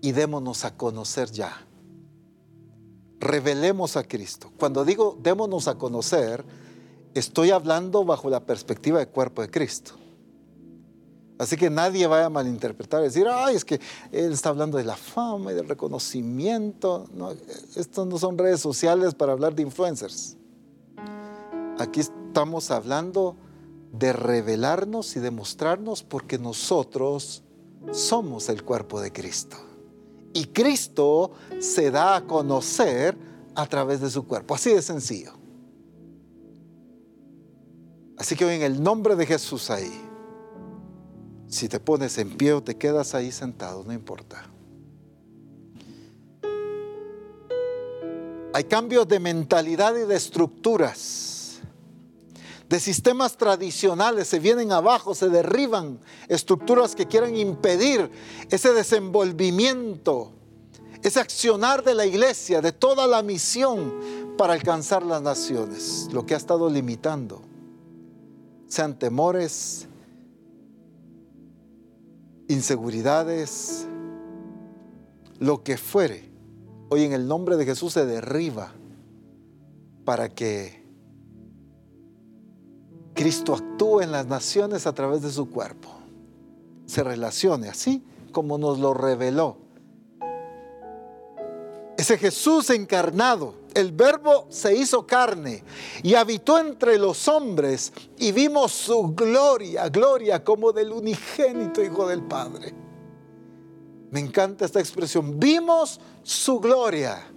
[0.00, 1.66] y démonos a conocer ya.
[3.20, 4.50] Revelemos a Cristo.
[4.58, 6.44] Cuando digo démonos a conocer,
[7.14, 9.92] estoy hablando bajo la perspectiva del cuerpo de Cristo.
[11.38, 13.80] Así que nadie vaya a malinterpretar decir, ay, es que
[14.12, 17.06] él está hablando de la fama y del reconocimiento.
[17.14, 17.32] No,
[17.76, 20.36] estos no son redes sociales para hablar de influencers.
[21.78, 23.36] Aquí estamos hablando
[23.90, 27.42] de revelarnos y demostrarnos porque nosotros
[27.90, 29.56] somos el cuerpo de Cristo.
[30.32, 33.16] Y Cristo se da a conocer
[33.54, 34.54] a través de su cuerpo.
[34.54, 35.32] Así de sencillo.
[38.16, 39.90] Así que hoy en el nombre de Jesús ahí,
[41.48, 44.46] si te pones en pie o te quedas ahí sentado, no importa.
[48.52, 51.29] Hay cambios de mentalidad y de estructuras,
[52.70, 55.98] de sistemas tradicionales, se vienen abajo, se derriban
[56.28, 58.08] estructuras que quieren impedir
[58.48, 60.30] ese desenvolvimiento,
[61.02, 63.92] ese accionar de la iglesia, de toda la misión
[64.38, 67.42] para alcanzar las naciones, lo que ha estado limitando.
[68.68, 69.88] Sean temores,
[72.46, 73.84] inseguridades,
[75.40, 76.30] lo que fuere,
[76.88, 78.72] hoy en el nombre de Jesús se derriba
[80.04, 80.79] para que
[83.20, 85.90] Cristo actúe en las naciones a través de su cuerpo,
[86.86, 88.02] se relacione así
[88.32, 89.58] como nos lo reveló.
[91.98, 95.62] Ese Jesús encarnado el verbo se hizo carne
[96.02, 102.22] y habitó entre los hombres y vimos su gloria, gloria como del unigénito Hijo del
[102.22, 102.72] Padre.
[104.10, 105.38] Me encanta esta expresión.
[105.38, 107.30] Vimos su gloria.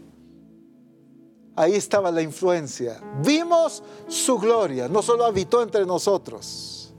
[1.55, 2.99] Ahí estaba la influencia.
[3.23, 4.87] Vimos su gloria.
[4.87, 6.93] No solo habitó entre nosotros.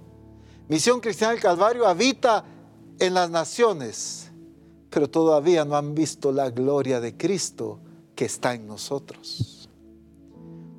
[0.68, 2.44] Misión Cristiana del Calvario habita
[2.98, 4.30] en las naciones,
[4.90, 7.80] pero todavía no han visto la gloria de Cristo
[8.14, 9.68] que está en nosotros.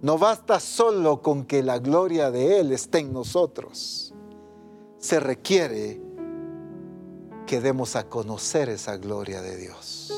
[0.02, 4.14] No basta solo con que la gloria de Él esté en nosotros.
[4.98, 6.02] Se requiere
[7.46, 10.14] que demos a conocer esa gloria de Dios.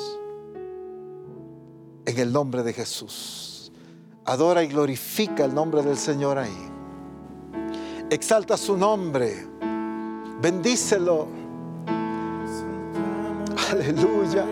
[2.05, 3.47] En el nombre de Jesús.
[4.28, 6.70] Adora y glorifica el nombre del Señor ahí.
[8.10, 9.48] Exalta su nombre.
[10.41, 11.28] Bendícelo.
[13.72, 14.45] Aleluya.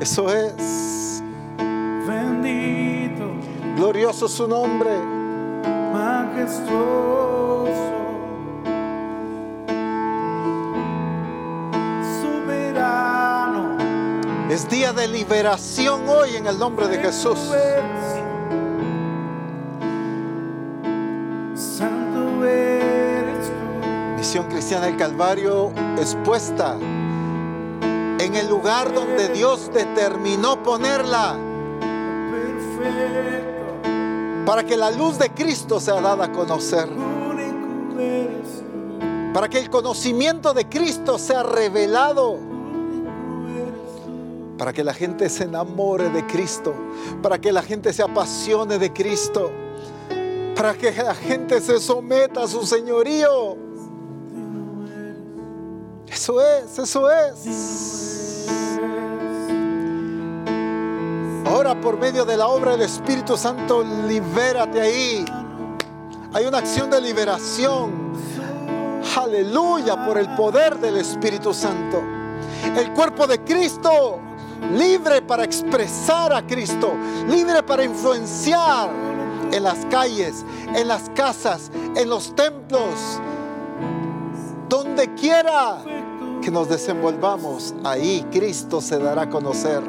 [0.00, 1.22] Eso es.
[2.06, 3.32] Bendito.
[3.76, 4.90] Glorioso su nombre.
[5.92, 7.47] Majestuoso.
[14.58, 17.38] Es día de liberación hoy en el nombre de Jesús.
[21.54, 22.42] Santo.
[24.16, 31.36] Misión Cristiana del Calvario expuesta en el lugar donde Dios determinó ponerla
[34.44, 36.88] para que la luz de Cristo sea dada a conocer,
[39.32, 42.47] para que el conocimiento de Cristo sea revelado.
[44.58, 46.74] Para que la gente se enamore de Cristo,
[47.22, 49.52] para que la gente se apasione de Cristo,
[50.56, 53.56] para que la gente se someta a su señorío.
[56.08, 58.48] Eso es, eso es.
[61.46, 65.24] Ahora por medio de la obra del Espíritu Santo, libérate ahí.
[66.32, 68.12] Hay una acción de liberación.
[69.16, 72.02] Aleluya por el poder del Espíritu Santo.
[72.76, 74.20] El cuerpo de Cristo,
[74.72, 76.92] libre para expresar a Cristo,
[77.28, 78.90] libre para influenciar
[79.52, 80.44] en las calles,
[80.74, 83.20] en las casas, en los templos,
[84.68, 85.78] donde quiera
[86.42, 89.82] que nos desenvolvamos, ahí Cristo se dará a conocer.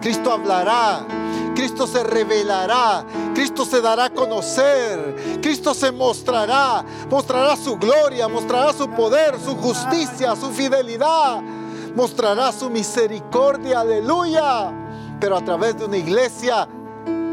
[0.00, 1.06] Cristo hablará,
[1.54, 3.04] Cristo se revelará,
[3.34, 9.54] Cristo se dará a conocer, Cristo se mostrará, mostrará su gloria, mostrará su poder, su
[9.56, 11.40] justicia, su fidelidad,
[11.94, 14.72] mostrará su misericordia, aleluya.
[15.20, 16.68] Pero a través de una iglesia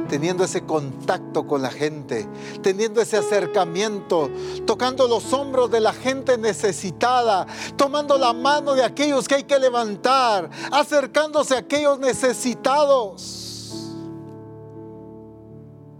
[0.09, 2.27] teniendo ese contacto con la gente,
[2.61, 4.29] teniendo ese acercamiento,
[4.65, 7.45] tocando los hombros de la gente necesitada,
[7.77, 13.45] tomando la mano de aquellos que hay que levantar, acercándose a aquellos necesitados.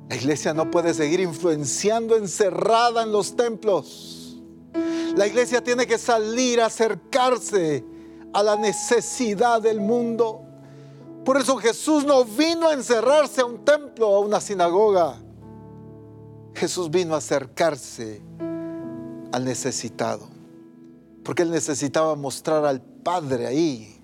[0.10, 4.40] La iglesia no puede seguir influenciando encerrada en los templos.
[5.16, 7.86] La iglesia tiene que salir, acercarse
[8.34, 10.42] a la necesidad del mundo.
[11.26, 15.16] Por eso Jesús no vino a encerrarse a un templo o a una sinagoga.
[16.56, 18.22] Jesús vino a acercarse
[19.32, 20.28] al necesitado.
[21.24, 24.02] porque él necesitaba mostrar al Padre ahí.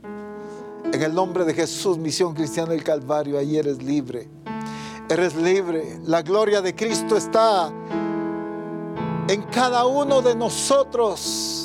[0.94, 4.30] En el nombre de Jesús, Misión Cristiana del Calvario, ahí eres libre.
[5.10, 6.00] Eres libre.
[6.04, 7.74] La gloria de Cristo está
[9.28, 11.65] en cada uno de nosotros.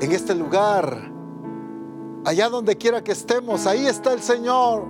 [0.00, 1.10] En este lugar,
[2.24, 4.84] allá donde quiera que estemos, ahí está el Señor.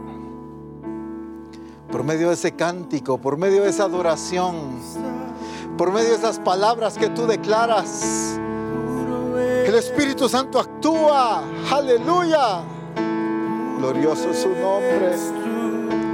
[1.91, 4.57] Por medio de ese cántico, por medio de esa adoración,
[5.79, 8.39] por medio de esas palabras que tú declaras.
[9.65, 11.43] El Espíritu Santo actúa.
[11.71, 12.63] Aleluya.
[13.79, 15.38] Glorioso es su nombre.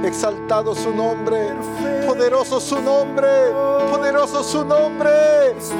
[0.05, 1.53] Exaltado su nombre.
[2.05, 3.27] Poderoso su nombre.
[3.91, 5.09] Poderoso su nombre.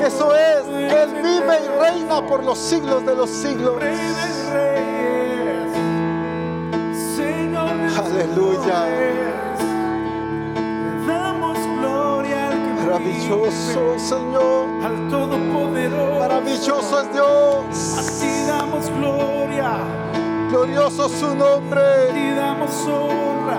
[0.04, 0.66] Eso es.
[0.68, 3.76] Él vive y reina por los siglos de los siglos.
[7.98, 8.86] Aleluya.
[12.86, 14.68] Maravilloso Señor.
[14.84, 16.20] al Todopoderoso.
[16.20, 17.98] Maravilloso es Dios.
[18.00, 19.72] Así damos gloria,
[20.50, 21.82] Glorioso su nombre.
[22.16, 23.58] y damos honra,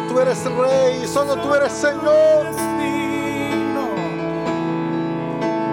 [0.00, 1.06] Solo tú eres rey.
[1.06, 2.46] Solo tú eres Señor.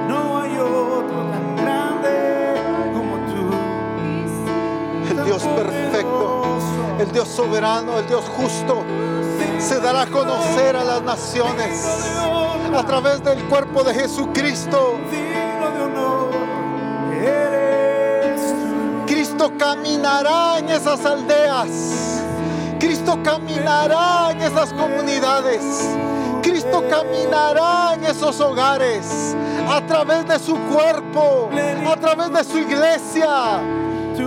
[0.09, 2.61] No hay otro tan grande
[2.93, 3.51] como tú.
[5.09, 6.43] El Dios perfecto.
[6.99, 7.99] El Dios soberano.
[7.99, 8.83] El Dios justo.
[9.59, 12.19] Se dará a conocer a las naciones
[12.75, 14.99] a través del cuerpo de Jesucristo.
[19.05, 22.26] Cristo caminará en esas aldeas.
[22.79, 25.61] Cristo caminará en esas comunidades.
[26.41, 29.35] Cristo caminará en esos hogares
[29.67, 31.49] a través de su cuerpo,
[31.85, 33.59] a través de su iglesia.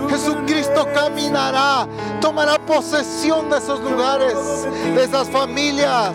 [0.09, 1.87] Jesucristo caminará,
[2.19, 4.35] tomará posesión de esos lugares,
[4.95, 6.13] de esas familias.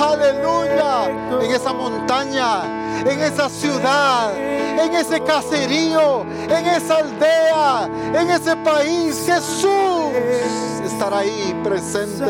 [0.00, 1.08] Aleluya.
[1.42, 9.24] En esa montaña, en esa ciudad, en ese caserío, en esa aldea, en ese país.
[9.26, 12.24] Jesús estará ahí presente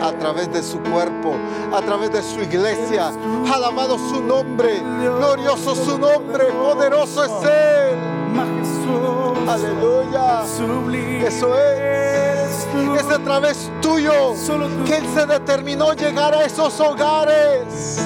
[0.00, 1.34] a través de su cuerpo,
[1.72, 3.10] a través de su iglesia.
[3.52, 4.80] Alabado su nombre,
[5.18, 7.98] glorioso su nombre, poderoso es Él.
[9.48, 10.44] Aleluya.
[11.26, 12.68] Eso es.
[12.96, 14.34] Es a través tuyo
[14.86, 17.98] que Él se determinó llegar a esos hogares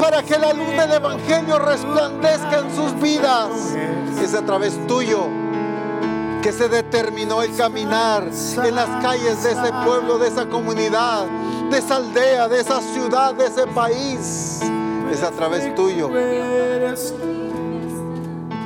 [0.00, 3.74] para que la luz del Evangelio resplandezca en sus vidas.
[4.22, 5.26] Es a través tuyo
[6.42, 11.26] que se determinó el caminar en las calles de ese pueblo, de esa comunidad,
[11.70, 14.60] de esa aldea, de esa ciudad, de ese país.
[15.12, 16.10] Es a través tuyo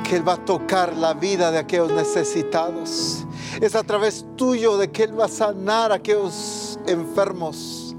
[0.03, 3.25] que Él va a tocar la vida de aquellos necesitados.
[3.61, 7.95] Es a través tuyo de que Él va a sanar a aquellos enfermos.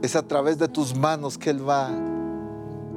[0.00, 1.90] Es a través de tus manos que Él va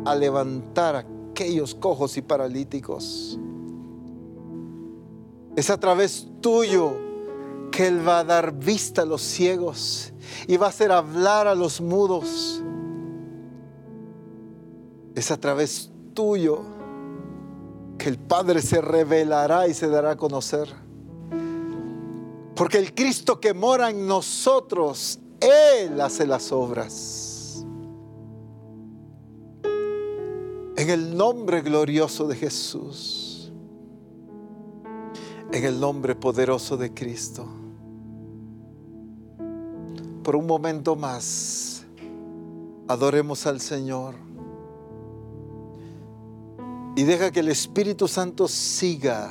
[0.06, 3.38] a levantar a aquellos cojos y paralíticos.
[5.56, 6.94] Es a través tuyo
[7.72, 10.14] que Él va a dar vista a los ciegos
[10.48, 12.62] y va a hacer hablar a los mudos.
[15.16, 16.62] Es a través tuyo
[17.98, 20.70] que el Padre se revelará y se dará a conocer.
[22.56, 27.66] Porque el Cristo que mora en nosotros, Él hace las obras.
[30.78, 33.21] En el nombre glorioso de Jesús.
[35.54, 37.46] En el nombre poderoso de Cristo.
[40.24, 41.86] Por un momento más,
[42.88, 44.16] adoremos al Señor.
[46.96, 49.30] Y deja que el Espíritu Santo siga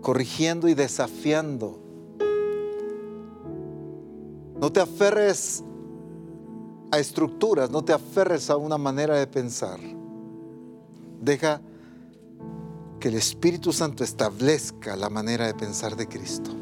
[0.00, 1.78] corrigiendo y desafiando.
[4.58, 5.62] No te aferres
[6.90, 9.78] a estructuras, no te aferres a una manera de pensar.
[11.20, 11.60] Deja
[13.02, 16.52] que el Espíritu Santo establezca la manera de pensar de Cristo.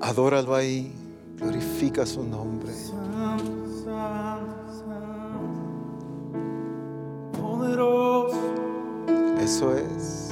[0.00, 0.90] Adóralo ahí,
[1.36, 2.72] glorifica su nombre.
[2.72, 3.44] Santo,
[3.84, 6.38] santo, santo,
[7.38, 8.38] poderoso,
[9.38, 10.30] Eso es.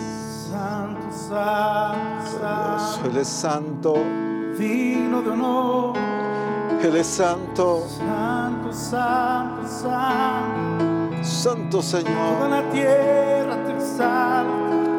[0.50, 3.94] santo, santo, santo, Él es santo,
[4.58, 5.94] digno de honor,
[6.82, 10.89] Él es santo, santo, santo, santo,
[11.30, 12.50] santo toda Señor.
[12.50, 14.96] la tierra te exalta,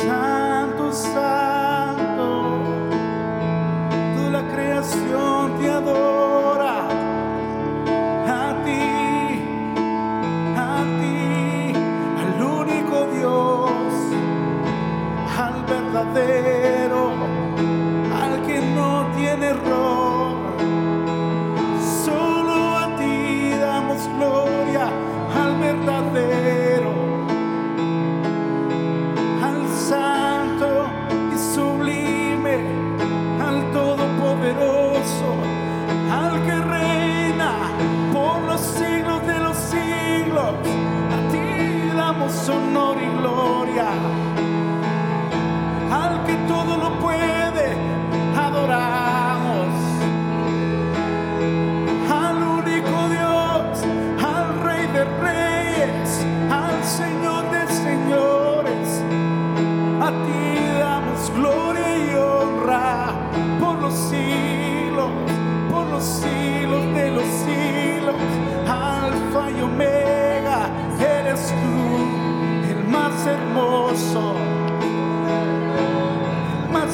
[0.00, 2.28] santo, santo,
[4.16, 5.39] toda la creación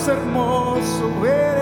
[0.09, 1.56] hermoso eres.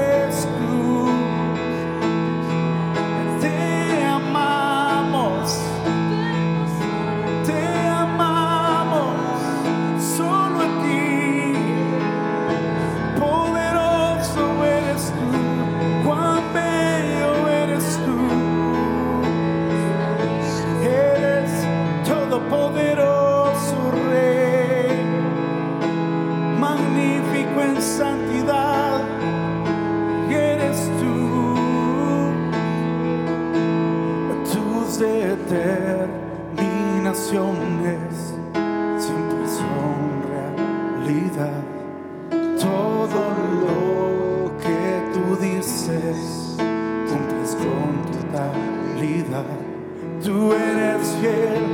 [50.25, 51.67] Tú eres fiel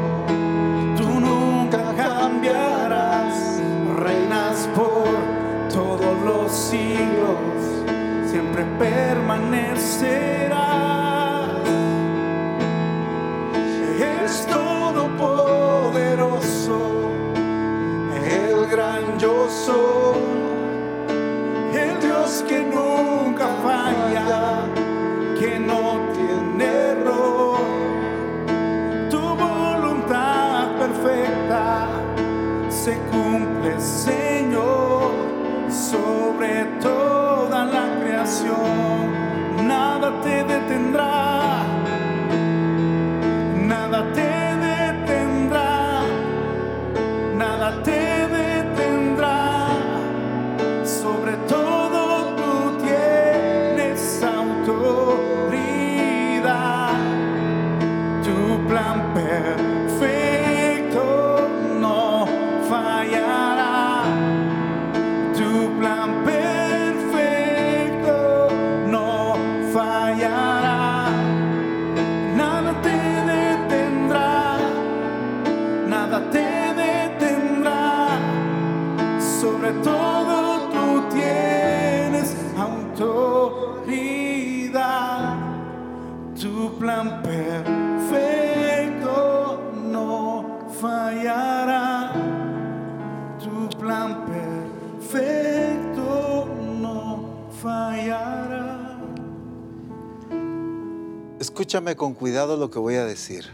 [101.77, 103.45] Escúchame con cuidado lo que voy a decir.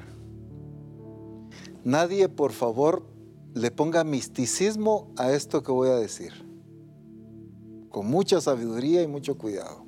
[1.83, 3.03] Nadie, por favor,
[3.53, 6.31] le ponga misticismo a esto que voy a decir.
[7.89, 9.83] Con mucha sabiduría y mucho cuidado.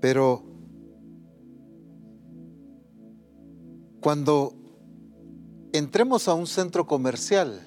[0.00, 0.44] Pero
[4.00, 4.54] cuando
[5.72, 7.60] entremos a un centro comercial,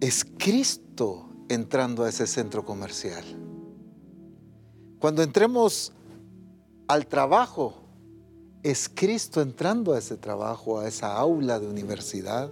[0.00, 3.22] es Cristo entrando a ese centro comercial.
[4.98, 5.92] Cuando entremos
[6.90, 7.74] al trabajo,
[8.64, 12.50] es Cristo entrando a ese trabajo, a esa aula de universidad.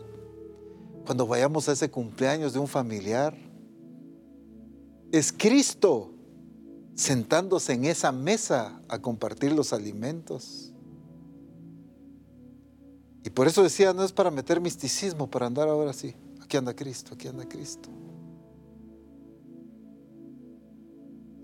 [1.05, 3.36] Cuando vayamos a ese cumpleaños de un familiar,
[5.10, 6.12] es Cristo
[6.94, 10.73] sentándose en esa mesa a compartir los alimentos.
[13.24, 16.15] Y por eso decía, no es para meter misticismo, para andar ahora sí.
[16.40, 17.89] Aquí anda Cristo, aquí anda Cristo.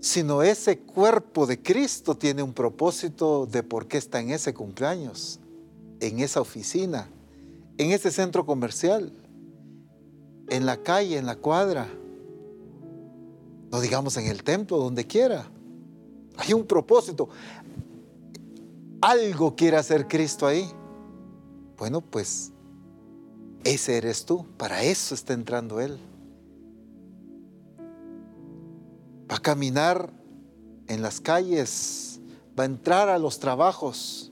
[0.05, 5.39] Sino ese cuerpo de Cristo tiene un propósito de por qué está en ese cumpleaños,
[5.99, 7.09] en esa oficina,
[7.79, 9.11] en ese centro comercial,
[10.49, 11.87] en la calle, en la cuadra,
[13.71, 15.47] no digamos en el templo, donde quiera.
[16.37, 17.27] Hay un propósito.
[19.01, 20.69] Algo quiere hacer Cristo ahí.
[21.79, 22.51] Bueno, pues
[23.63, 24.45] ese eres tú.
[24.55, 25.97] Para eso está entrando Él.
[29.29, 30.11] Va a caminar
[30.87, 32.19] en las calles,
[32.57, 34.31] va a entrar a los trabajos,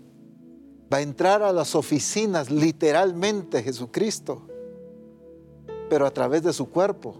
[0.91, 4.48] va a entrar a las oficinas, literalmente Jesucristo,
[5.90, 7.15] pero a través de su cuerpo.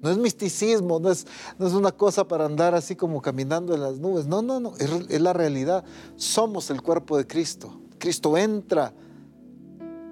[0.00, 1.26] No es misticismo, no es,
[1.58, 4.26] no es una cosa para andar así como caminando en las nubes.
[4.26, 5.84] No, no, no, es, es la realidad.
[6.14, 7.80] Somos el cuerpo de Cristo.
[7.98, 8.94] Cristo entra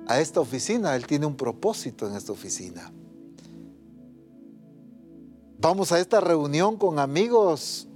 [0.08, 2.92] a esta oficina, Él tiene un propósito en esta oficina.
[5.58, 7.88] Vamos a esta reunión con amigos,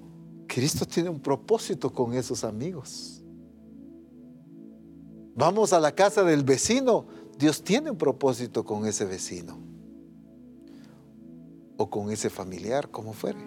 [0.47, 3.23] Cristo tiene un propósito con esos amigos.
[5.35, 7.07] Vamos a la casa del vecino,
[7.39, 9.59] Dios tiene un propósito con ese vecino
[11.77, 13.41] o con ese familiar, como fuere.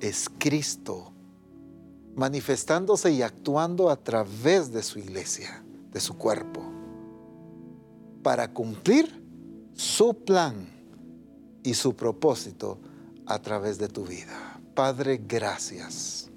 [0.00, 1.12] Es Cristo
[2.14, 6.62] manifestándose y actuando a través de su iglesia, de su cuerpo,
[8.22, 9.24] para cumplir
[9.72, 10.77] su plan
[11.68, 12.78] y su propósito
[13.26, 14.58] a través de tu vida.
[14.74, 16.30] Padre, gracias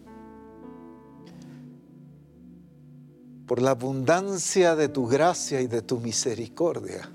[3.47, 7.09] por la abundancia de tu gracia y de tu misericordia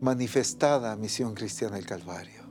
[0.00, 2.42] manifestada a Misión Cristiana del Calvario.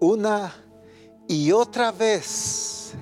[0.00, 0.50] Una
[1.28, 2.94] y otra vez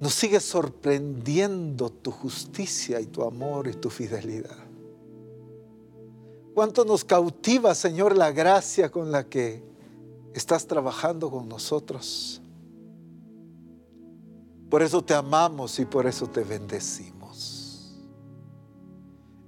[0.00, 4.56] nos sigue sorprendiendo tu justicia y tu amor y tu fidelidad.
[6.54, 9.62] Cuánto nos cautiva, Señor, la gracia con la que
[10.34, 12.40] estás trabajando con nosotros.
[14.70, 17.96] Por eso te amamos y por eso te bendecimos.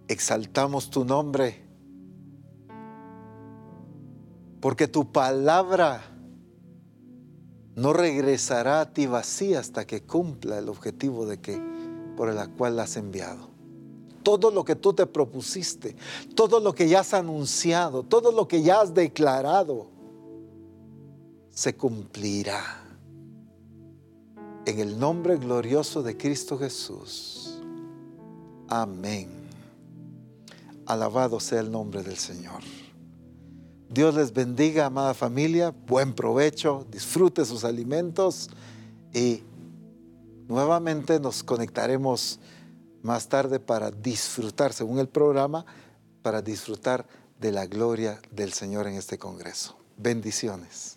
[0.09, 1.65] Exaltamos tu nombre.
[4.61, 6.16] Porque tu palabra
[7.77, 11.61] no regresará a ti vacía hasta que cumpla el objetivo de que
[12.17, 13.49] por el cual la has enviado.
[14.23, 15.95] Todo lo que tú te propusiste,
[16.35, 19.87] todo lo que ya has anunciado, todo lo que ya has declarado,
[21.51, 22.83] se cumplirá
[24.65, 27.61] en el nombre glorioso de Cristo Jesús.
[28.69, 29.29] Amén.
[30.87, 32.63] Alabado sea el nombre del Señor.
[33.97, 35.71] Dios les bendiga, amada familia.
[35.71, 36.87] Buen provecho.
[36.91, 38.51] Disfrute sus alimentos.
[39.15, 39.43] Y
[40.49, 42.39] nuevamente nos conectaremos
[43.03, 45.65] más tarde para disfrutar, según el programa,
[46.21, 47.07] para disfrutar
[47.41, 49.79] de la gloria del Señor en este Congreso.
[49.97, 50.96] Bendiciones.